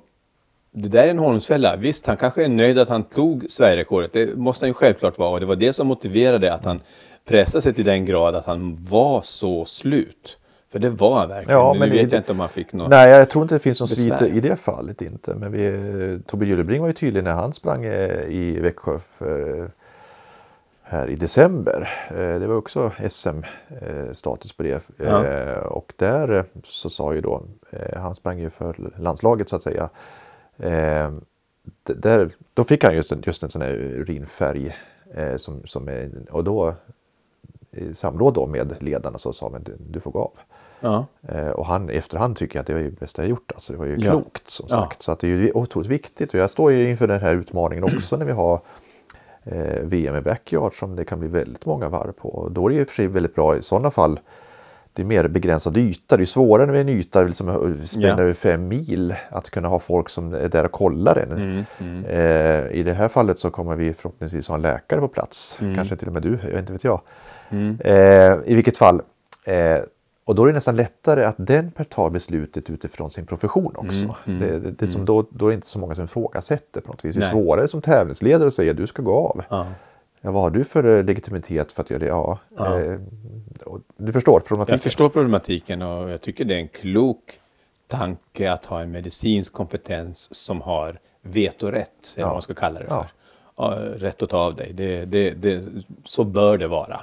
det 0.70 0.88
där 0.88 1.02
är 1.02 1.08
en 1.08 1.18
honungsfälla. 1.18 1.76
Visst, 1.76 2.06
han 2.06 2.16
kanske 2.16 2.44
är 2.44 2.48
nöjd 2.48 2.78
att 2.78 2.88
han 2.88 3.04
tog 3.04 3.46
Sverigerekordet. 3.50 4.12
Det 4.12 4.36
måste 4.36 4.64
han 4.64 4.70
ju 4.70 4.74
självklart 4.74 5.18
vara. 5.18 5.30
Och 5.30 5.40
det 5.40 5.46
var 5.46 5.56
det 5.56 5.72
som 5.72 5.86
motiverade 5.86 6.54
att 6.54 6.64
han 6.64 6.80
pressade 7.24 7.62
sig 7.62 7.74
till 7.74 7.84
den 7.84 8.04
grad 8.04 8.36
att 8.36 8.46
han 8.46 8.84
var 8.84 9.22
så 9.22 9.64
slut. 9.64 10.38
För 10.68 10.78
det 10.78 10.90
var 10.90 11.26
verkligen. 11.26 11.60
Ja, 11.60 11.74
men 11.74 11.88
nu 11.88 11.96
vet 11.96 12.12
jag 12.12 12.20
inte 12.20 12.32
om 12.32 12.40
han 12.40 12.48
fick 12.48 12.72
något 12.72 12.90
Nej, 12.90 13.10
jag 13.10 13.30
tror 13.30 13.42
inte 13.42 13.54
det 13.54 13.58
finns 13.58 13.80
någon 13.80 13.88
svit 13.88 14.22
i 14.22 14.40
det 14.40 14.56
fallet 14.56 15.02
inte. 15.02 15.34
Men 15.34 15.52
vi, 15.52 16.20
Tobbe 16.26 16.46
Gyllebring 16.46 16.80
var 16.80 16.88
ju 16.88 16.94
tydlig 16.94 17.24
när 17.24 17.32
han 17.32 17.52
sprang 17.52 17.84
eh, 17.84 18.24
i 18.28 18.60
Växjö 18.60 18.98
för, 18.98 19.70
här 20.82 21.08
i 21.10 21.16
december. 21.16 21.88
Eh, 22.10 22.40
det 22.40 22.46
var 22.46 22.56
också 22.56 22.92
SM-status 23.08 24.52
på 24.52 24.62
det. 24.62 24.82
Ja. 24.96 25.26
Eh, 25.26 25.58
och 25.58 25.92
där 25.96 26.44
så 26.64 26.90
sa 26.90 27.14
ju 27.14 27.20
då, 27.20 27.42
han 27.96 28.14
sprang 28.14 28.38
ju 28.38 28.50
för 28.50 28.76
landslaget 28.98 29.48
så 29.48 29.56
att 29.56 29.62
säga. 29.62 29.88
Där, 31.82 32.30
då 32.54 32.64
fick 32.64 32.84
han 32.84 32.94
just 32.94 33.12
en, 33.12 33.22
just 33.26 33.42
en 33.42 33.48
sån 33.48 33.62
här 33.62 33.74
urinfärg. 33.74 34.76
Som, 35.36 35.66
som 35.66 35.88
är, 35.88 36.10
och 36.30 36.44
då 36.44 36.74
i 37.70 37.94
samråd 37.94 38.34
då 38.34 38.46
med 38.46 38.82
ledarna 38.82 39.18
så 39.18 39.32
sa 39.32 39.48
man 39.48 39.62
du, 39.62 39.76
du 39.90 40.00
får 40.00 40.10
gå 40.10 40.18
av. 40.18 40.32
Ja. 40.80 41.06
Eh, 41.28 41.48
och 41.48 41.66
han 41.66 41.90
efterhand 41.90 42.36
tycker 42.36 42.60
att 42.60 42.66
det 42.66 42.74
var 42.74 42.80
det 42.80 42.90
bästa 42.90 43.22
jag 43.22 43.28
gjort. 43.28 43.52
Alltså, 43.54 43.72
det 43.72 43.78
var 43.78 43.86
ju 43.86 43.96
ja. 43.98 44.10
klokt 44.10 44.50
som 44.50 44.68
sagt. 44.68 44.96
Ja. 44.98 45.02
Så 45.04 45.12
att 45.12 45.20
det 45.20 45.26
är 45.26 45.28
ju 45.28 45.50
otroligt 45.54 45.90
viktigt. 45.90 46.34
Och 46.34 46.40
jag 46.40 46.50
står 46.50 46.72
ju 46.72 46.90
inför 46.90 47.06
den 47.06 47.20
här 47.20 47.32
utmaningen 47.32 47.84
också 47.96 48.16
när 48.16 48.26
vi 48.26 48.32
har 48.32 48.60
eh, 49.44 49.82
VM 49.82 50.16
i 50.16 50.20
backyard 50.20 50.78
som 50.78 50.96
det 50.96 51.04
kan 51.04 51.20
bli 51.20 51.28
väldigt 51.28 51.66
många 51.66 51.88
varv 51.88 52.12
på. 52.12 52.28
Och 52.28 52.52
då 52.52 52.66
är 52.66 52.70
det 52.70 52.76
ju 52.76 52.84
för 52.84 52.94
sig 52.94 53.06
väldigt 53.06 53.34
bra 53.34 53.56
i 53.56 53.62
sådana 53.62 53.90
fall. 53.90 54.20
Det 54.92 55.02
är 55.02 55.06
mer 55.06 55.28
begränsad 55.28 55.76
yta. 55.76 56.16
Det 56.16 56.22
är 56.22 56.26
svårare 56.26 56.66
när 56.66 56.72
vi 56.72 56.78
är 56.78 56.82
en 56.82 56.88
yta 56.88 57.22
liksom, 57.22 57.76
spänner 57.86 58.22
över 58.22 58.32
fem 58.32 58.68
mil 58.68 59.14
att 59.28 59.50
kunna 59.50 59.68
ha 59.68 59.78
folk 59.78 60.08
som 60.08 60.34
är 60.34 60.48
där 60.48 60.64
och 60.64 60.72
kollar 60.72 61.16
en. 61.16 61.32
Mm, 61.32 61.64
mm. 61.78 62.04
Eh, 62.04 62.78
I 62.78 62.82
det 62.82 62.92
här 62.92 63.08
fallet 63.08 63.38
så 63.38 63.50
kommer 63.50 63.76
vi 63.76 63.94
förhoppningsvis 63.94 64.48
ha 64.48 64.54
en 64.54 64.62
läkare 64.62 65.00
på 65.00 65.08
plats. 65.08 65.58
Mm. 65.60 65.74
Kanske 65.74 65.96
till 65.96 66.06
och 66.08 66.12
med 66.12 66.22
du, 66.22 66.38
jag 66.50 66.58
inte 66.58 66.72
vet 66.72 66.84
jag. 66.84 67.00
Mm. 67.50 67.78
Eh, 67.80 68.38
I 68.44 68.54
vilket 68.54 68.76
fall. 68.76 69.02
Och 70.26 70.34
då 70.34 70.42
är 70.42 70.46
det 70.46 70.52
nästan 70.52 70.76
lättare 70.76 71.24
att 71.24 71.36
den 71.38 71.70
tar 71.70 72.10
beslutet 72.10 72.70
utifrån 72.70 73.10
sin 73.10 73.26
profession 73.26 73.76
också. 73.76 74.04
Mm, 74.04 74.16
mm, 74.26 74.40
det, 74.40 74.58
det, 74.58 74.70
det 74.70 74.86
som 74.86 75.00
mm. 75.00 75.06
då, 75.06 75.26
då 75.30 75.46
är 75.46 75.50
det 75.50 75.54
inte 75.54 75.66
så 75.66 75.78
många 75.78 75.94
som 75.94 76.04
ifrågasätter 76.04 76.80
på 76.80 76.92
något 76.92 77.04
vis. 77.04 77.16
Det 77.16 77.24
är 77.24 77.30
svårare 77.30 77.68
som 77.68 77.80
tävlingsledare 77.80 78.46
att 78.46 78.52
säga 78.52 78.72
du 78.72 78.86
ska 78.86 79.02
gå 79.02 79.14
av. 79.14 79.42
Ja. 79.50 79.66
Ja, 80.20 80.30
vad 80.30 80.42
har 80.42 80.50
du 80.50 80.64
för 80.64 80.98
eh, 80.98 81.04
legitimitet 81.04 81.72
för 81.72 81.82
att 81.82 81.90
göra 81.90 82.00
det? 82.00 82.06
Ja, 82.06 82.38
ja. 82.56 82.80
Eh, 82.80 82.98
du 83.96 84.12
förstår 84.12 84.40
problematiken? 84.40 84.74
Jag 84.74 84.82
förstår 84.82 85.08
problematiken 85.08 85.82
och 85.82 86.10
jag 86.10 86.20
tycker 86.20 86.44
det 86.44 86.54
är 86.54 86.58
en 86.58 86.68
klok 86.68 87.40
tanke 87.88 88.52
att 88.52 88.66
ha 88.66 88.80
en 88.80 88.90
medicinsk 88.90 89.52
kompetens 89.52 90.34
som 90.34 90.60
har 90.60 90.98
vetorätt, 91.22 91.90
eller 92.14 92.22
ja. 92.22 92.26
vad 92.26 92.34
man 92.34 92.42
ska 92.42 92.54
kalla 92.54 92.80
det 92.80 92.86
för. 92.86 93.06
Ja. 93.56 93.74
Rätt 93.96 94.22
att 94.22 94.30
ta 94.30 94.38
av 94.38 94.54
dig. 94.54 94.72
Det, 94.74 95.04
det, 95.04 95.30
det, 95.30 95.64
så 96.04 96.24
bör 96.24 96.58
det 96.58 96.68
vara 96.68 97.00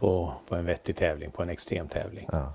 på, 0.00 0.32
på 0.48 0.54
en 0.54 0.64
vettig 0.64 0.96
tävling, 0.96 1.30
på 1.30 1.42
en 1.42 1.48
extrem 1.48 1.88
tävling. 1.88 2.28
Ja. 2.32 2.52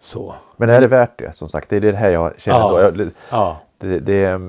Så. 0.00 0.34
Men 0.56 0.70
är 0.70 0.80
det 0.80 0.86
värt 0.86 1.18
det? 1.18 1.36
Som 1.36 1.48
sagt, 1.48 1.70
det 1.70 1.76
är 1.76 1.80
det 1.80 1.92
här 1.92 2.10
jag 2.10 2.40
känner 2.40 2.58
ja. 2.58 2.70
då. 2.70 2.80
Jag, 2.80 3.10
ja. 3.30 3.60
det, 3.78 3.98
det, 3.98 4.40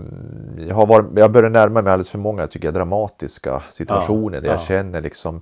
jag, 0.68 0.76
har 0.76 0.86
varit, 0.86 1.06
jag 1.16 1.32
börjar 1.32 1.50
närma 1.50 1.82
mig 1.82 1.94
alldeles 1.94 2.10
för 2.10 2.18
många 2.18 2.48
tycker 2.48 2.68
jag, 2.68 2.74
dramatiska 2.74 3.64
situationer 3.70 4.38
ja. 4.38 4.42
där 4.42 4.50
jag 4.50 4.62
känner 4.62 5.02
liksom 5.02 5.42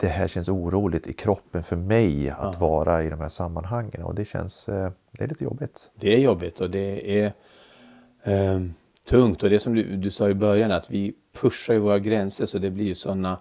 det 0.00 0.06
här 0.06 0.28
känns 0.28 0.48
oroligt 0.48 1.06
i 1.06 1.12
kroppen 1.12 1.62
för 1.62 1.76
mig 1.76 2.30
att 2.30 2.60
vara 2.60 3.04
i 3.04 3.10
de 3.10 3.20
här 3.20 3.28
sammanhangen 3.28 4.02
och 4.02 4.14
det 4.14 4.24
känns 4.24 4.68
eh, 4.68 4.90
det 5.10 5.24
är 5.24 5.28
lite 5.28 5.44
jobbigt. 5.44 5.90
Det 5.94 6.14
är 6.14 6.18
jobbigt 6.18 6.60
och 6.60 6.70
det 6.70 7.20
är 7.20 7.32
eh, 8.22 8.60
tungt 9.08 9.42
och 9.42 9.50
det 9.50 9.60
som 9.60 9.74
du, 9.74 9.96
du 9.96 10.10
sa 10.10 10.28
i 10.28 10.34
början 10.34 10.72
att 10.72 10.90
vi 10.90 11.14
pushar 11.40 11.74
ju 11.74 11.80
våra 11.80 11.98
gränser 11.98 12.46
så 12.46 12.58
det 12.58 12.70
blir 12.70 12.84
ju 12.84 12.94
sådana 12.94 13.38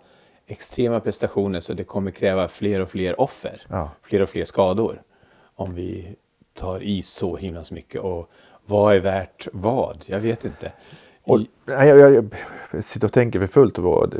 extrema 0.47 0.99
prestationer 0.99 1.59
så 1.59 1.73
det 1.73 1.83
kommer 1.83 2.11
kräva 2.11 2.47
fler 2.47 2.81
och 2.81 2.89
fler 2.89 3.21
offer, 3.21 3.61
ja. 3.67 3.91
fler 4.01 4.21
och 4.21 4.29
fler 4.29 4.43
skador 4.43 5.01
om 5.55 5.73
vi 5.73 6.15
tar 6.53 6.83
i 6.83 7.01
så 7.01 7.37
himla 7.37 7.63
mycket. 7.71 8.01
Och 8.01 8.29
vad 8.65 8.95
är 8.95 8.99
värt 8.99 9.47
vad? 9.53 10.03
Jag 10.07 10.19
vet 10.19 10.45
inte. 10.45 10.71
Och, 11.23 11.39
jag, 11.65 11.87
jag, 11.87 12.13
jag, 12.71 12.83
sitter 12.83 13.07
och 13.07 13.13
tänker 13.13 13.39
för 13.39 13.47
fullt. 13.47 13.79
Och, 13.79 14.13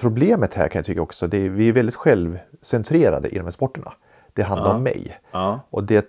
problemet 0.00 0.54
här 0.54 0.68
kan 0.68 0.78
jag 0.78 0.86
tycka 0.86 1.02
också, 1.02 1.26
det 1.26 1.38
är, 1.38 1.50
vi 1.50 1.68
är 1.68 1.72
väldigt 1.72 1.94
självcentrerade 1.94 3.28
i 3.28 3.34
de 3.34 3.44
här 3.44 3.50
sporterna. 3.50 3.92
Det 4.32 4.42
handlar 4.42 4.68
ja. 4.68 4.74
om 4.74 4.82
mig. 4.82 5.18
Ja. 5.30 5.60
Och 5.70 5.84
det, 5.84 6.06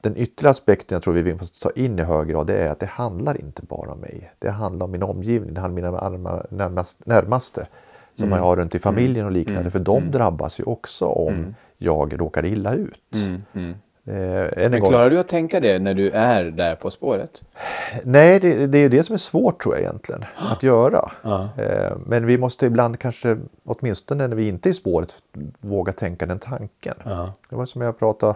den 0.00 0.16
ytterligare 0.16 0.50
aspekten 0.50 0.96
jag 0.96 1.02
tror 1.02 1.14
vi 1.14 1.22
vill 1.22 1.38
ta 1.62 1.70
in 1.70 1.98
i 1.98 2.02
hög 2.02 2.28
grad 2.28 2.46
det 2.46 2.56
är 2.56 2.68
att 2.68 2.80
det 2.80 2.86
handlar 2.86 3.40
inte 3.40 3.62
bara 3.62 3.92
om 3.92 3.98
mig. 3.98 4.32
Det 4.38 4.50
handlar 4.50 4.84
om 4.84 4.90
min 4.90 5.02
omgivning, 5.02 5.54
det 5.54 5.60
handlar 5.60 6.06
om 6.06 6.12
mina 6.12 6.46
närmast, 6.50 7.06
närmaste 7.06 7.68
som 8.20 8.28
mm. 8.28 8.38
man 8.38 8.48
har 8.48 8.56
runt 8.56 8.74
i 8.74 8.78
familjen 8.78 9.26
och 9.26 9.32
liknande. 9.32 9.60
Mm. 9.60 9.70
För 9.70 9.78
de 9.78 9.96
mm. 9.96 10.10
drabbas 10.10 10.60
ju 10.60 10.64
också 10.64 11.06
om 11.06 11.34
mm. 11.34 11.54
jag 11.78 12.20
råkar 12.20 12.44
illa 12.44 12.74
ut. 12.74 13.16
Mm. 13.54 13.74
Eh, 14.04 14.70
Men 14.70 14.80
klarar 14.80 15.10
du 15.10 15.18
att 15.18 15.28
tänka 15.28 15.60
det 15.60 15.78
när 15.78 15.94
du 15.94 16.10
är 16.10 16.44
där 16.44 16.74
på 16.74 16.90
spåret? 16.90 17.42
Nej, 18.04 18.40
det, 18.40 18.66
det 18.66 18.78
är 18.78 18.88
det 18.88 19.02
som 19.02 19.14
är 19.14 19.18
svårt 19.18 19.62
tror 19.62 19.74
jag 19.74 19.82
egentligen 19.82 20.24
att 20.52 20.62
göra. 20.62 21.10
Eh, 21.58 21.96
men 22.06 22.26
vi 22.26 22.38
måste 22.38 22.66
ibland 22.66 22.98
kanske, 22.98 23.36
åtminstone 23.64 24.28
när 24.28 24.36
vi 24.36 24.48
inte 24.48 24.68
är 24.68 24.70
i 24.70 24.74
spåret, 24.74 25.14
våga 25.60 25.92
tänka 25.92 26.26
den 26.26 26.38
tanken. 26.38 26.94
Det 27.50 27.56
var 27.56 27.64
som 27.64 27.80
jag 27.80 27.98
pratade, 27.98 28.34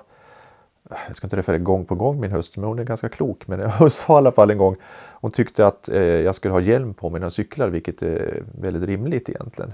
jag 1.07 1.17
ska 1.17 1.27
inte 1.27 1.37
referera 1.37 1.59
gång 1.59 1.85
på 1.85 1.95
gång 1.95 2.21
min 2.21 2.33
hustru, 2.33 2.61
men 2.61 2.69
hon 2.69 2.79
är 2.79 2.85
ganska 2.85 3.09
klok. 3.09 3.47
Men 3.49 3.61
jag 3.61 3.93
sa 3.93 4.15
i 4.15 4.17
alla 4.17 4.33
fall 4.33 4.51
en 4.51 4.59
gång, 4.59 4.77
hon 5.11 5.31
tyckte 5.31 5.67
att 5.67 5.89
eh, 5.89 6.03
jag 6.03 6.35
skulle 6.35 6.53
ha 6.55 6.61
hjälm 6.61 6.95
på 6.95 7.11
mig 7.11 7.21
när 7.21 7.25
jag 7.25 7.33
cyklar, 7.33 7.69
vilket 7.69 8.03
är 8.03 8.43
väldigt 8.61 8.83
rimligt 8.83 9.29
egentligen. 9.29 9.73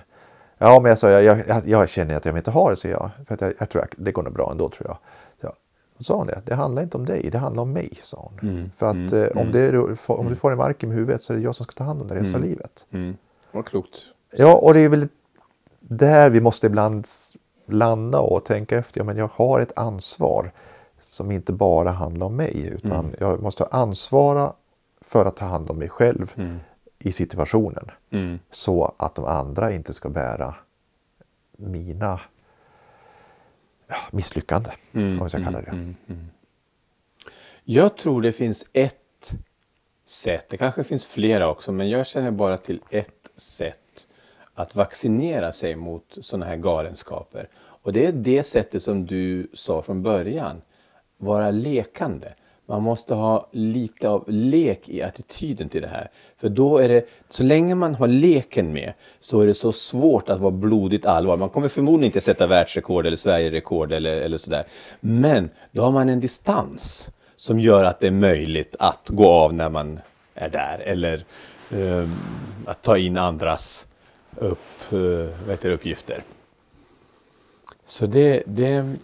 Ja, 0.58 0.80
men 0.80 0.88
jag 0.88 0.98
sa, 0.98 1.10
jag, 1.10 1.42
jag, 1.48 1.68
jag 1.68 1.88
känner 1.88 2.16
att 2.16 2.24
jag 2.24 2.36
inte 2.36 2.50
har 2.50 2.70
det, 2.70 2.76
så 2.76 2.88
jag. 2.88 3.10
För 3.26 3.34
att 3.34 3.40
jag, 3.40 3.52
jag 3.58 3.68
tror 3.68 3.82
att 3.82 3.90
det 3.96 4.12
går 4.12 4.22
nog 4.22 4.32
bra 4.32 4.50
ändå, 4.50 4.68
tror 4.68 4.88
jag. 4.88 4.96
Ja. 5.40 5.54
Då 5.98 6.04
sa 6.04 6.16
hon 6.16 6.26
det, 6.26 6.42
det 6.44 6.54
handlar 6.54 6.82
inte 6.82 6.96
om 6.96 7.06
dig, 7.06 7.28
det 7.32 7.38
handlar 7.38 7.62
om 7.62 7.72
mig, 7.72 7.90
sa 8.02 8.30
hon. 8.40 8.72
För 8.76 8.86
att 8.86 9.12
eh, 9.12 9.40
om, 9.42 9.52
det, 9.52 9.60
är- 9.60 10.10
om 10.10 10.28
du 10.28 10.34
får 10.34 10.50
en 10.52 10.58
mark 10.58 10.82
i 10.82 10.86
huvudet 10.86 11.22
så 11.22 11.32
är 11.32 11.36
det 11.36 11.42
jag 11.42 11.54
som 11.54 11.64
ska 11.64 11.72
ta 11.72 11.84
hand 11.84 12.02
om 12.02 12.08
det 12.08 12.14
resten 12.14 12.34
av 12.34 12.40
livet. 12.42 12.86
Mm. 12.90 13.16
Vad 13.52 13.66
klokt. 13.66 13.96
Ja, 14.36 14.54
och 14.54 14.74
det 14.74 14.80
är 14.80 14.88
väl 14.88 15.08
där 15.80 16.30
vi 16.30 16.40
måste 16.40 16.66
ibland 16.66 17.06
landa 17.66 18.20
och 18.20 18.44
tänka 18.44 18.78
efter. 18.78 19.00
Ja, 19.00 19.04
men 19.04 19.16
jag 19.16 19.30
har 19.34 19.60
ett 19.60 19.72
ansvar 19.78 20.52
som 21.00 21.30
inte 21.30 21.52
bara 21.52 21.90
handlar 21.90 22.26
om 22.26 22.36
mig, 22.36 22.66
utan 22.72 23.14
jag 23.18 23.42
måste 23.42 23.64
ansvara 23.64 24.52
för 25.00 25.26
att 25.26 25.36
ta 25.36 25.44
hand 25.44 25.70
om 25.70 25.78
mig 25.78 25.88
själv 25.88 26.34
i 26.98 27.12
situationen. 27.12 27.90
Mm. 28.10 28.38
Så 28.50 28.94
att 28.96 29.14
de 29.14 29.24
andra 29.24 29.72
inte 29.72 29.92
ska 29.92 30.08
bära 30.08 30.54
mina 31.56 32.20
ja, 33.86 33.96
misslyckande, 34.10 34.70
om 34.92 35.20
vi 35.22 35.28
ska 35.28 35.44
kalla 35.44 35.60
det. 35.60 35.94
Jag 37.64 37.96
tror 37.96 38.22
det 38.22 38.32
finns 38.32 38.64
ett 38.72 39.32
sätt, 40.06 40.46
det 40.48 40.56
kanske 40.56 40.84
finns 40.84 41.06
flera 41.06 41.50
också, 41.50 41.72
men 41.72 41.90
jag 41.90 42.06
känner 42.06 42.30
bara 42.30 42.56
till 42.56 42.82
ett 42.90 43.30
sätt 43.36 44.08
att 44.54 44.76
vaccinera 44.76 45.52
sig 45.52 45.76
mot 45.76 46.18
sådana 46.20 46.46
här 46.46 46.56
galenskaper. 46.56 47.48
Och 47.56 47.92
det 47.92 48.06
är 48.06 48.12
det 48.12 48.42
sättet 48.42 48.82
som 48.82 49.06
du 49.06 49.50
sa 49.54 49.82
från 49.82 50.02
början, 50.02 50.62
vara 51.20 51.50
lekande. 51.50 52.34
Man 52.66 52.82
måste 52.82 53.14
ha 53.14 53.48
lite 53.52 54.08
av 54.08 54.24
lek 54.28 54.88
i 54.88 55.02
attityden 55.02 55.68
till 55.68 55.82
det 55.82 55.88
här. 55.88 56.08
För 56.40 56.48
då 56.48 56.78
är 56.78 56.88
det, 56.88 57.04
så 57.28 57.42
länge 57.42 57.74
man 57.74 57.94
har 57.94 58.08
leken 58.08 58.72
med 58.72 58.92
så 59.20 59.40
är 59.40 59.46
det 59.46 59.54
så 59.54 59.72
svårt 59.72 60.28
att 60.28 60.40
vara 60.40 60.50
blodigt 60.50 61.06
allvar. 61.06 61.36
Man 61.36 61.48
kommer 61.50 61.68
förmodligen 61.68 62.06
inte 62.08 62.20
sätta 62.20 62.46
världsrekord 62.46 63.06
eller 63.06 63.16
Sverigerekord 63.16 63.92
eller, 63.92 64.20
eller 64.20 64.38
sådär. 64.38 64.64
Men 65.00 65.50
då 65.72 65.82
har 65.82 65.90
man 65.90 66.08
en 66.08 66.20
distans 66.20 67.10
som 67.36 67.60
gör 67.60 67.84
att 67.84 68.00
det 68.00 68.06
är 68.06 68.10
möjligt 68.10 68.76
att 68.78 69.08
gå 69.08 69.28
av 69.28 69.54
när 69.54 69.70
man 69.70 70.00
är 70.34 70.48
där. 70.48 70.78
Eller 70.78 71.24
ehm, 71.70 72.16
att 72.66 72.82
ta 72.82 72.98
in 72.98 73.18
andras 73.18 73.86
upp, 74.36 74.92
eh, 74.92 74.98
vad 75.40 75.50
heter 75.50 75.68
det, 75.68 75.74
uppgifter. 75.74 76.22
Så 77.84 78.06
det, 78.06 78.42
det, 78.46 78.96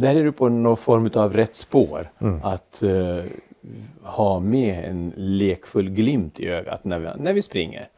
där 0.00 0.14
är 0.14 0.24
du 0.24 0.32
på 0.32 0.48
någon 0.48 0.76
form 0.76 1.10
av 1.14 1.34
rätt 1.34 1.54
spår. 1.54 2.10
Att 2.42 2.82
eh, 2.82 3.24
ha 4.02 4.40
med 4.40 4.84
en 4.84 5.12
lekfull 5.16 5.90
glimt 5.90 6.40
i 6.40 6.48
ögat 6.48 6.84
när 6.84 6.98
vi, 6.98 7.08
när 7.18 7.32
vi 7.32 7.42
springer. 7.42 7.88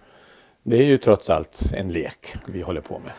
Det 0.63 0.77
är 0.77 0.85
ju 0.85 0.99
trots 0.99 1.31
allt 1.31 1.63
en 1.75 1.89
lek 1.93 2.35
vi 2.47 2.63
håller 2.63 2.81
på 2.81 2.99
med. 2.99 3.13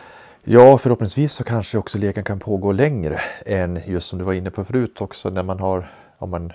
Ja, 0.43 0.77
förhoppningsvis 0.77 1.33
så 1.33 1.43
kanske 1.43 1.77
också 1.77 1.97
leken 1.97 2.23
kan 2.23 2.39
pågå 2.39 2.71
längre 2.71 3.21
än 3.45 3.79
just 3.87 4.07
som 4.07 4.19
du 4.19 4.25
var 4.25 4.33
inne 4.33 4.51
på 4.51 4.63
förut 4.63 5.01
också 5.01 5.29
när 5.29 5.43
man 5.43 5.59
har, 5.59 5.87
om 6.17 6.29
man 6.29 6.53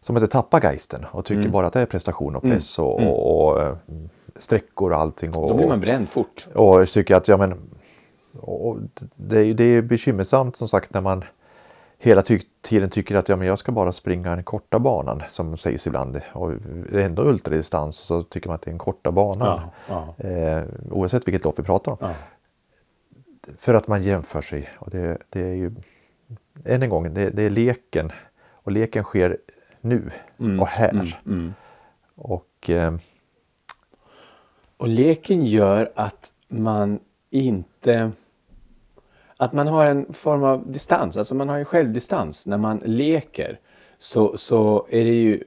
som 0.00 0.16
inte 0.16 0.26
tappar 0.28 0.60
geisten 0.60 1.04
och 1.10 1.30
Mm. 1.30 1.42
tycker 1.42 1.52
bara 1.52 1.66
att 1.66 1.72
det 1.72 1.80
är 1.80 1.86
prestation 1.86 2.36
och 2.36 2.42
press 2.42 2.78
och, 2.78 3.00
och, 3.02 3.48
och 3.52 3.62
eh, 3.62 3.76
sträckor 4.36 4.92
och 4.92 4.98
allting. 5.00 5.36
Och, 5.36 5.48
Då 5.48 5.56
blir 5.56 5.66
man 5.68 5.80
bränd 5.80 6.08
fort. 6.08 6.48
och 6.54 6.88
tycker 6.88 7.14
att 7.14 7.28
ja 7.28 7.36
men 7.36 7.54
och 8.40 8.76
det, 9.16 9.52
det 9.52 9.64
är 9.64 9.82
bekymmersamt 9.82 10.56
som 10.56 10.68
sagt 10.68 10.94
när 10.94 11.00
man 11.00 11.24
hela 12.04 12.22
ty 12.22 12.38
tiden 12.60 12.90
tycker 12.90 13.16
att 13.16 13.28
ja, 13.28 13.36
men 13.36 13.46
jag 13.46 13.58
ska 13.58 13.72
bara 13.72 13.92
springa 13.92 14.34
den 14.34 14.44
korta 14.44 14.78
banan 14.78 15.22
som 15.28 15.56
sägs 15.56 15.86
ibland. 15.86 16.20
Och 16.32 16.52
det 16.92 17.00
är 17.00 17.06
ändå 17.06 17.22
ultradistans 17.22 17.96
så 17.96 18.22
tycker 18.22 18.48
man 18.48 18.54
att 18.54 18.62
det 18.62 18.68
är 18.68 18.72
den 18.72 18.78
korta 18.78 19.12
banan. 19.12 19.60
Ja, 19.88 20.14
Eh, 20.18 20.62
oavsett 20.90 21.28
vilket 21.28 21.44
lopp 21.44 21.58
vi 21.58 21.62
pratar 21.62 21.92
om. 21.92 21.98
Ja. 22.00 22.14
För 23.58 23.74
att 23.74 23.88
man 23.88 24.02
jämför 24.02 24.42
sig. 24.42 24.68
Och 24.78 24.90
det, 24.90 25.18
det 25.30 25.40
är 25.40 25.54
ju 25.54 25.72
än 26.64 26.82
en 26.82 26.88
gång, 26.88 27.14
det, 27.14 27.30
det 27.30 27.42
är 27.42 27.50
leken. 27.50 28.12
Och 28.52 28.72
leken 28.72 29.04
sker 29.04 29.38
nu 29.80 30.10
och 30.60 30.66
här. 30.66 31.20
Mm. 31.26 31.54
Och 32.14 32.70
eh, 32.70 32.94
Och 34.76 34.88
leken 34.88 35.44
gör 35.44 35.92
att 35.94 36.32
man 36.48 36.98
inte... 37.30 38.12
Att 39.44 39.52
man 39.52 39.68
har 39.68 39.86
en 39.86 40.12
form 40.12 40.44
av 40.44 40.72
distans, 40.72 41.16
alltså 41.16 41.34
man 41.34 41.48
har 41.48 41.58
en 41.58 41.64
självdistans. 41.64 42.46
När 42.46 42.58
man 42.58 42.82
leker 42.84 43.58
så, 43.98 44.36
så 44.36 44.86
är 44.90 45.04
det 45.04 45.14
ju 45.14 45.42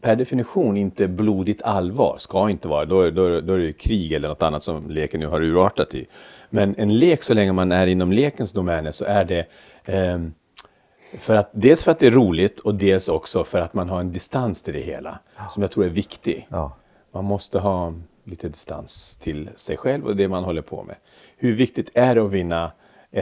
per 0.00 0.16
definition 0.16 0.76
inte 0.76 1.08
blodigt 1.08 1.62
allvar, 1.62 2.16
ska 2.18 2.50
inte 2.50 2.68
vara. 2.68 2.84
Då, 2.84 3.10
då, 3.10 3.40
då 3.40 3.52
är 3.52 3.58
det 3.58 3.72
krig 3.72 4.12
eller 4.12 4.28
något 4.28 4.42
annat 4.42 4.62
som 4.62 4.90
leken 4.90 5.20
nu 5.20 5.26
har 5.26 5.42
urartat 5.42 5.94
i. 5.94 6.06
Men 6.50 6.74
en 6.78 6.98
lek, 6.98 7.22
så 7.22 7.34
länge 7.34 7.52
man 7.52 7.72
är 7.72 7.86
inom 7.86 8.12
lekens 8.12 8.52
domäner, 8.52 8.92
så 8.92 9.04
är 9.04 9.24
det 9.24 9.46
ehm, 9.84 10.32
för 11.18 11.34
att, 11.34 11.50
dels 11.52 11.82
för 11.82 11.90
att 11.90 11.98
det 11.98 12.06
är 12.06 12.10
roligt 12.10 12.60
och 12.60 12.74
dels 12.74 13.08
också 13.08 13.44
för 13.44 13.60
att 13.60 13.74
man 13.74 13.88
har 13.88 14.00
en 14.00 14.12
distans 14.12 14.62
till 14.62 14.74
det 14.74 14.80
hela. 14.80 15.18
Som 15.48 15.62
jag 15.62 15.70
tror 15.70 15.84
är 15.84 15.88
viktig. 15.88 16.46
Ja. 16.50 16.76
Man 17.12 17.24
måste 17.24 17.58
ha 17.58 17.94
lite 18.24 18.48
distans 18.48 19.18
till 19.22 19.48
sig 19.56 19.76
själv 19.76 20.06
och 20.06 20.16
det 20.16 20.28
man 20.28 20.44
håller 20.44 20.62
på 20.62 20.82
med. 20.82 20.96
Hur 21.36 21.52
viktigt 21.52 21.90
är 21.94 22.14
det 22.14 22.22
att 22.22 22.30
vinna 22.30 22.72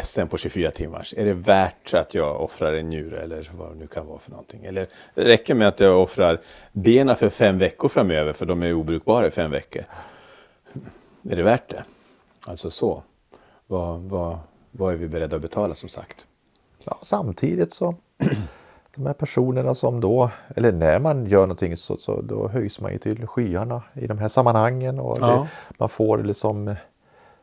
SM 0.03 0.27
på 0.27 0.37
24 0.39 0.71
timmars? 0.71 1.15
Är 1.17 1.25
det 1.25 1.33
värt 1.35 1.95
att 1.95 2.15
jag 2.15 2.41
offrar 2.41 2.73
en 2.73 2.89
njure 2.89 3.21
eller 3.21 3.51
vad 3.59 3.71
det 3.71 3.75
nu 3.75 3.87
kan 3.87 4.07
vara 4.07 4.19
för 4.19 4.31
någonting? 4.31 4.65
Eller 4.65 4.87
det 5.15 5.25
räcker 5.25 5.55
med 5.55 5.69
att 5.69 5.81
jag 5.81 6.03
offrar 6.03 6.41
benen 6.73 7.17
för 7.17 7.29
fem 7.29 7.59
veckor 7.59 7.89
framöver 7.89 8.33
för 8.33 8.47
de 8.47 8.63
är 8.63 8.73
obrukbara 8.73 9.27
i 9.27 9.31
fem 9.31 9.51
veckor. 9.51 9.83
Är 11.31 11.37
det 11.37 11.43
värt 11.43 11.69
det? 11.71 11.85
Alltså 12.47 12.71
så. 12.71 13.03
Vad, 13.67 14.01
vad, 14.01 14.39
vad 14.71 14.93
är 14.95 14.97
vi 14.97 15.09
beredda 15.09 15.37
att 15.37 15.43
betala 15.43 15.75
som 15.75 15.89
sagt? 15.89 16.27
ja, 16.85 16.99
samtidigt 17.03 17.75
så 17.75 17.95
de 18.95 19.07
här 19.07 19.13
personerna 19.13 19.75
som 19.75 20.01
då, 20.01 20.31
eller 20.57 20.73
när 20.73 20.99
man 20.99 21.27
gör 21.27 21.41
någonting 21.41 21.77
så, 21.77 21.97
så 21.97 22.21
då 22.21 22.49
höjs 22.49 22.81
man 22.81 22.93
ju 22.93 22.99
till 22.99 23.27
skyarna 23.27 23.83
i 23.95 24.07
de 24.07 24.19
här 24.19 24.29
sammanhangen. 24.29 25.01
Och 25.01 25.19
Ja. 25.21 25.27
det, 25.27 25.49
man 25.79 25.89
får 25.89 26.19
liksom 26.19 26.75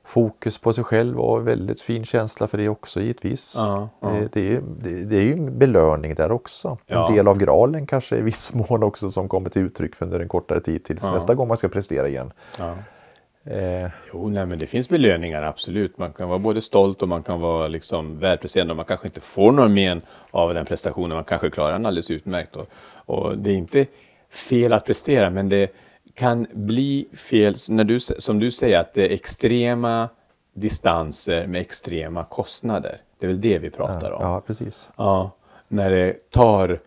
fokus 0.05 0.57
på 0.57 0.73
sig 0.73 0.83
själv 0.83 1.19
och 1.19 1.47
väldigt 1.47 1.81
fin 1.81 2.05
känsla 2.05 2.47
för 2.47 2.57
det 2.57 2.69
också 2.69 3.01
givetvis. 3.01 3.53
Ja, 3.57 3.89
ja. 3.99 4.09
Det, 4.09 4.27
det, 4.33 4.55
är, 4.55 4.61
det, 4.79 5.03
det 5.05 5.17
är 5.17 5.21
ju 5.21 5.33
en 5.33 5.59
belöning 5.59 6.15
där 6.15 6.31
också. 6.31 6.77
Ja. 6.87 7.07
En 7.09 7.15
del 7.15 7.27
av 7.27 7.37
graalen 7.37 7.87
kanske 7.87 8.17
i 8.17 8.21
viss 8.21 8.53
mån 8.69 8.83
också 8.83 9.11
som 9.11 9.29
kommer 9.29 9.49
till 9.49 9.61
uttryck 9.61 10.01
under 10.01 10.19
en 10.19 10.27
kortare 10.27 10.59
tid 10.59 10.83
tills 10.83 11.03
Ja. 11.03 11.13
nästa 11.13 11.35
gång 11.35 11.47
man 11.47 11.57
ska 11.57 11.67
prestera 11.67 12.07
igen. 12.07 12.31
Eh, 13.47 13.89
Jo, 14.13 14.29
nej, 14.29 14.45
men 14.45 14.59
det 14.59 14.67
finns 14.67 14.89
belöningar, 14.89 15.41
absolut. 15.43 15.97
Man 15.97 16.13
kan 16.13 16.29
vara 16.29 16.39
både 16.39 16.61
stolt 16.61 17.01
och 17.01 17.07
man 17.09 17.23
kan 17.23 17.41
vara 17.41 17.67
liksom 17.67 18.19
välpresterande. 18.19 18.71
och 18.71 18.77
Man 18.77 18.85
kanske 18.85 19.07
inte 19.07 19.21
får 19.21 19.51
några 19.51 19.69
men 19.69 20.01
av 20.31 20.53
den 20.53 20.65
prestationen. 20.65 21.15
Man 21.15 21.23
kanske 21.23 21.49
klarar 21.49 21.71
den 21.71 21.85
alldeles 21.85 22.11
utmärkt. 22.11 22.55
Och, 22.55 22.67
och 23.05 23.37
det 23.37 23.49
är 23.49 23.55
inte 23.55 23.85
fel 24.29 24.73
att 24.73 24.85
prestera, 24.85 25.29
men 25.29 25.49
det 25.49 25.69
kan 26.15 26.47
bli 26.53 27.07
fel, 27.13 27.55
när 27.69 27.83
du, 27.83 27.99
som 27.99 28.39
du 28.39 28.51
säger, 28.51 28.79
att 28.79 28.93
det 28.93 29.07
är 29.07 29.13
extrema 29.13 30.09
distanser 30.53 31.47
med 31.47 31.61
extrema 31.61 32.23
kostnader. 32.23 33.01
Det 33.19 33.25
är 33.25 33.27
väl 33.27 33.41
det 33.41 33.59
vi 33.59 33.69
pratar 33.69 34.11
om. 34.11 34.21
ja, 34.21 34.43
precis. 34.47 34.89
Ja, 34.97 35.31
när 35.67 35.91
det 35.91 36.31
tar 36.31 36.79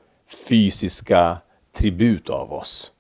fysiska 0.48 1.38
tribut 1.78 2.30
av 2.30 2.52
oss. 2.52 2.92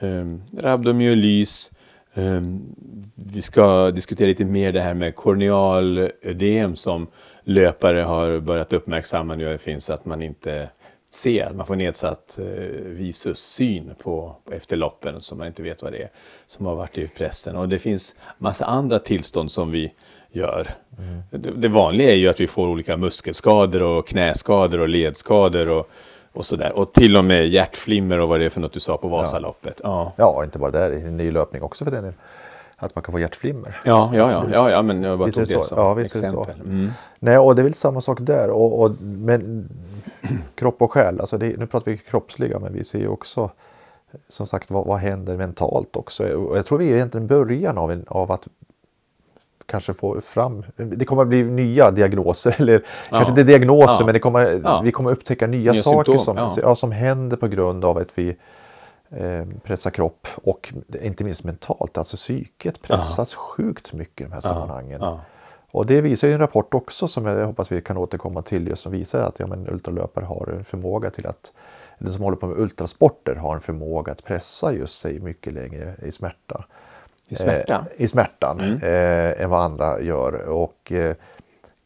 Um, 0.00 0.42
rabdomyolys. 0.56 1.70
Um, 2.14 2.74
vi 3.14 3.42
ska 3.42 3.90
diskutera 3.90 4.28
lite 4.28 4.44
mer 4.44 4.72
det 4.72 4.80
här 4.80 4.94
med 4.94 5.14
kornealödem 5.14 6.76
som 6.76 7.06
löpare 7.44 8.00
har 8.00 8.40
börjat 8.40 8.72
uppmärksamma 8.72 9.34
nu. 9.34 9.44
Det 9.44 9.58
finns 9.58 9.90
att 9.90 10.04
man 10.04 10.22
inte 10.22 10.68
ser, 11.10 11.46
att 11.46 11.56
man 11.56 11.66
får 11.66 11.76
nedsatt 11.76 12.38
eh, 12.38 12.44
visus 12.84 13.38
syn 13.38 13.94
på, 14.02 14.36
efter 14.52 14.76
loppen 14.76 15.20
som 15.20 15.38
man 15.38 15.46
inte 15.46 15.62
vet 15.62 15.82
vad 15.82 15.92
det 15.92 16.02
är. 16.02 16.10
Som 16.46 16.66
har 16.66 16.74
varit 16.74 16.98
i 16.98 17.08
pressen. 17.08 17.56
Och 17.56 17.68
det 17.68 17.78
finns 17.78 18.14
massa 18.38 18.64
andra 18.64 18.98
tillstånd 18.98 19.50
som 19.50 19.70
vi 19.70 19.92
gör. 20.30 20.66
Det, 21.30 21.50
det 21.50 21.68
vanliga 21.68 22.10
är 22.10 22.16
ju 22.16 22.28
att 22.28 22.40
vi 22.40 22.46
får 22.46 22.68
olika 22.68 22.96
muskelskador 22.96 23.82
och 23.82 24.08
knäskador 24.08 24.80
och 24.80 24.88
ledskador 24.88 25.70
och, 25.70 25.90
och 26.32 26.46
sådär. 26.46 26.72
Och 26.72 26.92
till 26.92 27.16
och 27.16 27.24
med 27.24 27.48
hjärtflimmer 27.48 28.20
och 28.20 28.28
vad 28.28 28.40
det 28.40 28.46
är 28.46 28.50
för 28.50 28.60
något 28.60 28.72
du 28.72 28.80
sa 28.80 28.96
på 28.96 29.08
Vasaloppet. 29.08 29.80
Ja. 29.84 30.12
Ja, 30.16 30.44
inte 30.44 30.58
bara 30.58 30.70
där, 30.70 30.92
i 30.92 31.10
ny 31.10 31.30
löpning 31.30 31.62
också 31.62 31.84
för 31.84 31.92
den 31.92 32.02
delen. 32.02 32.18
Att 32.78 32.94
man 32.94 33.02
kan 33.02 33.12
få 33.12 33.18
hjärtflimmer. 33.18 33.80
Ja, 33.84 34.10
ja, 34.14 34.30
ja, 34.30 34.44
ja, 34.52 34.70
ja 34.70 34.82
men 34.82 35.02
jag 35.02 35.18
bara 35.18 35.26
Visst 35.26 35.38
tog 35.38 35.48
det 35.48 35.54
det 35.54 35.62
som 35.62 35.78
Ja, 35.78 36.00
exempel. 36.00 36.54
Mm. 36.64 36.90
Nej, 37.18 37.38
och 37.38 37.54
det 37.54 37.62
är 37.62 37.64
väl 37.64 37.74
samma 37.74 38.00
sak 38.00 38.18
där. 38.20 38.50
Och, 38.50 38.82
och, 38.82 38.90
men 39.00 39.68
kropp 40.54 40.82
och 40.82 40.92
själ, 40.92 41.20
alltså 41.20 41.38
det, 41.38 41.58
nu 41.58 41.66
pratar 41.66 41.90
vi 41.90 41.98
kroppsliga, 41.98 42.58
men 42.58 42.72
vi 42.72 42.84
ser 42.84 42.98
ju 42.98 43.08
också 43.08 43.50
som 44.28 44.46
sagt 44.46 44.70
vad, 44.70 44.86
vad 44.86 44.98
händer 44.98 45.36
mentalt 45.36 45.96
också. 45.96 46.36
Och 46.36 46.58
jag 46.58 46.66
tror 46.66 46.78
vi 46.78 46.90
är 46.90 46.94
egentligen 46.94 47.26
början 47.26 47.78
av, 47.78 47.92
en, 47.92 48.04
av 48.08 48.32
att 48.32 48.48
kanske 49.66 49.92
få 49.92 50.20
fram, 50.20 50.64
det 50.76 51.04
kommer 51.04 51.22
att 51.22 51.28
bli 51.28 51.44
nya 51.44 51.90
diagnoser, 51.90 52.54
eller 52.58 52.84
kanske 53.08 53.30
inte 53.30 53.42
diagnoser, 53.42 53.96
Ja. 54.00 54.04
men 54.04 54.12
det 54.12 54.20
kommer, 54.20 54.60
Ja. 54.64 54.80
vi 54.84 54.92
kommer 54.92 55.10
upptäcka 55.10 55.46
nya, 55.46 55.72
Nya 55.72 55.82
saker 55.82 56.12
symptom, 56.12 56.24
som, 56.24 56.36
ja. 56.36 56.56
ja, 56.62 56.74
som 56.74 56.92
händer 56.92 57.36
på 57.36 57.48
grund 57.48 57.84
av 57.84 57.98
att 57.98 58.10
vi 58.14 58.36
eh, 59.10 59.46
pressar 59.64 59.90
kropp 59.90 60.28
och 60.34 60.72
inte 61.02 61.24
minst 61.24 61.44
mentalt, 61.44 61.98
alltså 61.98 62.16
psyket 62.16 62.82
pressas 62.82 63.34
sjukt 63.34 63.92
mycket 63.92 64.20
i 64.20 64.24
de 64.24 64.32
här 64.32 64.40
sammanhangen. 64.40 65.00
ja. 65.02 65.20
Och 65.70 65.86
det 65.86 66.00
visar 66.00 66.28
ju 66.28 66.34
en 66.34 66.40
rapport 66.40 66.74
också 66.74 67.08
som 67.08 67.26
jag 67.26 67.46
hoppas 67.46 67.72
vi 67.72 67.80
kan 67.80 67.96
återkomma 67.96 68.42
till 68.42 68.68
just 68.68 68.82
som 68.82 68.92
visar 68.92 69.20
att 69.20 69.38
ja, 69.38 69.46
men 69.46 69.68
ultralöpare 69.68 70.24
har 70.24 70.54
en 70.56 70.64
förmåga 70.64 71.10
till 71.10 71.26
att 71.26 71.52
den 71.98 72.12
som 72.12 72.22
håller 72.22 72.36
på 72.36 72.46
med 72.46 72.58
ultrasporter 72.58 73.34
har 73.34 73.54
en 73.54 73.60
förmåga 73.60 74.12
att 74.12 74.24
pressa 74.24 74.72
just 74.72 75.00
sig 75.00 75.20
mycket 75.20 75.52
längre 75.52 75.94
i 76.02 76.12
smärta. 76.12 76.64
I 77.28 77.34
smärta? 77.34 77.74
Mm. 77.74 77.86
Eh, 77.96 78.04
I 78.04 78.08
smärtan 78.08 78.60
eh, 78.82 79.42
än 79.42 79.50
vad 79.50 79.62
andra 79.62 80.00
gör. 80.00 80.48
Och 80.48 80.92
eh, 80.92 81.16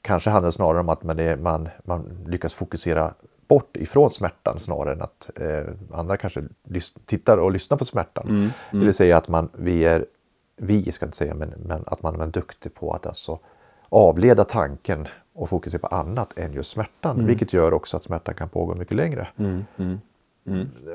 kanske 0.03 0.31
handlar 0.31 0.49
det 0.49 0.53
snarare 0.53 0.81
om 0.81 0.89
att 0.89 1.03
man, 1.03 1.19
är, 1.19 1.37
man, 1.37 1.69
man 1.85 2.25
lyckas 2.27 2.55
fokusera 2.55 3.15
bort 3.53 3.77
ifrån 3.77 4.11
smärtan 4.11 4.59
snarare 4.59 4.95
än 4.95 5.03
att 5.03 5.31
eh, 5.37 5.99
andra 5.99 6.17
kanske 6.17 6.43
tittar 7.07 7.39
och 7.39 7.53
lyssnar 7.53 7.77
på 7.79 7.85
smärtan. 7.85 8.29
Mm, 8.29 8.51
Det 8.71 8.79
vill 8.79 8.95
säga 8.95 9.17
att 9.17 9.29
man, 9.29 9.49
vi 9.55 9.85
är, 9.85 10.07
vi 10.57 10.93
ska 10.93 11.07
inte 11.07 11.17
säga, 11.17 11.35
men, 11.35 11.55
men 11.67 11.85
att 11.87 12.03
man 12.03 12.21
är 12.21 12.27
duktig 12.27 12.75
på 12.75 12.93
att 12.93 13.07
alltså 13.07 13.39
avleda 13.89 14.45
tanken 14.45 15.09
och 15.35 15.49
fokusera 15.49 15.81
på 15.81 15.87
annat 15.87 16.39
än 16.39 16.53
just 16.53 16.71
smärtan. 16.71 17.17
Mm. 17.17 17.27
Vilket 17.27 17.53
gör 17.53 17.73
också 17.73 17.97
att 17.97 18.03
smärtan 18.03 18.35
kan 18.35 18.49
pågå 18.49 18.75
mycket 18.75 18.97
längre. 18.97 19.29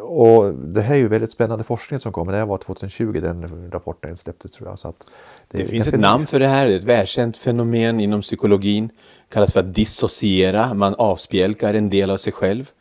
Och 0.01 0.53
det 0.53 0.81
här 0.81 0.95
är 0.95 0.99
ju 0.99 1.07
väldigt 1.07 1.31
spännande 1.31 1.63
forskning 1.63 1.99
som 1.99 2.11
kommer. 2.11 2.31
Det 2.31 2.37
här 2.37 2.45
var 2.45 2.57
2020 2.57 3.19
den 3.21 3.71
rapporten 3.71 4.17
släpptes 4.17 4.51
tror 4.51 4.69
jag. 4.69 4.79
Så 4.79 4.87
att 4.87 5.07
Det 5.47 5.65
finns 5.65 5.87
ett 5.87 5.99
namn 5.99 6.27
för 6.27 6.39
det 6.39 6.47
här, 6.47 6.65
det 6.67 6.73
är 6.73 6.77
ett 6.77 6.83
välkänt 6.83 7.37
fenomen 7.37 7.99
inom 7.99 8.21
psykologin. 8.21 8.89
kallas 9.29 9.53
för 9.53 9.59
att 9.59 9.73
dissociera, 9.73 10.73
man 10.73 10.95
avspjälkar 10.95 11.73
en 11.73 11.89
del 11.89 12.09
av 12.09 12.17
sig 12.17 12.33
själv. 12.33 12.71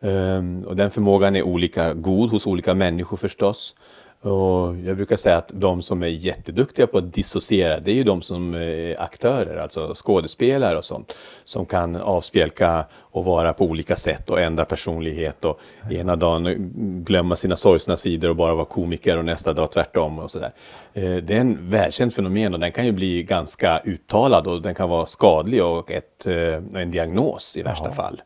Ehm, 0.00 0.64
och 0.64 0.76
den 0.76 0.90
förmågan 0.90 1.36
är 1.36 1.42
olika 1.42 1.94
god 1.94 2.30
hos 2.30 2.46
olika 2.46 2.74
människor 2.74 3.16
förstås. 3.16 3.74
Och 4.20 4.76
jag 4.76 4.96
brukar 4.96 5.16
säga 5.16 5.36
att 5.36 5.50
de 5.54 5.82
som 5.82 6.02
är 6.02 6.06
jätteduktiga 6.06 6.86
på 6.86 6.98
att 6.98 7.12
dissociera, 7.14 7.80
det 7.80 7.90
är 7.90 7.94
ju 7.94 8.04
de 8.04 8.22
som 8.22 8.54
är 8.54 9.00
aktörer, 9.00 9.56
alltså 9.56 9.92
skådespelare 9.94 10.78
och 10.78 10.84
sånt, 10.84 11.12
som 11.44 11.66
kan 11.66 11.96
avspjälka 11.96 12.86
och 12.94 13.24
vara 13.24 13.52
på 13.52 13.64
olika 13.64 13.96
sätt 13.96 14.30
och 14.30 14.40
ändra 14.40 14.64
personlighet 14.64 15.44
och 15.44 15.60
ena 15.90 16.16
dagen 16.16 16.70
glömma 17.04 17.36
sina 17.36 17.56
sorgsna 17.56 17.96
sidor 17.96 18.28
och 18.30 18.36
bara 18.36 18.54
vara 18.54 18.64
komiker 18.64 19.18
och 19.18 19.24
nästa 19.24 19.52
dag 19.52 19.72
tvärtom 19.72 20.18
och 20.18 20.30
sådär. 20.30 20.52
Eh, 20.94 21.02
Det 21.16 21.34
är 21.36 21.40
en 21.40 21.70
välkänt 21.70 22.14
fenomen 22.14 22.54
och 22.54 22.60
den 22.60 22.72
kan 22.72 22.86
ju 22.86 22.92
bli 22.92 23.22
ganska 23.22 23.78
uttalad 23.84 24.46
och 24.46 24.62
den 24.62 24.74
kan 24.74 24.88
vara 24.88 25.06
skadlig 25.06 25.64
och 25.64 25.90
ett, 25.90 26.26
eh, 26.26 26.80
en 26.82 26.90
diagnos 26.90 27.56
i 27.56 27.62
värsta 27.62 27.92
fall. 27.92 28.22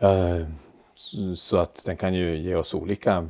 Eh, 0.00 0.46
så- 0.94 1.34
Så 1.36 1.56
att 1.56 1.82
den 1.84 1.96
kan 1.96 2.14
ju 2.14 2.36
ge 2.36 2.54
oss 2.54 2.74
olika 2.74 3.12
Eh, 3.14 3.22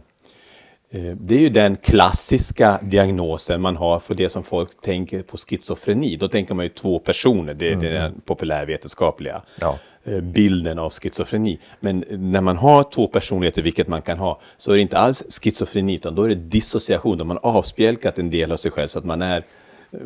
Det 1.14 1.34
är 1.34 1.38
ju 1.40 1.48
den 1.48 1.76
klassiska 1.76 2.78
diagnosen 2.82 3.60
man 3.60 3.76
har 3.76 3.98
för 4.00 4.14
det 4.14 4.28
som 4.28 4.42
folk 4.44 4.80
tänker 4.82 5.22
på 5.22 5.36
schizofreni. 5.36 6.16
Då 6.16 6.28
tänker 6.28 6.54
man 6.54 6.64
ju 6.64 6.68
två 6.68 6.98
personer, 6.98 7.54
det 7.54 7.72
är 7.72 7.76
den 7.76 8.20
populärvetenskapliga 8.24 9.42
Ja. 9.60 9.78
eh, 10.04 10.20
bilden 10.20 10.78
av 10.78 10.90
schizofreni. 10.92 11.58
Men 11.80 12.04
när 12.10 12.40
man 12.40 12.56
har 12.56 12.82
två 12.82 13.06
personligheter, 13.08 13.62
vilket 13.62 13.88
man 13.88 14.02
kan 14.02 14.18
ha, 14.18 14.40
så 14.56 14.70
är 14.70 14.74
det 14.76 14.82
inte 14.82 14.98
alls 14.98 15.40
schizofreni, 15.42 15.94
utan 15.94 16.14
då 16.14 16.22
är 16.22 16.28
det 16.28 16.34
dissociation, 16.34 17.18
då 17.18 17.24
man 17.24 17.38
avspjälkat 17.42 18.18
en 18.18 18.30
del 18.30 18.52
av 18.52 18.56
sig 18.56 18.70
själv 18.70 18.88
så 18.88 18.98
att 18.98 19.04
man 19.04 19.22
är 19.22 19.44
eh, 19.92 19.98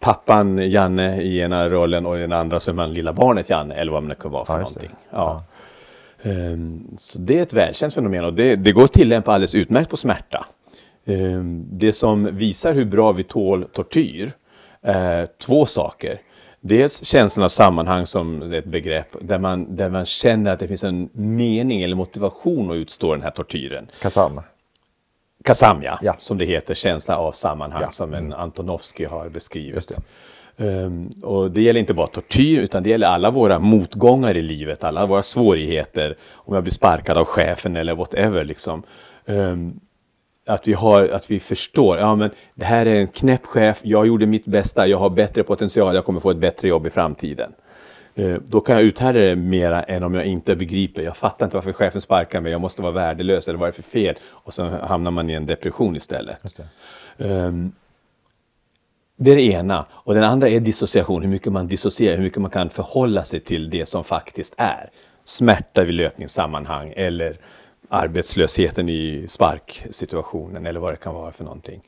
pappan 0.00 0.70
Janne 0.70 1.22
i 1.22 1.38
ena 1.40 1.68
rollen 1.68 2.06
och 2.06 2.16
i 2.18 2.20
den 2.20 2.32
andra 2.32 2.60
så 2.60 2.70
är 2.70 2.74
man 2.74 2.92
lilla 2.94 3.12
barnet 3.12 3.50
Janne, 3.50 3.74
eller 3.74 3.92
vad 3.92 4.02
man 4.02 4.16
kan 4.16 4.30
vara 4.30 4.44
för 4.44 4.52
Ja, 4.52 4.58
någonting. 4.58 4.90
Ja. 5.10 5.44
Ehm, 6.22 6.88
Så 6.98 7.18
det 7.18 7.38
är 7.38 7.42
ett 7.42 7.52
välkänt 7.52 7.94
fenomen 7.94 8.24
och 8.24 8.34
det, 8.34 8.56
det 8.56 8.72
går 8.72 8.84
att 8.84 8.92
tillämpa 8.92 9.32
alldeles 9.32 9.54
utmärkt 9.54 9.90
på 9.90 9.96
smärta. 9.96 10.46
Ehm, 11.06 11.66
Det 11.70 11.92
som 11.92 12.36
visar 12.36 12.74
hur 12.74 12.84
bra 12.84 13.12
vi 13.12 13.22
tål 13.22 13.64
tortyr 13.72 14.30
är 14.82 15.26
två 15.38 15.66
saker. 15.66 16.20
Dels 16.60 17.04
känslan 17.04 17.44
av 17.44 17.48
sammanhang 17.48 18.06
som 18.06 18.52
ett 18.52 18.64
begrepp 18.64 19.16
där 19.20 19.38
man, 19.38 19.76
där 19.76 19.90
man 19.90 20.06
känner 20.06 20.52
att 20.52 20.58
det 20.58 20.68
finns 20.68 20.84
en 20.84 21.08
mening 21.12 21.82
eller 21.82 21.96
motivation 21.96 22.70
att 22.70 22.74
utstå 22.74 23.12
den 23.14 23.22
här 23.22 23.30
tortyren. 23.30 23.86
Kasam. 24.02 24.40
Kasamja, 25.44 25.98
Ja. 26.02 26.14
som 26.18 26.38
det 26.38 26.44
heter, 26.44 26.74
känsla 26.74 27.16
av 27.16 27.32
sammanhang, 27.32 27.82
Ja. 27.82 27.90
som 27.90 28.14
en 28.14 28.32
Antonovsky 28.32 29.04
har 29.06 29.28
beskrivit. 29.28 29.98
Ehm, 30.62 31.10
och 31.22 31.50
det 31.50 31.62
gäller 31.62 31.80
inte 31.80 31.94
bara 31.94 32.06
tortyr, 32.06 32.58
utan 32.60 32.82
det 32.82 32.90
gäller 32.90 33.06
alla 33.06 33.30
våra 33.30 33.58
motgångar 33.58 34.36
i 34.36 34.42
livet, 34.42 34.84
alla 34.84 35.06
våra 35.06 35.22
svårigheter, 35.22 36.14
om 36.32 36.54
jag 36.54 36.62
blir 36.62 36.72
sparkad 36.72 37.18
av 37.18 37.24
chefen 37.24 37.76
eller 37.76 37.94
whatever. 37.94 38.44
Liksom. 38.44 38.82
Ehm, 39.26 39.80
att, 40.46 40.68
vi 40.68 40.72
har, 40.72 41.08
att 41.08 41.30
vi 41.30 41.40
förstår, 41.40 41.98
ja 41.98 42.14
men 42.16 42.30
det 42.54 42.64
här 42.64 42.86
är 42.86 43.00
en 43.00 43.08
knäpp 43.08 43.46
chef, 43.46 43.80
jag 43.82 44.06
gjorde 44.06 44.26
mitt 44.26 44.44
bästa, 44.44 44.86
jag 44.86 44.98
har 44.98 45.10
bättre 45.10 45.42
potential, 45.42 45.94
jag 45.94 46.04
kommer 46.04 46.20
få 46.20 46.30
ett 46.30 46.36
bättre 46.36 46.68
jobb 46.68 46.86
i 46.86 46.90
framtiden. 46.90 47.52
Eh, 48.14 48.34
Då 48.46 48.60
kan 48.60 48.74
jag 48.74 48.84
uthärda 48.84 49.18
det 49.18 49.36
mera 49.36 49.82
än 49.82 50.02
om 50.02 50.14
jag 50.14 50.24
inte 50.24 50.56
begriper. 50.56 51.02
Jag 51.02 51.16
fattar 51.16 51.46
inte 51.46 51.56
varför 51.56 51.72
chefen 51.72 52.00
sparkar 52.00 52.40
mig. 52.40 52.52
Jag 52.52 52.60
måste 52.60 52.82
vara 52.82 52.92
värdelös. 52.92 53.48
Eller 53.48 53.58
vad 53.58 53.68
är 53.68 53.72
det 53.72 53.82
för 53.82 53.90
fel? 53.90 54.14
Och 54.24 54.54
så 54.54 54.62
hamnar 54.64 55.10
man 55.10 55.30
i 55.30 55.32
en 55.32 55.46
depression 55.46 55.96
istället. 55.96 56.38
Ehm, 57.18 57.72
Det 59.22 59.30
är 59.30 59.36
det 59.36 59.42
ena. 59.42 59.86
Och 59.92 60.14
den 60.14 60.24
andra 60.24 60.48
är 60.48 60.60
dissociation. 60.60 61.22
Hur 61.22 61.28
mycket 61.28 61.52
man 61.52 61.66
dissocierar. 61.66 62.16
Hur 62.16 62.22
mycket 62.22 62.42
man 62.42 62.50
kan 62.50 62.70
förhålla 62.70 63.24
sig 63.24 63.40
till 63.40 63.70
det 63.70 63.86
som 63.86 64.04
faktiskt 64.04 64.54
är. 64.58 64.90
Smärta 65.24 65.84
vid 65.84 65.94
löpningssammanhang. 65.94 66.92
Eller 66.96 67.40
arbetslösheten 67.88 68.88
i 68.88 69.24
sparksituationen. 69.28 70.66
Eller 70.66 70.80
vad 70.80 70.92
det 70.92 70.96
kan 70.96 71.14
vara 71.14 71.32
för 71.32 71.44
någonting. 71.44 71.82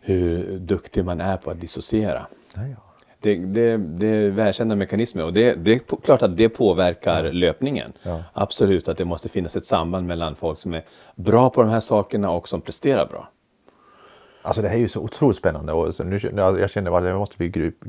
Hur 0.00 0.58
duktig 0.58 1.04
man 1.04 1.20
är 1.20 1.36
på 1.36 1.50
att 1.50 1.60
dissociera. 1.60 2.26
Det, 3.20 3.36
det, 3.36 3.76
det 3.76 4.06
är 4.06 4.30
välkända 4.30 4.76
mekanismer 4.76 5.24
och 5.24 5.32
det, 5.32 5.54
det 5.54 5.72
är 5.72 5.80
klart 6.04 6.22
att 6.22 6.36
det 6.36 6.48
påverkar 6.48 7.32
löpningen. 7.32 7.92
Absolut 8.32 8.88
att 8.88 8.98
det 8.98 9.04
måste 9.04 9.28
finnas 9.28 9.56
ett 9.56 9.66
samband 9.66 10.06
mellan 10.06 10.34
folk 10.34 10.58
som 10.58 10.74
är 10.74 10.84
bra 11.16 11.50
på 11.50 11.62
de 11.62 11.70
här 11.70 11.80
sakerna 11.80 12.30
och 12.30 12.48
som 12.48 12.60
presterar 12.60 13.06
bra. 13.06 13.28
Alltså 14.44 14.62
det 14.62 14.68
här 14.68 14.76
är 14.76 14.80
ju 14.80 14.88
så 14.88 15.00
otroligt 15.00 15.36
spännande 15.36 15.72
och 15.72 15.94
så 15.94 16.04
nu, 16.04 16.18
jag 16.36 16.60
jag 16.60 16.70
känner 16.70 16.98
att 16.98 17.04
jag 17.04 17.18
måste 17.18 17.36
bli 17.36 17.48
grupp. 17.48 17.84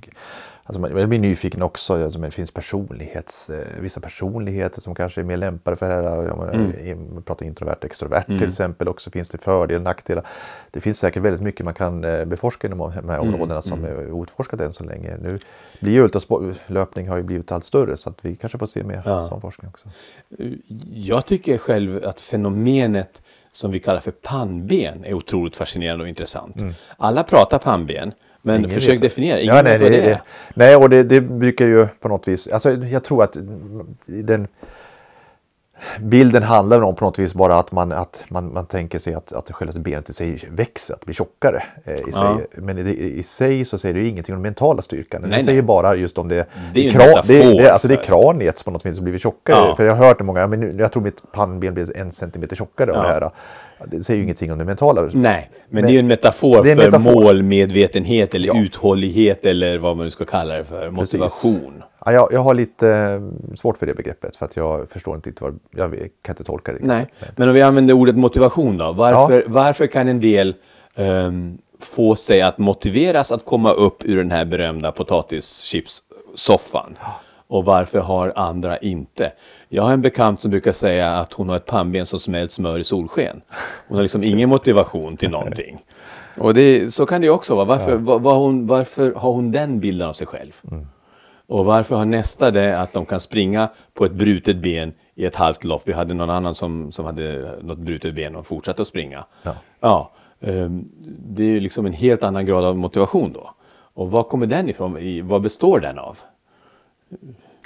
Alltså 0.67 0.81
man- 0.81 0.97
jag 0.97 1.09
blir 1.09 1.19
nyfiken 1.19 1.61
också. 1.61 2.03
Alltså 2.03 2.19
det 2.19 2.31
finns 2.31 2.51
personlighets, 2.51 3.49
eh, 3.49 3.65
vissa 3.79 3.99
personligheter 3.99 4.81
som 4.81 4.95
kanske 4.95 5.21
är 5.21 5.25
mer 5.25 5.37
lämpade 5.37 5.75
för 5.77 5.89
det 5.89 5.95
här. 5.95 6.23
Jag 6.23 6.37
menar, 6.37 6.53
Mm. 6.53 7.13
Man 7.13 7.23
pratar 7.23 7.45
introvert 7.45 7.77
extrovert 7.81 8.23
till 8.25 8.43
exempel. 8.47 8.87
Också 8.87 9.11
finns 9.11 9.29
det 9.29 9.37
fördelar 9.37 9.79
och 9.79 9.83
nackdelar. 9.83 10.25
Det 10.71 10.79
finns 10.79 10.99
säkert 10.99 11.23
väldigt 11.23 11.41
mycket 11.41 11.65
man 11.65 11.73
kan 11.73 12.03
eh, 12.03 12.25
beforska 12.25 12.67
inom 12.67 12.79
de 12.79 12.91
här 12.91 12.99
Mm, 13.19 13.19
områdena 13.33 13.61
som 13.61 13.85
är 13.85 14.11
outforskat 14.11 14.61
än 14.61 14.73
så 14.73 14.83
länge. 14.83 15.17
Nu 15.17 15.37
blir 15.79 15.93
ju 15.93 16.09
löpning 16.67 17.09
har 17.09 17.17
ju 17.17 17.23
blivit 17.23 17.51
allt 17.51 17.63
större 17.65 17.97
så 17.97 18.09
att 18.09 18.25
vi 18.25 18.35
kanske 18.35 18.57
får 18.57 18.65
se 18.67 18.83
mer 18.83 19.01
sån 19.27 19.41
forskning 19.41 19.69
också. 19.69 19.89
Jag 20.93 21.25
tycker 21.25 21.57
själv 21.57 22.03
att 22.05 22.19
fenomenet 22.21 23.21
som 23.55 23.71
vi 23.71 23.79
kallar 23.79 23.99
för 23.99 24.11
pannben 24.11 25.05
är 25.05 25.13
otroligt 25.13 25.55
fascinerande 25.55 26.03
och 26.03 26.09
intressant. 26.09 26.55
Alla 26.97 27.23
pratar 27.23 27.57
pannben, 27.57 28.11
men 28.41 28.57
Ingen 28.59 28.69
försök 28.69 28.93
vet. 28.93 29.01
definiera. 29.01 29.39
Ingen 29.39 29.55
Ja, 29.55 29.61
nej, 29.61 29.71
vet 29.73 29.81
vad 29.81 29.91
det, 29.91 30.01
det 30.01 30.11
är. 30.11 30.21
nej, 30.55 30.75
och 30.75 30.89
det, 30.89 31.03
det 31.03 31.21
brukar 31.21 31.65
ju 31.65 31.87
på 31.99 32.07
något 32.07 32.27
vis, 32.27 32.47
alltså 32.47 32.71
jag 32.73 33.03
tror 33.03 33.23
att 33.23 33.37
den 34.05 34.47
bilden 35.99 36.43
handlar 36.43 36.81
om 36.81 36.95
på 36.95 37.05
något 37.05 37.19
vis 37.19 37.33
bara 37.33 37.55
att 37.57 37.71
man, 37.71 37.91
att 37.91 38.23
man, 38.27 38.53
man 38.53 38.65
tänker 38.65 38.99
sig 38.99 39.13
att, 39.13 39.33
att 39.33 39.51
själva 39.51 39.79
benet 39.79 40.09
i 40.09 40.13
sig 40.13 40.39
växer, 40.51 40.93
att 40.93 40.99
det 41.01 41.05
blir 41.05 41.15
tjockare. 41.15 41.63
Eh, 41.85 41.93
i 41.93 41.97
Ja. 42.11 42.11
sig. 42.51 42.61
Men 42.61 42.77
i, 42.87 42.91
i 42.91 43.23
sig 43.23 43.65
så 43.65 43.77
säger 43.77 43.93
det 43.95 44.01
ju 44.01 44.07
ingenting 44.07 44.35
om 44.35 44.41
den 44.41 44.49
mentala 44.49 44.81
styrkan. 44.81 45.21
Nej, 45.21 45.29
det 45.29 45.35
nej. 45.35 45.45
säger 45.45 45.61
bara 45.61 45.95
just 45.95 46.17
om 46.17 46.27
det, 46.27 46.45
Det 46.73 46.79
är 46.79 46.83
ju 46.83 46.89
en 46.89 46.95
kra- 46.95 47.21
det, 47.27 47.53
det, 47.57 47.69
alltså 47.69 47.87
det 47.87 47.93
är 47.93 47.97
för- 47.97 48.03
kraniet 48.05 48.57
som 48.57 48.63
på 48.63 48.71
något 48.71 48.85
vis 48.85 48.99
blivit 48.99 49.21
tjockare. 49.21 49.55
Ja. 49.67 49.75
För 49.75 49.85
jag 49.85 49.95
har 49.95 50.07
hört 50.07 50.17
det 50.17 50.23
många, 50.23 50.47
men 50.47 50.59
nu, 50.59 50.75
jag 50.79 50.91
tror 50.91 51.03
mitt 51.03 51.31
pannben 51.31 51.73
blir 51.73 51.97
en 51.97 52.11
centimeter 52.11 52.55
tjockare 52.55 52.91
av 52.91 52.97
Ja. 52.97 53.03
det 53.03 53.07
här. 53.25 53.31
Det 53.87 54.03
säger 54.03 54.17
ju 54.17 54.23
ingenting 54.23 54.51
om 54.51 54.57
det 54.57 54.65
mentala. 54.65 55.01
Nej, 55.01 55.11
men, 55.13 55.21
Men- 55.69 55.83
det 55.83 55.89
är 55.89 55.93
ju 55.93 55.99
en 55.99 56.07
metafor 56.07 56.67
är 56.67 56.71
en 56.71 56.77
för 56.77 56.85
metafor. 56.85 57.11
målmedvetenhet 57.23 58.35
eller 58.35 58.61
uthållighet 58.63 59.45
eller 59.45 59.77
vad 59.77 59.97
man 59.97 60.05
nu 60.05 60.09
ska 60.09 60.25
kalla 60.25 60.53
det 60.53 60.63
för, 60.65 60.89
motivation. 60.91 61.83
Ja, 62.05 62.11
jag, 62.11 62.27
jag 62.31 62.39
har 62.39 62.53
lite 62.53 62.89
eh, 62.89 63.21
svårt 63.55 63.77
för 63.77 63.85
det 63.85 63.93
begreppet 63.93 64.35
för 64.35 64.45
att 64.45 64.55
jag 64.55 64.89
förstår 64.89 65.15
inte 65.15 65.31
vad, 65.39 65.59
jag 65.71 65.89
kan 66.21 66.33
inte 66.33 66.43
tolka 66.43 66.73
det. 66.73 66.79
Nej, 66.81 67.07
men 67.35 67.47
om 67.47 67.53
vi 67.53 67.61
använder 67.61 67.93
ordet 67.93 68.15
motivation 68.15 68.77
då. 68.77 68.93
Varför, 68.93 69.43
varför 69.47 69.87
kan 69.87 70.07
en 70.07 70.21
del 70.21 70.55
ehm, 70.95 71.57
få 71.79 72.15
sig 72.15 72.41
att 72.41 72.57
motiveras 72.57 73.31
att 73.31 73.45
komma 73.45 73.71
upp 73.71 74.05
ur 74.05 74.17
den 74.17 74.31
här 74.31 74.45
berömda 74.45 74.91
potatischipssoffan? 74.91 76.97
Och 77.47 77.65
varför 77.65 77.99
har 77.99 78.33
andra 78.35 78.77
inte? 78.77 79.31
Jag 79.69 79.83
har 79.83 79.93
en 79.93 80.01
bekant 80.01 80.39
som 80.39 80.51
brukar 80.51 80.71
säga 80.71 81.11
att 81.11 81.33
hon 81.33 81.49
har 81.49 81.55
ett 81.55 81.65
pannben 81.65 82.05
som 82.05 82.19
smält 82.19 82.51
smör 82.51 82.79
i 82.79 82.83
solsken. 82.83 83.41
Hon 83.87 83.95
har 83.95 84.01
liksom 84.01 84.23
ingen 84.23 84.49
motivation 84.49 85.17
till 85.17 85.29
någonting. 85.29 85.83
Och 86.37 86.53
det, 86.53 86.93
så 86.93 87.05
kan 87.05 87.21
det 87.21 87.27
ju 87.27 87.31
också 87.31 87.55
vara. 87.55 87.65
Varför, 87.65 87.97
var, 87.97 88.19
var 88.19 88.35
hon, 88.35 88.67
varför 88.67 89.13
har 89.13 89.31
hon 89.31 89.51
den 89.51 89.79
bilden 89.79 90.09
av 90.09 90.13
sig 90.13 90.27
själv? 90.27 90.61
Och 91.47 91.65
varför 91.65 91.95
har 91.95 92.05
nästa 92.05 92.51
det 92.51 92.79
att 92.79 92.93
de 92.93 93.05
kan 93.05 93.19
springa 93.19 93.69
på 93.93 94.05
ett 94.05 94.11
brutet 94.11 94.57
ben 94.57 94.93
i 95.15 95.25
ett 95.25 95.35
halvt 95.35 95.63
lopp? 95.63 95.81
Vi 95.85 95.93
hade 95.93 96.13
någon 96.13 96.29
annan 96.29 96.55
som, 96.55 96.91
som 96.91 97.05
hade 97.05 97.55
något 97.61 97.77
brutet 97.77 98.15
ben 98.15 98.35
och 98.35 98.47
fortsatte 98.47 98.81
att 98.81 98.87
springa. 98.87 99.25
Ja. 99.43 99.51
Ja, 99.79 100.11
ehm, 100.41 100.85
det 101.27 101.43
är 101.43 101.47
ju 101.47 101.59
liksom 101.59 101.85
en 101.85 101.93
helt 101.93 102.23
annan 102.23 102.45
grad 102.45 102.65
av 102.65 102.77
motivation 102.77 103.33
då. 103.33 103.49
Och 103.93 104.11
var 104.11 104.23
kommer 104.23 104.45
den 104.45 104.69
ifrån? 104.69 104.97
Vad 105.27 105.41
består 105.41 105.79
den 105.79 105.99
av? 105.99 106.17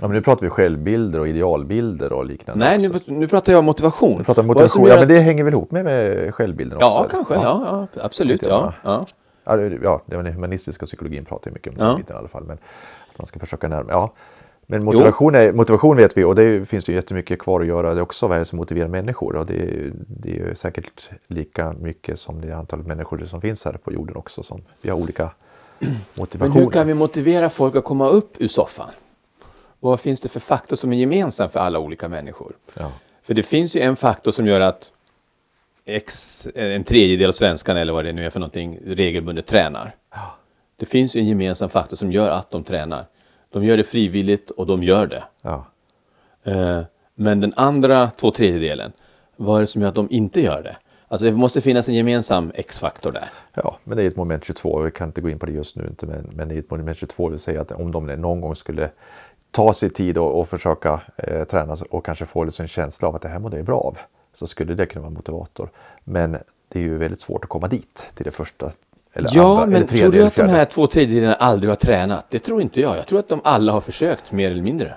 Ja, 0.02 0.08
men 0.08 0.12
nu 0.12 0.22
pratar 0.22 0.44
vi 0.46 0.50
självbilder 0.50 1.20
och 1.20 1.28
idealbilder 1.28 2.14
och 2.14 2.26
liknande. 2.26 2.66
Nej, 2.66 2.78
nu, 2.78 3.00
nu 3.06 3.28
pratar 3.28 3.54
jag 3.54 3.60
om 3.60 3.66
motivation. 3.66 4.18
Vi 4.18 4.24
pratar 4.24 4.44
motivation. 4.44 4.88
Ja, 4.88 4.96
men 4.96 5.08
det 5.08 5.20
hänger 5.20 5.44
väl 5.44 5.54
ihop 5.54 5.72
med, 5.72 5.86
med 5.86 6.36
självbilden 6.36 6.78
också? 6.78 6.88
Ja, 6.88 7.00
eller? 7.00 7.10
kanske. 7.10 7.34
Ja, 7.34 7.88
ja, 7.94 8.02
absolut. 8.04 8.42
Ja, 8.42 8.74
ja. 8.84 9.06
Ja, 9.44 9.56
det- 9.56 9.78
var 9.78 10.02
den 10.24 10.34
humanistiska 10.34 10.86
psykologin 10.86 11.26
pratar 11.26 11.52
mycket 11.52 11.68
om 11.74 11.78
den 11.78 11.88
Ja. 11.88 11.96
biten 11.96 12.16
i 12.16 12.20
alla 12.20 12.28
fall. 12.28 12.44
Men 12.44 12.58
man 13.20 13.28
ska 13.28 13.40
försöka 13.40 13.68
närma 13.68 13.92
ja. 13.92 14.14
Men 14.72 14.84
motivation, 14.84 15.36
är, 15.36 15.54
motivation 15.54 15.98
vet 15.98 16.18
vi 16.18 16.24
och 16.24 16.36
det 16.36 16.70
finns 16.70 16.86
det 16.86 16.94
jättemycket 16.94 17.40
kvar 17.40 17.62
att 17.62 17.68
göra. 17.68 17.94
Det 17.94 18.00
är 18.00 18.02
också 18.02 18.28
vad 18.28 18.36
är 18.36 18.40
det 18.40 18.46
som 18.46 18.58
motiverar 18.58 18.88
människor 18.88 19.36
och 19.36 19.46
det 19.46 19.54
är, 19.54 19.92
det 20.08 20.30
är 20.30 20.34
ju 20.34 20.56
säkert 20.56 21.10
lika 21.28 21.74
mycket 21.74 22.20
som 22.20 22.42
det 22.42 22.58
antalet 22.58 22.88
människor 22.88 23.26
som 23.26 23.42
finns 23.42 23.66
här 23.66 23.74
på 23.74 23.94
jorden 23.94 24.16
också. 24.16 24.44
Som 24.44 24.62
vi 24.82 24.90
har 24.90 24.98
olika 24.98 25.32
Men 25.80 25.96
motivationer. 26.18 26.62
hur 26.62 26.72
kan 26.72 26.88
vi 26.88 26.94
motivera 26.94 27.50
folk 27.50 27.76
att 27.76 27.84
komma 27.84 28.10
upp 28.10 28.34
ur 28.40 28.48
soffan? 28.48 28.90
Vad 29.80 30.00
finns 30.00 30.22
det 30.22 30.30
för 30.30 30.40
faktor 30.40 30.76
som 30.76 30.94
är 30.94 30.98
gemensam 30.98 31.50
för 31.50 31.60
alla 31.60 31.80
olika 31.80 32.10
människor? 32.10 32.54
Ja. 32.74 32.92
För 33.24 33.34
det 33.34 33.44
finns 33.44 33.76
ju 33.76 33.82
en 33.82 33.96
faktor 33.96 34.32
som 34.32 34.48
gör 34.48 34.60
att 34.60 34.92
X, 35.86 36.48
en 36.56 36.84
tredjedel 36.84 37.30
av 37.30 37.34
svenskarna 37.34 37.80
eller 37.80 37.94
vad 37.94 38.06
det 38.06 38.14
nu 38.14 38.26
är 38.26 38.30
för 38.30 38.40
någonting 38.40 38.80
regelbundet 38.86 39.46
tränar. 39.46 39.96
Det 40.80 40.86
finns 40.86 41.16
ju 41.16 41.20
en 41.20 41.28
gemensam 41.28 41.70
faktor 41.70 41.98
som 41.98 42.12
gör 42.12 42.30
att 42.30 42.52
de 42.52 42.64
tränar. 42.64 43.06
De 43.52 43.64
gör 43.64 43.78
det 43.78 43.84
frivilligt 43.84 44.52
och 44.52 44.66
de 44.66 44.84
gör 44.84 45.08
det. 45.08 45.24
Ja. 45.42 45.66
Eh, 46.44 46.82
Men 47.16 47.42
den 47.42 47.54
andra 47.56 48.08
två 48.08 48.32
tredjedelen, 48.32 48.92
vad 49.36 49.58
är 49.58 49.62
det 49.62 49.68
som 49.68 49.82
gör 49.82 49.90
att 49.90 49.96
de 49.96 50.08
inte 50.12 50.42
gör 50.42 50.64
det? 50.64 50.78
Alltså 51.08 51.26
det 51.26 51.32
måste 51.32 51.62
finnas 51.62 51.90
en 51.90 51.96
gemensam 51.96 52.52
X-faktor 52.56 53.12
där. 53.12 53.30
Ja, 53.54 53.78
men 53.84 53.98
det 53.98 54.04
är 54.04 54.08
ett 54.08 54.16
moment 54.16 54.44
22. 54.46 54.80
Vi 54.80 54.92
kan 54.92 55.08
inte 55.10 55.22
gå 55.22 55.30
in 55.30 55.40
på 55.40 55.46
det 55.46 55.52
just 55.52 55.76
nu, 55.76 55.88
inte, 55.88 56.06
men, 56.06 56.30
men 56.36 56.48
det 56.50 56.56
är 56.56 56.60
ett 56.60 56.72
moment 56.72 56.98
22 56.98 57.30
vill 57.30 57.40
säga 57.40 57.62
att 57.62 57.72
om 57.72 57.92
de 57.92 58.06
någon 58.06 58.42
gång 58.42 58.56
skulle 58.56 58.90
ta 59.52 59.74
sig 59.74 59.90
tid 59.90 60.18
och, 60.18 60.40
och 60.40 60.48
försöka 60.48 61.02
eh, 61.18 61.44
träna 61.44 61.78
och 61.90 62.06
kanske 62.06 62.26
få 62.26 62.44
liksom 62.44 62.64
en 62.64 62.68
känsla 62.68 63.08
av 63.08 63.16
att 63.16 63.22
det 63.22 63.30
här 63.30 63.40
mår 63.40 63.56
jag 63.56 63.66
bra 63.66 63.78
av, 63.78 63.98
så 64.34 64.48
skulle 64.48 64.74
det 64.74 64.86
kunna 64.86 65.02
vara 65.02 65.08
en 65.08 65.14
motivator. 65.14 65.70
Men 66.04 66.32
det 66.68 66.80
är 66.80 66.84
ju 66.84 66.98
väldigt 66.98 67.20
svårt 67.20 67.44
att 67.44 67.50
komma 67.50 67.68
dit 67.68 68.10
till 68.14 68.26
det 68.26 68.32
första 68.32 68.72
eller 69.14 69.30
Ja, 69.34 69.52
andra, 69.52 69.66
men 69.66 69.76
eller 69.76 69.88
tredje 69.88 70.04
tror 70.04 70.12
du 70.12 70.26
att 70.26 70.36
de 70.36 70.50
här 70.50 70.66
två 70.66 70.88
tredjedelarna 70.88 71.36
aldrig 71.36 71.72
har 71.72 71.76
tränat? 71.76 72.26
Det 72.30 72.40
tror 72.40 72.62
inte 72.62 72.82
jag. 72.82 72.98
Jag 72.98 73.08
tror 73.08 73.20
att 73.20 73.30
de 73.30 73.42
alla 73.44 73.72
har 73.72 73.82
försökt, 73.82 74.32
mer 74.32 74.52
eller 74.52 74.64
mindre. 74.64 74.96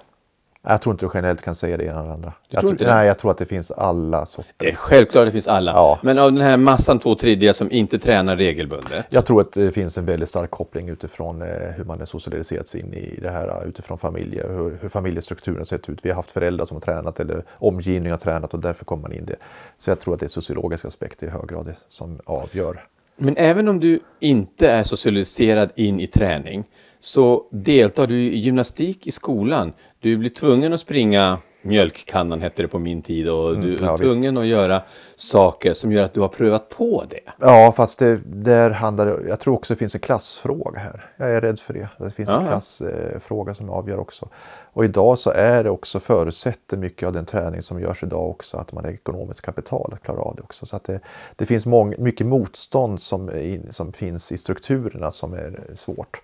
Jag 0.65 0.83
tror 0.83 0.95
inte 0.95 1.07
du 1.07 1.11
generellt 1.15 1.41
kan 1.43 1.55
säga 1.55 1.77
det 1.77 1.85
ena 1.85 2.01
eller 2.01 2.11
andra. 2.11 2.33
Jag 2.49 2.61
tror 2.61 2.73
inte 2.73 2.85
det? 2.85 2.95
Nej, 2.95 3.07
jag 3.07 3.19
tror 3.19 3.31
att 3.31 3.39
det 3.39 3.47
finns 3.47 3.71
alla 3.71 4.27
sorter. 4.27 4.53
Det 4.57 4.71
är 4.71 4.75
självklart 4.75 5.25
det 5.27 5.33
finns 5.33 5.49
alla. 5.49 5.73
Ja. 5.73 5.99
Men 6.03 6.19
av 6.19 6.33
den 6.33 6.43
här 6.43 6.57
massan 6.57 6.99
två 6.99 7.15
tredjedelar 7.15 7.53
som 7.53 7.73
inte 7.73 7.99
tränar 7.99 8.37
regelbundet. 8.37 9.07
Jag 9.11 9.27
tror 9.27 9.41
att 9.41 9.53
det 9.53 9.73
finns 9.73 9.99
en 9.99 10.07
väldigt 10.07 10.29
stark 10.29 10.51
koppling 10.51 10.89
utifrån 10.89 11.43
eh, 11.43 11.49
hur 11.49 11.85
man 11.85 12.01
är 12.01 12.05
socialiserats 12.05 12.75
in 12.75 12.95
i 12.95 13.19
det 13.23 13.31
här 13.31 13.49
eh, 13.49 13.69
utifrån 13.69 13.99
familje, 13.99 14.47
hur, 14.49 14.79
hur 14.83 14.89
familjestrukturen 14.89 15.67
sett 15.67 15.89
ut. 15.89 15.99
Vi 16.03 16.09
har 16.09 16.17
haft 16.17 16.31
föräldrar 16.31 16.67
som 16.67 16.75
har 16.75 16.81
tränat 16.81 17.21
eller 17.21 17.45
omgivning 17.59 18.13
har 18.13 18.19
tränat 18.19 18.55
och 18.55 18.61
därför 18.61 18.85
kommer 18.85 19.03
man 19.03 19.13
in 19.13 19.27
det. 19.27 19.37
Så 19.79 19.91
jag 19.91 20.01
tror 20.01 20.15
att 20.15 20.21
det 20.21 20.27
är 20.27 20.29
sociologiska 20.29 20.89
aspekter 20.89 21.27
i 21.27 21.31
hög 21.31 21.49
grad 21.49 21.75
som 21.89 22.21
avgör. 22.25 22.83
Men 23.25 23.37
även 23.37 23.69
om 23.69 23.81
du 23.81 24.01
inte 24.21 24.69
är 24.71 24.83
socialiserad 24.83 25.71
in 25.77 26.01
i 26.01 26.07
träning 26.07 26.65
så 27.01 27.49
deltar 27.51 28.07
du 28.07 28.15
i 28.15 28.39
gymnastik 28.39 29.07
i 29.07 29.11
skolan. 29.11 29.73
Du 30.01 30.17
blir 30.17 30.31
tvungen 30.31 30.73
att 30.73 30.81
springa 30.81 31.39
mjölkkannan 31.63 32.41
hette 32.41 32.63
det 32.63 32.69
på 32.69 32.79
min 32.79 33.03
tid 33.03 33.29
och 33.29 33.59
du 33.61 33.73
är 33.73 33.77
Mm, 33.79 33.85
ja, 33.85 33.97
visst. 33.97 34.13
tvungen 34.13 34.37
att 34.37 34.47
göra 34.47 34.83
saker 35.17 35.73
som 35.73 35.93
gör 35.93 36.03
att 36.05 36.15
du 36.15 36.21
har 36.21 36.29
prövat 36.29 36.69
på 36.69 37.05
det. 37.11 37.21
Ja, 37.41 37.73
fast 37.77 37.99
det, 37.99 38.21
där 38.27 38.71
handlar 38.71 39.07
det, 39.07 39.29
jag 39.29 39.41
tror 39.41 39.55
också 39.55 39.75
det 39.75 39.79
finns 39.79 39.95
en 39.95 40.01
klassfråga 40.01 40.79
här. 40.81 41.07
Jag 41.17 41.31
är 41.31 41.41
rädd 41.41 41.61
för 41.61 41.75
det. 41.75 41.89
Det 41.99 42.11
finns 42.11 42.29
en 42.29 42.35
Ja, 42.35 42.41
ja. 42.43 42.49
klassfråga 42.49 43.55
som 43.55 43.71
avgör 43.71 44.01
också. 44.01 44.29
Och 44.75 44.85
idag 44.85 45.19
så 45.19 45.31
är 45.31 45.65
det 45.65 45.71
också 45.71 46.01
förutsätter 46.01 46.77
mycket 46.77 47.07
av 47.07 47.13
den 47.13 47.27
träning 47.27 47.63
som 47.63 47.81
görs 47.81 48.03
idag 48.03 48.31
också 48.31 48.57
att 48.57 48.73
man 48.73 48.85
har 48.85 48.91
ekonomiskt 48.93 49.41
kapital 49.41 49.91
att 49.95 50.03
klara 50.03 50.21
av 50.21 50.37
det 50.37 50.43
också. 50.43 50.67
Så 50.67 50.77
att 50.77 50.85
det, 50.85 51.01
det 51.37 51.47
finns 51.47 51.67
mång, 51.67 51.95
mycket 51.99 52.27
motstånd 52.27 53.01
som, 53.01 53.29
är 53.29 53.61
som 53.71 53.93
finns 53.93 54.33
i 54.33 54.39
strukturerna 54.39 55.11
som 55.11 55.33
är 55.35 55.61
svårt. 55.75 56.23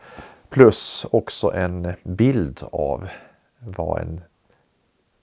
Plus 0.51 1.07
också 1.11 1.53
en 1.53 1.93
bild 2.03 2.61
av 2.72 3.09
vad 3.61 4.01
en 4.01 4.20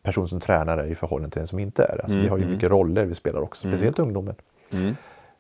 person 0.06 0.28
som 0.28 0.40
tränar 0.40 0.78
är 0.78 0.86
i 0.88 0.96
förhållande 0.96 1.34
till 1.34 1.40
den 1.40 1.48
som 1.48 1.60
inte 1.60 1.84
är. 1.84 2.02
Alltså, 2.04 2.18
Vi 2.18 2.28
har 2.28 2.38
ju 2.38 2.46
mycket 2.48 2.70
roller 2.72 3.06
vi 3.06 3.16
spelar 3.16 3.42
också, 3.42 3.68
speciellt 3.68 4.00
ungdomen. 4.00 4.36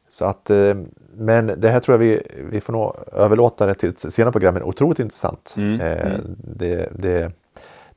Så 0.09 0.25
att, 0.25 0.49
eh, 0.49 0.75
men 1.17 1.51
det 1.57 1.69
här 1.69 1.79
tror 1.79 1.93
jag 1.93 1.99
vi, 1.99 2.21
vi 2.51 2.61
får 2.61 2.73
nog 2.73 2.95
överlåta 3.13 3.65
det 3.65 3.73
till 3.73 3.89
ett 3.89 3.99
senare 3.99 4.31
program, 4.31 4.53
men 4.53 4.63
otroligt 4.63 4.99
intressant. 4.99 5.55
Eh, 5.57 6.11
Det, 6.37 6.89
det, 6.95 7.31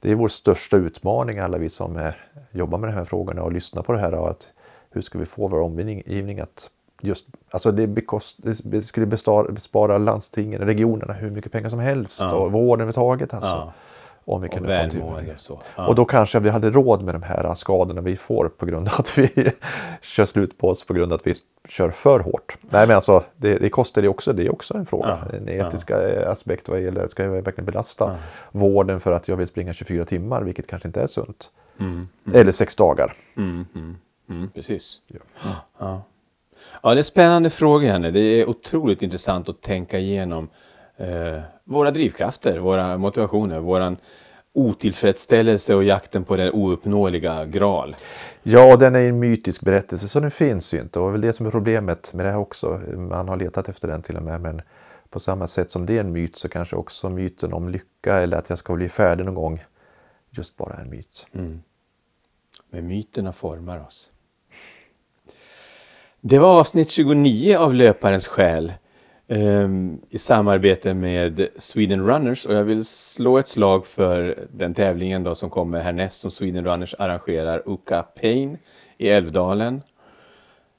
det 0.01 0.11
är 0.11 0.14
vår 0.14 0.29
största 0.29 0.77
utmaning, 0.77 1.39
alla 1.39 1.59
vi 1.59 1.69
som 1.69 1.97
eh, 1.97 2.11
jobbar 2.53 2.79
med 2.79 2.89
de 2.91 2.95
här 2.95 3.05
frågorna 3.05 3.43
och 3.43 3.53
lyssnar 3.53 3.83
på 3.83 3.93
det 3.93 3.99
här. 3.99 4.14
och 4.14 4.31
Att 4.31 4.49
hur 4.91 5.01
ska 5.01 5.19
vi 5.19 5.25
få 5.25 5.49
vår 5.49 5.61
omgivning 5.61 6.41
att 6.41 6.71
just, 7.03 7.27
alltså 7.51 7.73
det, 7.73 7.87
bekost, 7.87 8.39
det 8.64 8.83
skulle 8.83 9.07
bespara 9.07 9.99
landstingen, 9.99 10.61
regionerna 10.61 11.12
hur 11.12 11.31
mycket 11.31 11.53
pengar 11.53 11.69
som 11.71 11.79
helst 11.79 12.21
Ja. 12.21 12.33
och 12.35 12.53
vården 12.53 12.73
överhuvudtaget. 12.89 13.35
Alltså, 13.35 13.49
Ja. 13.51 13.73
Om 14.29 14.41
vi 14.41 14.49
Och 14.49 14.53
kunde 14.53 14.85
få 14.85 14.91
till 14.91 15.01
välmående 15.01 15.35
och 15.35 15.41
så. 15.41 15.61
Ja. 15.76 15.87
och 15.87 15.95
då 15.95 16.05
kanske 16.05 16.41
vi 16.41 16.51
hade 16.51 16.70
råd 16.70 17.03
med 17.03 17.14
de 17.14 17.22
här 17.22 17.55
skadorna 17.55 18.01
vi 18.01 18.16
får 18.16 18.49
på 18.49 18.66
grund 18.66 18.89
av 18.89 18.95
att 18.99 19.18
vi 19.18 19.53
kör 20.03 20.24
slut 20.24 20.59
på 20.59 20.68
oss 20.68 20.85
på 20.85 20.95
grund 20.95 21.12
av 21.12 21.16
att 21.16 21.26
vi 21.26 21.35
kör 21.68 21.91
för 21.91 22.20
hårt. 22.20 22.57
Nej 22.61 22.87
men 22.87 22.95
alltså 22.97 23.24
det, 23.37 23.59
det 23.59 23.70
kostar 23.70 24.03
det 24.03 24.09
också, 24.09 24.33
det 24.33 24.47
är 24.47 24.53
också 24.53 24.74
en 24.74 24.87
fråga. 24.87 25.18
Ja, 25.33 25.37
En 25.37 25.49
etiska 25.49 26.09
eh, 26.09 26.31
aspekt 26.31 26.68
vad 26.68 26.81
gäller, 26.81 27.07
ska 27.07 27.24
jag 27.24 27.31
verkligen 27.31 27.64
belasta 27.66 28.16
vården 28.51 29.01
för 29.01 29.12
att 29.12 29.29
jag 29.29 29.37
vill 29.37 29.49
springa 29.49 29.72
24 29.72 30.05
timmar 30.05 30.43
vilket 30.43 30.66
kanske 30.66 30.89
inte 30.89 31.01
är 31.03 31.07
sunt. 31.07 31.51
Eller 32.35 32.53
sex 32.53 32.76
dagar. 32.76 33.16
Mm, 33.37 33.66
precis. 34.55 35.01
Ja. 35.07 35.51
Ja. 35.79 36.03
ja, 36.83 36.95
det 36.95 37.01
är 37.01 37.03
spännande 37.03 37.51
frågor 37.51 37.85
Janne. 37.85 38.11
Det 38.11 38.20
är 38.20 38.49
otroligt 38.49 39.03
intressant 39.03 39.49
att 39.49 39.62
tänka 39.62 39.99
igenom 39.99 40.49
eh, 40.99 41.41
våra 41.65 41.91
drivkrafter, 41.91 42.59
våra 42.59 42.99
motivationer, 42.99 43.61
våran 43.61 43.97
otillfredsställelse 44.55 45.75
och 45.75 45.85
jakten 45.85 46.25
på 46.25 46.37
den 46.37 46.53
ouppnåeliga 46.53 47.45
graal. 47.45 47.97
Ja, 48.43 48.77
den 48.77 48.95
är 48.95 49.01
en 49.01 49.19
mytisk 49.19 49.61
berättelse 49.61 50.09
så 50.09 50.21
den 50.21 50.31
finns 50.31 50.75
ju 50.75 50.81
inte 50.81 51.01
och 51.01 51.07
det 51.07 51.11
är 51.11 51.13
väl 51.13 51.21
det 51.21 51.33
som 51.33 51.47
är 51.47 51.51
problemet 51.51 52.13
med 52.15 52.27
det 52.27 52.31
här 52.31 52.39
också. 52.39 52.81
Man 52.97 53.29
har 53.29 53.37
letat 53.37 53.69
efter 53.69 53.89
den 53.89 54.03
till 54.03 54.17
och 54.17 54.23
med 54.23 54.41
men 54.41 54.63
på 55.11 55.21
samma 55.21 55.47
sätt 55.47 55.71
som 55.71 55.87
det 55.87 55.97
är 55.97 56.01
en 56.01 56.13
myt 56.13 56.37
så 56.37 56.49
kanske 56.49 56.77
också 56.77 57.11
myten 57.11 57.53
om 57.53 57.69
lycka 57.69 58.19
eller 58.19 58.37
att 58.37 58.49
jag 58.49 58.59
ska 58.59 58.75
bli 58.75 58.89
färdig 58.89 59.25
någon 59.25 59.35
gång 59.35 59.65
just 60.31 60.57
bara 60.57 60.75
en 60.75 60.91
myt. 60.91 61.27
Men 62.71 62.87
myterna 62.87 63.33
formar 63.33 63.87
oss. 63.87 64.13
Det 66.21 66.39
var 66.39 66.61
avsnitt 66.61 66.91
29 66.91 67.57
av 67.57 67.75
Löparens 67.75 68.29
själ 68.29 68.73
i 70.11 70.18
samarbete 70.18 70.95
med 70.95 71.49
Sweden 71.57 72.07
Runners 72.07 72.47
och 72.47 72.55
jag 72.55 72.64
vill 72.64 72.85
slå 72.85 73.39
ett 73.39 73.49
slag 73.49 73.87
för 73.87 74.35
den 74.53 74.74
tävlingen 74.74 75.24
då 75.24 75.35
som 75.35 75.51
kommer 75.51 75.81
härnäst 75.81 76.20
som 76.20 76.31
Sweden 76.31 76.64
Runners 76.64 76.95
arrangerar 76.99 77.62
Uka 77.66 78.03
Pain 78.03 78.59
i 78.99 79.09
Älvdalen. 79.09 79.83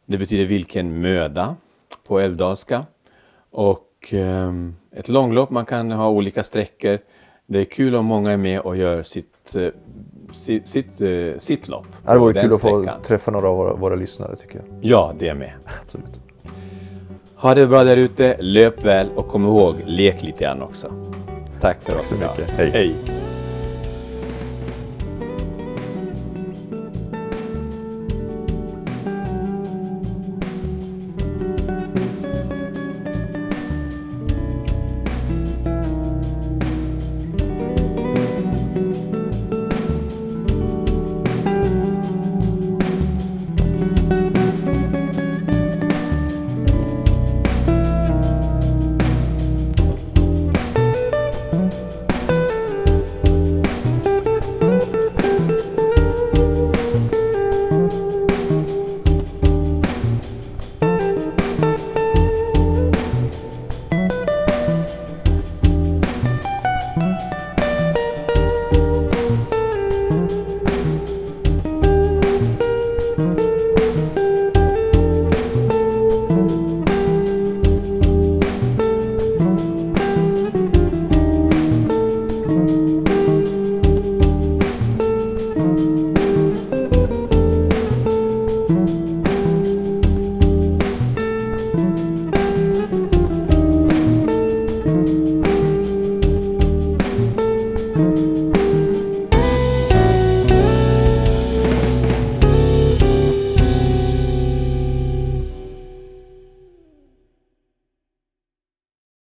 Det 0.06 0.18
betyder 0.18 0.45
vilken 0.45 1.02
möda 1.02 1.56
på 2.08 2.20
älvdalska. 2.20 2.86
Och 3.52 4.10
ehm, 4.12 4.76
ett 4.91 5.10
långlopp, 5.10 5.50
man 5.50 5.66
kan 5.66 5.91
ha 5.91 6.10
olika 6.10 6.43
sträckor. 6.43 7.00
Det 7.47 7.60
är 7.60 7.66
kul 7.66 7.95
om 7.95 8.06
många 8.06 8.32
är 8.32 8.38
med 8.38 8.60
och 8.60 8.78
gör 8.78 9.04
sitt, 9.04 9.56
eh, 9.56 9.68
sitt, 10.32 10.68
sitt, 10.68 11.02
eh, 11.02 11.38
sitt 11.38 11.68
lopp. 11.68 11.88
Det 12.06 12.18
vore 12.18 12.41
kul 12.41 12.54
att 12.54 12.62
få 12.62 12.82
sträckan. 12.84 13.02
träffa 13.02 13.32
några 13.32 13.50
av 13.50 13.58
våra, 13.58 13.74
våra 13.74 13.95
lyssnare 13.95 14.36
tycker 14.36 14.56
jag. 14.58 14.66
Ja, 14.82 15.14
det 15.20 15.28
är 15.28 15.34
med. 15.34 15.52
Absolut. 15.84 16.22
Ha 17.42 17.56
det 17.56 17.68
bra 17.68 17.84
där 17.84 17.98
ute, 17.98 18.38
löp 18.40 18.86
väl 18.86 19.10
och 19.16 19.28
kom 19.28 19.46
ihåg, 19.46 19.76
lek 19.86 20.24
lite 20.24 20.44
grann 20.44 20.62
också. 20.62 20.92
Tack 21.62 21.78
för 21.82 22.00
oss 22.00 22.08
så 22.08 22.16
idag. 22.16 22.36
mycket. 22.38 22.54
Hej. 22.56 22.70
Hej. 22.74 23.19